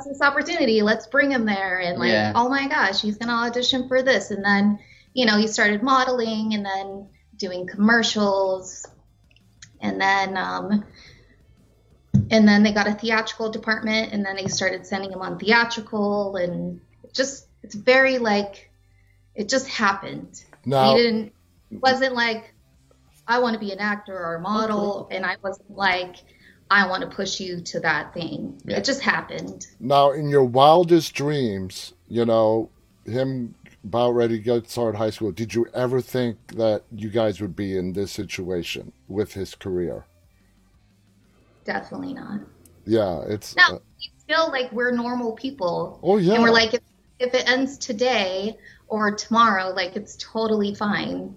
this 0.04 0.20
opportunity. 0.20 0.82
Let's 0.82 1.06
bring 1.06 1.30
him 1.30 1.46
there. 1.46 1.78
And 1.80 1.98
like, 1.98 2.10
Yeah. 2.10 2.32
oh 2.34 2.48
my 2.48 2.68
gosh, 2.68 3.00
he's 3.00 3.16
going 3.16 3.28
to 3.28 3.34
audition 3.34 3.88
for 3.88 4.02
this. 4.02 4.30
And 4.30 4.44
then, 4.44 4.78
you 5.14 5.26
know, 5.26 5.38
he 5.38 5.46
started 5.46 5.82
modeling 5.82 6.54
and 6.54 6.64
then 6.64 7.08
doing 7.36 7.66
commercials. 7.66 8.86
And 9.80 10.00
then, 10.00 10.36
um, 10.36 10.84
and 12.30 12.48
then 12.48 12.62
they 12.62 12.72
got 12.72 12.88
a 12.88 12.94
theatrical 12.94 13.50
department 13.50 14.12
and 14.12 14.24
then 14.24 14.36
they 14.36 14.48
started 14.48 14.86
sending 14.86 15.12
him 15.12 15.20
on 15.20 15.38
theatrical 15.38 16.36
and 16.36 16.80
it 17.04 17.14
just, 17.14 17.46
it's 17.62 17.74
very 17.74 18.18
like, 18.18 18.70
it 19.34 19.48
just 19.48 19.68
happened. 19.68 20.42
now, 20.64 20.96
he 20.96 21.02
didn't, 21.02 21.32
it 21.70 21.80
wasn't 21.80 22.14
like, 22.14 22.54
I 23.28 23.38
want 23.38 23.54
to 23.54 23.60
be 23.60 23.72
an 23.72 23.80
actor 23.80 24.16
or 24.16 24.36
a 24.36 24.40
model. 24.40 25.08
And 25.10 25.26
I 25.26 25.36
wasn't 25.42 25.76
like, 25.76 26.16
I 26.70 26.86
want 26.88 27.02
to 27.02 27.08
push 27.08 27.40
you 27.40 27.60
to 27.60 27.80
that 27.80 28.12
thing. 28.14 28.60
Yeah. 28.64 28.78
It 28.78 28.84
just 28.84 29.00
happened. 29.00 29.66
Now, 29.80 30.12
in 30.12 30.28
your 30.28 30.44
wildest 30.44 31.14
dreams, 31.14 31.92
you 32.08 32.24
know, 32.24 32.70
him 33.04 33.54
about 33.84 34.12
ready 34.12 34.38
to 34.38 34.42
get 34.42 34.68
started 34.68 34.98
high 34.98 35.10
school, 35.10 35.30
did 35.30 35.54
you 35.54 35.66
ever 35.74 36.00
think 36.00 36.38
that 36.56 36.82
you 36.90 37.08
guys 37.08 37.40
would 37.40 37.54
be 37.54 37.76
in 37.76 37.92
this 37.92 38.10
situation 38.10 38.92
with 39.08 39.32
his 39.32 39.54
career? 39.54 40.04
Definitely 41.64 42.14
not. 42.14 42.40
Yeah, 42.84 43.22
it's. 43.28 43.56
No, 43.56 43.62
uh, 43.64 43.78
we 43.98 44.10
feel 44.26 44.48
like 44.48 44.70
we're 44.72 44.92
normal 44.92 45.32
people. 45.32 45.98
oh, 46.02 46.18
yeah. 46.18 46.34
And 46.34 46.42
we're 46.42 46.52
like, 46.52 46.74
if, 46.74 46.80
if 47.18 47.34
it 47.34 47.48
ends 47.48 47.78
today 47.78 48.56
or 48.88 49.14
tomorrow, 49.14 49.70
like 49.70 49.96
it's 49.96 50.16
totally 50.16 50.74
fine. 50.74 51.34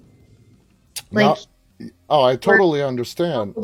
Now- 1.11 1.37
oh, 2.09 2.23
I 2.23 2.35
totally 2.35 2.83
understand. 2.83 3.55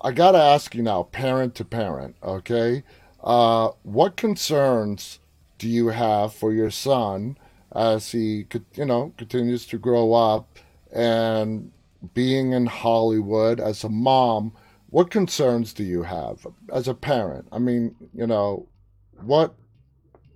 I 0.00 0.12
got 0.12 0.32
to 0.32 0.38
ask 0.38 0.74
you 0.74 0.82
now, 0.82 1.04
parent 1.04 1.54
to 1.56 1.64
parent, 1.64 2.16
okay? 2.22 2.82
Uh, 3.22 3.70
what 3.82 4.16
concerns 4.16 5.18
do 5.58 5.68
you 5.68 5.88
have 5.88 6.32
for 6.34 6.52
your 6.52 6.70
son 6.70 7.36
as 7.74 8.10
he, 8.10 8.46
you 8.74 8.84
know, 8.84 9.12
continues 9.16 9.66
to 9.66 9.78
grow 9.78 10.14
up 10.14 10.58
and 10.92 11.70
being 12.14 12.52
in 12.52 12.66
Hollywood 12.66 13.60
as 13.60 13.84
a 13.84 13.88
mom, 13.88 14.52
what 14.88 15.10
concerns 15.10 15.72
do 15.72 15.84
you 15.84 16.02
have 16.02 16.46
as 16.72 16.88
a 16.88 16.94
parent? 16.94 17.46
I 17.52 17.58
mean, 17.58 17.94
you 18.14 18.26
know, 18.26 18.66
what 19.22 19.54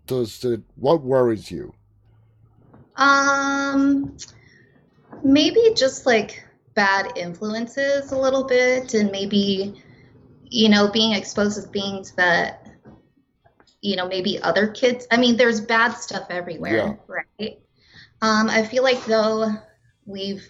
does 0.06 0.44
it 0.44 0.60
what 0.76 1.02
worries 1.02 1.50
you? 1.50 1.74
Um, 2.96 4.16
maybe 5.22 5.72
just 5.76 6.06
like 6.06 6.42
bad 6.74 7.16
influences 7.16 8.12
a 8.12 8.18
little 8.18 8.44
bit, 8.44 8.94
and 8.94 9.10
maybe, 9.10 9.82
you 10.44 10.68
know, 10.68 10.90
being 10.90 11.12
exposed 11.12 11.60
to 11.60 11.68
things 11.68 12.12
that, 12.12 12.66
you 13.80 13.96
know, 13.96 14.08
maybe 14.08 14.40
other 14.42 14.68
kids. 14.68 15.06
I 15.10 15.16
mean, 15.16 15.36
there's 15.36 15.60
bad 15.60 15.92
stuff 15.92 16.26
everywhere, 16.30 16.76
Yeah. 16.76 16.94
right? 17.06 17.58
Um, 18.22 18.48
I 18.48 18.64
feel 18.64 18.82
like 18.82 19.04
though 19.04 19.50
we've 20.06 20.46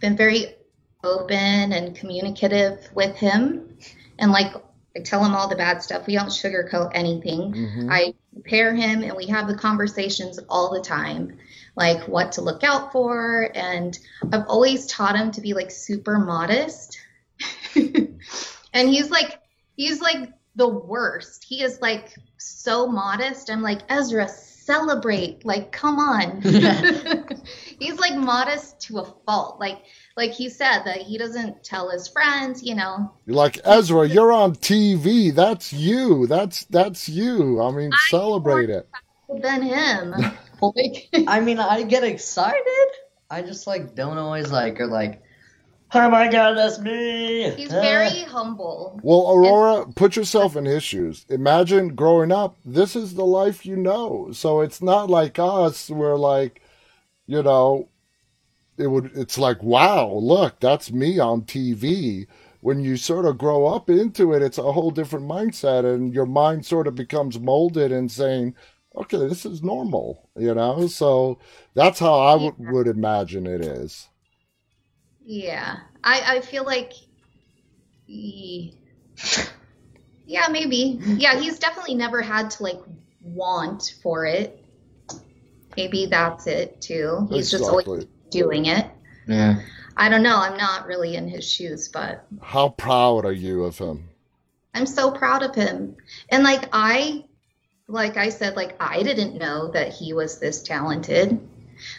been 0.00 0.16
very 0.16 0.56
open 1.02 1.72
and 1.72 1.94
communicative 1.94 2.88
with 2.94 3.14
him, 3.16 3.76
and 4.18 4.32
like 4.32 4.54
I 4.96 5.00
tell 5.00 5.24
him 5.24 5.34
all 5.34 5.48
the 5.48 5.56
bad 5.56 5.82
stuff. 5.82 6.06
We 6.06 6.14
don't 6.14 6.28
sugarcoat 6.28 6.92
anything. 6.94 7.52
Mhm. 7.52 7.88
I 7.90 8.14
prepare 8.32 8.74
him 8.74 9.02
and 9.02 9.14
we 9.16 9.26
have 9.26 9.48
the 9.48 9.56
conversations 9.56 10.38
all 10.48 10.72
the 10.72 10.80
time, 10.80 11.36
like 11.76 12.06
what 12.06 12.32
to 12.32 12.40
look 12.40 12.62
out 12.62 12.92
for. 12.92 13.50
And 13.54 13.98
I've 14.32 14.46
always 14.48 14.86
taught 14.86 15.16
him 15.16 15.30
to 15.32 15.40
be 15.40 15.54
like 15.54 15.70
super 15.70 16.18
modest. 16.18 16.98
and 17.74 18.88
he's 18.88 19.10
like, 19.10 19.40
he's 19.76 20.00
like 20.00 20.32
the 20.56 20.68
worst. 20.68 21.44
He 21.44 21.62
is 21.62 21.80
like 21.80 22.14
so 22.38 22.86
modest. 22.86 23.50
I'm 23.50 23.62
like, 23.62 23.80
Ezra, 23.88 24.28
celebrate. 24.28 25.44
Like, 25.44 25.72
come 25.72 25.98
on. 25.98 26.40
he's 27.78 27.98
like 27.98 28.16
modest 28.16 28.80
to 28.82 28.98
a 28.98 29.14
fault. 29.26 29.58
Like, 29.58 29.82
like 30.16 30.32
he 30.32 30.48
said 30.48 30.84
that 30.84 30.98
he 30.98 31.18
doesn't 31.18 31.64
tell 31.64 31.90
his 31.90 32.06
friends, 32.06 32.62
you 32.62 32.76
know, 32.76 33.12
like 33.26 33.58
Ezra, 33.64 34.08
you're 34.08 34.32
on 34.32 34.54
TV. 34.54 35.34
That's 35.34 35.72
you. 35.72 36.28
That's 36.28 36.64
that's 36.66 37.08
you. 37.08 37.60
I 37.60 37.72
mean, 37.72 37.90
celebrate 38.08 38.70
it. 38.70 38.88
than 39.28 39.62
him. 39.62 40.14
Like, 40.62 41.08
I 41.26 41.40
mean, 41.40 41.58
I 41.58 41.82
get 41.82 42.04
excited. 42.04 42.88
I 43.30 43.42
just 43.42 43.66
like 43.66 43.94
don't 43.94 44.18
always 44.18 44.50
like 44.50 44.80
or 44.80 44.86
like, 44.86 45.22
oh 45.92 46.10
my 46.10 46.28
god, 46.30 46.56
that's 46.56 46.78
me. 46.78 47.50
He's 47.50 47.70
very 47.70 48.22
humble. 48.22 49.00
Well, 49.02 49.32
Aurora, 49.32 49.86
put 49.94 50.16
yourself 50.16 50.56
in 50.56 50.64
his 50.64 50.82
shoes. 50.82 51.26
Imagine 51.28 51.94
growing 51.94 52.32
up. 52.32 52.56
This 52.64 52.96
is 52.96 53.14
the 53.14 53.24
life 53.26 53.66
you 53.66 53.76
know. 53.76 54.30
So 54.32 54.60
it's 54.60 54.82
not 54.82 55.10
like 55.10 55.38
us. 55.38 55.90
We're 55.90 56.16
like, 56.16 56.62
you 57.26 57.42
know, 57.42 57.88
it 58.76 58.86
would. 58.88 59.12
It's 59.14 59.38
like, 59.38 59.62
wow, 59.62 60.08
look, 60.08 60.60
that's 60.60 60.92
me 60.92 61.18
on 61.18 61.42
TV. 61.42 62.26
When 62.60 62.80
you 62.80 62.96
sort 62.96 63.26
of 63.26 63.36
grow 63.36 63.66
up 63.66 63.90
into 63.90 64.32
it, 64.32 64.42
it's 64.42 64.58
a 64.58 64.72
whole 64.72 64.90
different 64.90 65.26
mindset, 65.26 65.84
and 65.84 66.14
your 66.14 66.26
mind 66.26 66.64
sort 66.64 66.86
of 66.86 66.94
becomes 66.94 67.38
molded 67.38 67.92
and 67.92 68.10
saying, 68.10 68.54
okay, 68.96 69.16
this 69.28 69.44
is 69.46 69.62
normal. 69.62 70.28
You 70.36 70.54
know. 70.54 70.86
So 70.88 71.38
that's 71.74 71.98
how 71.98 72.18
I 72.20 72.34
would, 72.36 72.54
Yeah. 72.58 72.72
would 72.72 72.86
imagine 72.88 73.46
it 73.46 73.60
is. 73.64 74.08
Yeah, 75.24 75.76
I 76.02 76.36
I 76.36 76.40
feel 76.40 76.64
like, 76.64 76.92
yeah, 78.06 78.70
maybe. 80.50 81.00
Yeah, 81.16 81.38
he's 81.38 81.58
definitely 81.58 81.94
never 81.94 82.22
had 82.22 82.50
to 82.52 82.62
like 82.62 82.80
want 83.22 83.94
for 84.02 84.26
it. 84.26 84.62
Maybe 85.76 86.06
that's 86.06 86.46
it 86.46 86.80
too. 86.80 87.26
He's 87.30 87.50
just 87.50 87.64
always 87.64 88.06
doing 88.30 88.66
it. 88.66 88.86
Yeah. 89.26 89.60
I 89.96 90.08
don't 90.08 90.22
know. 90.22 90.36
I'm 90.36 90.56
not 90.56 90.86
really 90.86 91.14
in 91.16 91.28
his 91.28 91.50
shoes, 91.50 91.88
but 91.88 92.26
How 92.42 92.68
proud 92.68 93.24
are 93.24 93.32
you 93.32 93.64
of 93.64 93.78
him? 93.78 94.08
I'm 94.74 94.86
so 94.86 95.10
proud 95.10 95.42
of 95.42 95.54
him. 95.54 95.96
And 96.30 96.42
like 96.44 96.68
I 96.72 97.24
like 97.88 98.16
I 98.16 98.28
said 98.30 98.56
like 98.56 98.74
I 98.80 99.02
didn't 99.02 99.38
know 99.38 99.70
that 99.72 99.92
he 99.92 100.12
was 100.12 100.38
this 100.38 100.62
talented. 100.62 101.38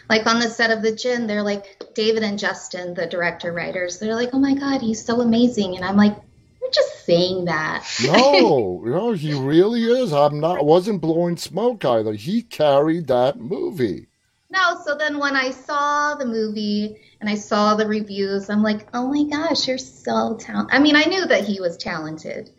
Like 0.08 0.26
on 0.26 0.40
the 0.40 0.48
set 0.48 0.70
of 0.70 0.82
the 0.82 0.92
Djinn, 0.92 1.26
they're 1.26 1.42
like 1.42 1.82
David 1.94 2.22
and 2.22 2.38
Justin, 2.38 2.94
the 2.94 3.06
director 3.06 3.52
writers, 3.52 3.98
they're 3.98 4.14
like, 4.14 4.30
"Oh 4.32 4.38
my 4.38 4.54
god, 4.54 4.80
he's 4.80 5.04
so 5.04 5.20
amazing." 5.20 5.76
And 5.76 5.84
I'm 5.84 5.96
like, 5.96 6.16
"You're 6.60 6.70
just 6.70 7.04
saying 7.04 7.44
that." 7.44 7.86
No, 8.04 8.82
no, 8.84 9.12
he 9.12 9.34
really 9.34 9.84
is. 9.84 10.12
I'm 10.12 10.40
not 10.40 10.64
wasn't 10.64 11.00
blowing 11.02 11.36
smoke 11.36 11.84
either. 11.84 12.14
He 12.14 12.42
carried 12.42 13.06
that 13.08 13.38
movie. 13.38 14.08
No, 14.50 14.80
so 14.84 14.96
then 14.96 15.18
when 15.18 15.36
I 15.36 15.50
saw 15.50 16.14
the 16.14 16.24
movie 16.24 16.96
and 17.20 17.28
I 17.28 17.34
saw 17.34 17.74
the 17.74 17.86
reviews, 17.86 18.48
I'm 18.48 18.62
like, 18.62 18.88
oh 18.94 19.08
my 19.08 19.24
gosh, 19.24 19.68
you're 19.68 19.76
so 19.76 20.36
talented. 20.38 20.74
I 20.74 20.78
mean, 20.78 20.96
I 20.96 21.04
knew 21.04 21.26
that 21.26 21.44
he 21.44 21.60
was 21.60 21.76
talented, 21.76 22.50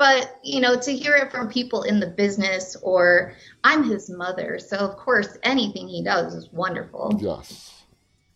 but 0.00 0.40
you 0.42 0.60
know, 0.60 0.80
to 0.80 0.96
hear 0.96 1.14
it 1.16 1.30
from 1.30 1.48
people 1.48 1.82
in 1.84 2.00
the 2.00 2.06
business 2.08 2.74
or 2.82 3.34
I'm 3.62 3.84
his 3.84 4.08
mother, 4.10 4.58
so 4.58 4.78
of 4.78 4.96
course 4.96 5.36
anything 5.44 5.86
he 5.88 6.02
does 6.02 6.34
is 6.34 6.48
wonderful, 6.52 7.16
Yes. 7.20 7.84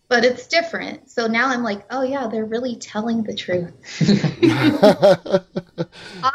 but 0.08 0.24
it's 0.26 0.46
different. 0.46 1.10
So 1.10 1.26
now 1.26 1.48
I'm 1.48 1.62
like, 1.64 1.84
oh 1.90 2.02
yeah, 2.02 2.28
they're 2.28 2.44
really 2.44 2.76
telling 2.76 3.22
the 3.24 3.34
truth. 3.34 3.72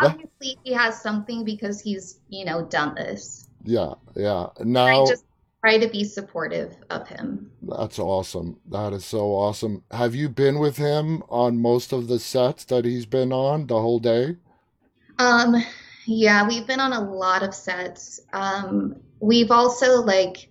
Obviously, 0.01 0.57
he 0.63 0.73
has 0.73 0.99
something 1.01 1.43
because 1.45 1.79
he's, 1.79 2.19
you 2.29 2.43
know, 2.45 2.65
done 2.65 2.95
this. 2.95 3.47
yeah, 3.63 3.93
yeah. 4.15 4.47
Now 4.61 5.05
just 5.05 5.23
try 5.63 5.77
to 5.77 5.87
be 5.89 6.03
supportive 6.05 6.75
of 6.89 7.07
him. 7.07 7.51
that's 7.61 7.99
awesome. 7.99 8.57
That 8.69 8.93
is 8.93 9.05
so 9.05 9.27
awesome. 9.31 9.83
Have 9.91 10.15
you 10.15 10.27
been 10.29 10.57
with 10.59 10.77
him 10.77 11.21
on 11.29 11.61
most 11.61 11.91
of 11.93 12.07
the 12.07 12.17
sets 12.19 12.65
that 12.65 12.83
he's 12.85 13.05
been 13.05 13.31
on 13.31 13.67
the 13.67 13.79
whole 13.79 13.99
day? 13.99 14.37
Um, 15.19 15.63
yeah, 16.05 16.47
we've 16.47 16.65
been 16.65 16.79
on 16.79 16.93
a 16.93 17.01
lot 17.01 17.43
of 17.43 17.53
sets. 17.53 18.19
Um, 18.33 18.95
we've 19.19 19.51
also 19.51 20.01
like 20.01 20.49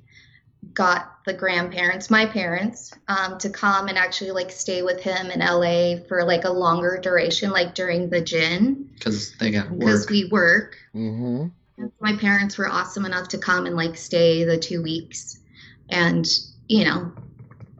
got 0.74 1.24
the 1.24 1.32
grandparents, 1.32 2.10
my 2.10 2.26
parents, 2.26 2.92
um, 3.08 3.38
to 3.38 3.50
come 3.50 3.88
and 3.88 3.98
actually 3.98 4.30
like 4.30 4.50
stay 4.50 4.82
with 4.82 5.00
him 5.00 5.30
in 5.30 5.40
LA 5.40 6.04
for 6.06 6.24
like 6.24 6.44
a 6.44 6.50
longer 6.52 6.98
duration, 7.02 7.50
like 7.50 7.74
during 7.74 8.10
the 8.10 8.20
Djinn, 8.20 8.90
Because 8.94 9.36
they 9.38 9.50
got 9.50 9.70
work. 9.70 9.80
because 9.80 10.08
we 10.10 10.28
work. 10.30 10.76
Mm-hmm. 10.94 11.86
My 12.00 12.14
parents 12.16 12.58
were 12.58 12.68
awesome 12.68 13.04
enough 13.04 13.28
to 13.28 13.38
come 13.38 13.66
and 13.66 13.74
like 13.76 13.96
stay 13.96 14.44
the 14.44 14.58
two 14.58 14.82
weeks 14.82 15.40
and, 15.88 16.26
you 16.68 16.84
know, 16.84 17.12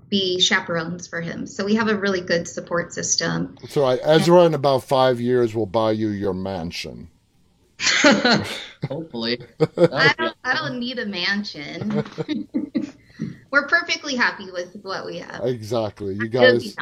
be 0.09 0.41
chaperones 0.41 1.07
for 1.07 1.21
him. 1.21 1.47
So 1.47 1.65
we 1.65 1.75
have 1.75 1.89
a 1.89 1.97
really 1.97 2.21
good 2.21 2.49
support 2.49 2.93
system. 2.93 3.57
So 3.69 3.85
I, 3.85 3.97
Ezra 3.97 4.45
in 4.45 4.55
about 4.55 4.85
five 4.85 5.21
years 5.21 5.55
will 5.55 5.67
buy 5.67 5.93
you 5.93 6.09
your 6.09 6.35
mansion. 6.35 7.11
Hopefully. 8.89 9.41
I 9.61 10.15
don't 10.19 10.37
I 10.45 10.55
don't 10.55 10.79
need 10.79 10.99
a 10.99 11.07
mansion. 11.07 12.05
We're 13.51 13.67
perfectly 13.67 14.17
happy 14.17 14.51
with 14.51 14.77
what 14.83 15.07
we 15.07 15.19
have. 15.19 15.45
Exactly. 15.45 16.15
You 16.15 16.29
guys 16.29 16.77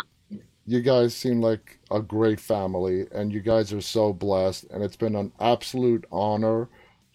you 0.67 0.81
guys 0.81 1.15
seem 1.15 1.41
like 1.41 1.79
a 1.91 2.01
great 2.01 2.41
family 2.41 3.07
and 3.13 3.33
you 3.33 3.41
guys 3.41 3.73
are 3.73 3.81
so 3.81 4.13
blessed 4.13 4.65
and 4.71 4.83
it's 4.83 4.97
been 4.97 5.15
an 5.15 5.33
absolute 5.39 6.05
honor 6.11 6.69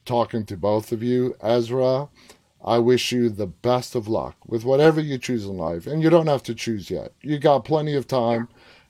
talking 0.05 0.45
to 0.45 0.57
both 0.57 0.91
of 0.91 1.03
you 1.03 1.35
ezra 1.43 2.07
i 2.63 2.77
wish 2.77 3.11
you 3.11 3.29
the 3.29 3.47
best 3.47 3.95
of 3.95 4.07
luck 4.07 4.35
with 4.45 4.63
whatever 4.63 5.01
you 5.01 5.17
choose 5.17 5.45
in 5.45 5.57
life 5.57 5.87
and 5.87 6.01
you 6.03 6.09
don't 6.09 6.27
have 6.27 6.43
to 6.43 6.55
choose 6.55 6.89
yet. 6.89 7.13
You 7.21 7.39
got 7.39 7.65
plenty 7.65 7.95
of 7.95 8.07
time. 8.07 8.47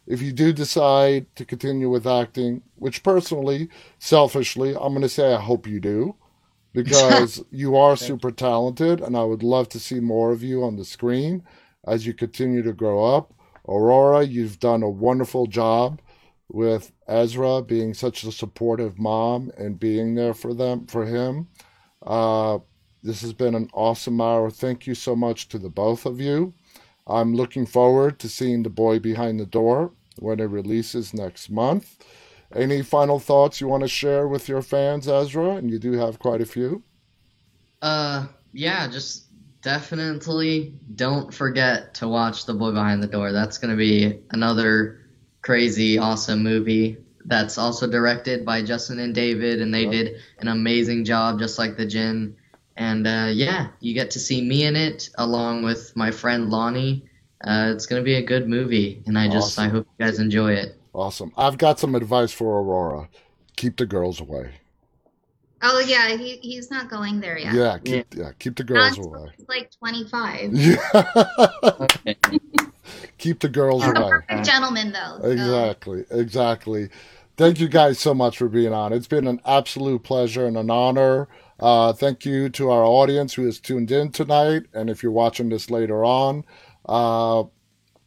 If 0.07 0.21
you 0.21 0.31
do 0.33 0.51
decide 0.51 1.33
to 1.35 1.45
continue 1.45 1.89
with 1.89 2.07
acting 2.07 2.63
which 2.75 3.03
personally 3.03 3.69
selfishly 3.99 4.71
i'm 4.71 4.93
going 4.93 5.01
to 5.01 5.09
say 5.09 5.33
i 5.33 5.39
hope 5.39 5.67
you 5.67 5.79
do 5.79 6.15
because 6.73 7.43
you 7.51 7.75
are 7.75 7.97
super 7.97 8.31
talented 8.31 9.01
and 9.01 9.17
i 9.17 9.23
would 9.23 9.43
love 9.43 9.67
to 9.69 9.79
see 9.79 9.99
more 9.99 10.31
of 10.31 10.41
you 10.41 10.63
on 10.63 10.77
the 10.77 10.85
screen 10.85 11.43
as 11.85 12.05
you 12.05 12.13
continue 12.13 12.61
to 12.63 12.73
grow 12.73 13.03
up. 13.15 13.33
Aurora, 13.67 14.23
you've 14.23 14.59
done 14.59 14.83
a 14.83 14.89
wonderful 14.89 15.47
job 15.47 16.01
with 16.49 16.91
Ezra 17.07 17.61
being 17.61 17.93
such 17.93 18.23
a 18.23 18.31
supportive 18.31 18.99
mom 18.99 19.51
and 19.57 19.79
being 19.79 20.15
there 20.15 20.33
for 20.33 20.53
them 20.53 20.85
for 20.87 21.05
him. 21.05 21.47
Uh, 22.05 22.59
this 23.03 23.21
has 23.21 23.33
been 23.33 23.55
an 23.55 23.69
awesome 23.73 24.21
hour. 24.21 24.49
Thank 24.49 24.87
you 24.87 24.95
so 24.95 25.15
much 25.15 25.47
to 25.49 25.57
the 25.57 25.69
both 25.69 26.05
of 26.05 26.19
you. 26.19 26.53
I'm 27.07 27.35
looking 27.35 27.65
forward 27.65 28.19
to 28.19 28.29
seeing 28.29 28.63
The 28.63 28.69
Boy 28.69 28.99
Behind 28.99 29.39
the 29.39 29.45
Door 29.45 29.91
when 30.19 30.39
it 30.39 30.45
releases 30.45 31.13
next 31.13 31.49
month. 31.49 31.97
Any 32.55 32.81
final 32.81 33.19
thoughts 33.19 33.59
you 33.59 33.67
want 33.67 33.81
to 33.81 33.87
share 33.87 34.27
with 34.27 34.47
your 34.47 34.61
fans, 34.61 35.07
Ezra? 35.07 35.55
And 35.55 35.71
you 35.71 35.79
do 35.79 35.93
have 35.93 36.19
quite 36.19 36.41
a 36.41 36.45
few. 36.45 36.83
Uh, 37.81 38.27
yeah, 38.53 38.87
just 38.87 39.25
definitely 39.61 40.73
don't 40.95 41.33
forget 41.33 41.93
to 41.95 42.07
watch 42.07 42.45
The 42.45 42.53
Boy 42.53 42.71
Behind 42.71 43.01
the 43.01 43.07
Door. 43.07 43.31
That's 43.31 43.57
going 43.57 43.71
to 43.71 43.77
be 43.77 44.19
another 44.31 45.01
crazy, 45.41 45.97
awesome 45.97 46.43
movie 46.43 46.97
that's 47.25 47.57
also 47.57 47.87
directed 47.87 48.45
by 48.45 48.63
Justin 48.63 48.99
and 48.99 49.13
David, 49.13 49.61
and 49.61 49.73
they 49.73 49.85
did 49.85 50.15
an 50.39 50.47
amazing 50.47 51.05
job, 51.05 51.39
just 51.39 51.57
like 51.57 51.77
The 51.77 51.85
Djinn. 51.85 52.35
And 52.81 53.05
uh, 53.05 53.29
yeah, 53.31 53.67
you 53.79 53.93
get 53.93 54.09
to 54.11 54.19
see 54.19 54.41
me 54.41 54.65
in 54.65 54.75
it 54.75 55.11
along 55.19 55.61
with 55.61 55.95
my 55.95 56.09
friend 56.09 56.49
Lonnie 56.49 57.05
Uh, 57.43 57.71
it's 57.75 57.85
gonna 57.85 58.01
be 58.01 58.15
a 58.15 58.21
good 58.23 58.47
movie, 58.49 59.03
and 59.05 59.17
I 59.19 59.27
just 59.27 59.59
I 59.59 59.67
hope 59.67 59.85
you 59.99 60.05
guys 60.05 60.17
enjoy 60.17 60.53
it. 60.53 60.79
Awesome. 60.93 61.31
I've 61.37 61.57
got 61.59 61.79
some 61.79 61.93
advice 61.95 62.31
for 62.31 62.59
Aurora. 62.59 63.07
Keep 63.55 63.77
the 63.77 63.85
girls 63.85 64.19
away. 64.19 64.55
Oh 65.61 65.79
yeah, 65.79 66.15
he 66.17 66.37
he's 66.37 66.71
not 66.71 66.89
going 66.89 67.19
there 67.19 67.37
yet. 67.37 67.53
Yeah, 67.53 67.77
keep 67.77 68.15
yeah, 68.15 68.31
keep 68.39 68.55
the 68.55 68.63
girls 68.63 68.97
Not 68.97 69.05
away. 69.05 69.29
he's 69.37 69.47
like 69.47 69.69
25. 69.77 70.53
Yeah. 72.05 72.15
Keep 73.19 73.39
the 73.41 73.49
girls 73.49 73.83
He's 73.83 73.93
away. 73.93 74.09
perfect 74.09 74.45
gentleman 74.45 74.91
though. 74.91 75.19
So 75.21 75.29
Exactly, 75.29 76.05
exactly. 76.09 76.89
Thank 77.37 77.59
you 77.59 77.67
guys 77.69 77.99
so 77.99 78.13
much 78.13 78.37
for 78.37 78.49
being 78.49 78.73
on. 78.73 78.91
It's 78.91 79.07
been 79.07 79.27
an 79.27 79.39
absolute 79.45 80.03
pleasure 80.03 80.45
and 80.47 80.57
an 80.57 80.69
honor. 80.69 81.27
Uh, 81.61 81.93
thank 81.93 82.25
you 82.25 82.49
to 82.49 82.69
our 82.71 82.83
audience 82.83 83.33
who 83.35 83.45
has 83.45 83.59
tuned 83.59 83.91
in 83.91 84.11
tonight. 84.11 84.63
And 84.73 84.89
if 84.89 85.03
you're 85.03 85.11
watching 85.11 85.49
this 85.49 85.69
later 85.69 86.03
on, 86.03 86.43
uh, 86.87 87.43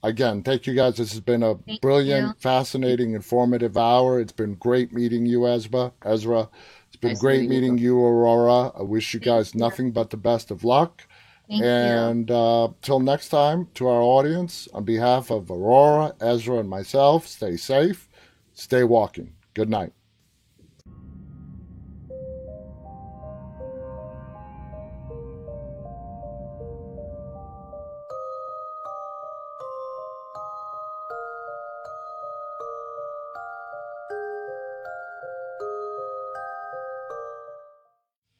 again, 0.03 0.43
thank 0.43 0.67
you 0.67 0.75
guys. 0.75 0.97
This 0.97 1.13
has 1.13 1.21
been 1.21 1.43
a 1.43 1.55
Thank 1.55 1.81
brilliant, 1.81 2.29
you. 2.29 2.35
fascinating, 2.41 3.15
informative 3.15 3.77
hour. 3.77 4.21
It's 4.21 4.33
been 4.33 4.55
great 4.55 4.93
meeting 4.93 5.25
you, 5.27 5.47
Ezra. 5.47 5.93
Ezra. 6.05 6.49
It's 6.89 6.97
been 6.97 7.13
Nice 7.13 7.21
great 7.21 7.49
meeting 7.49 7.53
you. 7.53 7.61
meeting 7.73 7.79
you, 7.79 7.99
Aurora. 8.05 8.73
I 8.79 8.83
wish 8.83 9.15
you 9.15 9.21
Thank 9.21 9.27
guys 9.27 9.55
you. 9.55 9.61
nothing 9.61 9.93
but 9.93 10.11
the 10.11 10.17
best 10.17 10.51
of 10.51 10.65
luck. 10.65 11.03
thank. 11.49 11.63
And 11.63 12.31
uh, 12.31 12.69
till 12.83 13.01
next 13.01 13.29
time, 13.29 13.69
to 13.75 13.87
our 13.87 14.01
audience, 14.03 14.69
on 14.75 14.85
behalf 14.85 15.31
of 15.31 15.51
Aurora, 15.51 16.15
Ezra, 16.21 16.59
and 16.59 16.69
myself, 16.69 17.27
stay 17.29 17.57
safe, 17.57 18.09
stay 18.53 18.83
walking. 18.85 19.35
Good 19.55 19.71
night. 19.71 19.93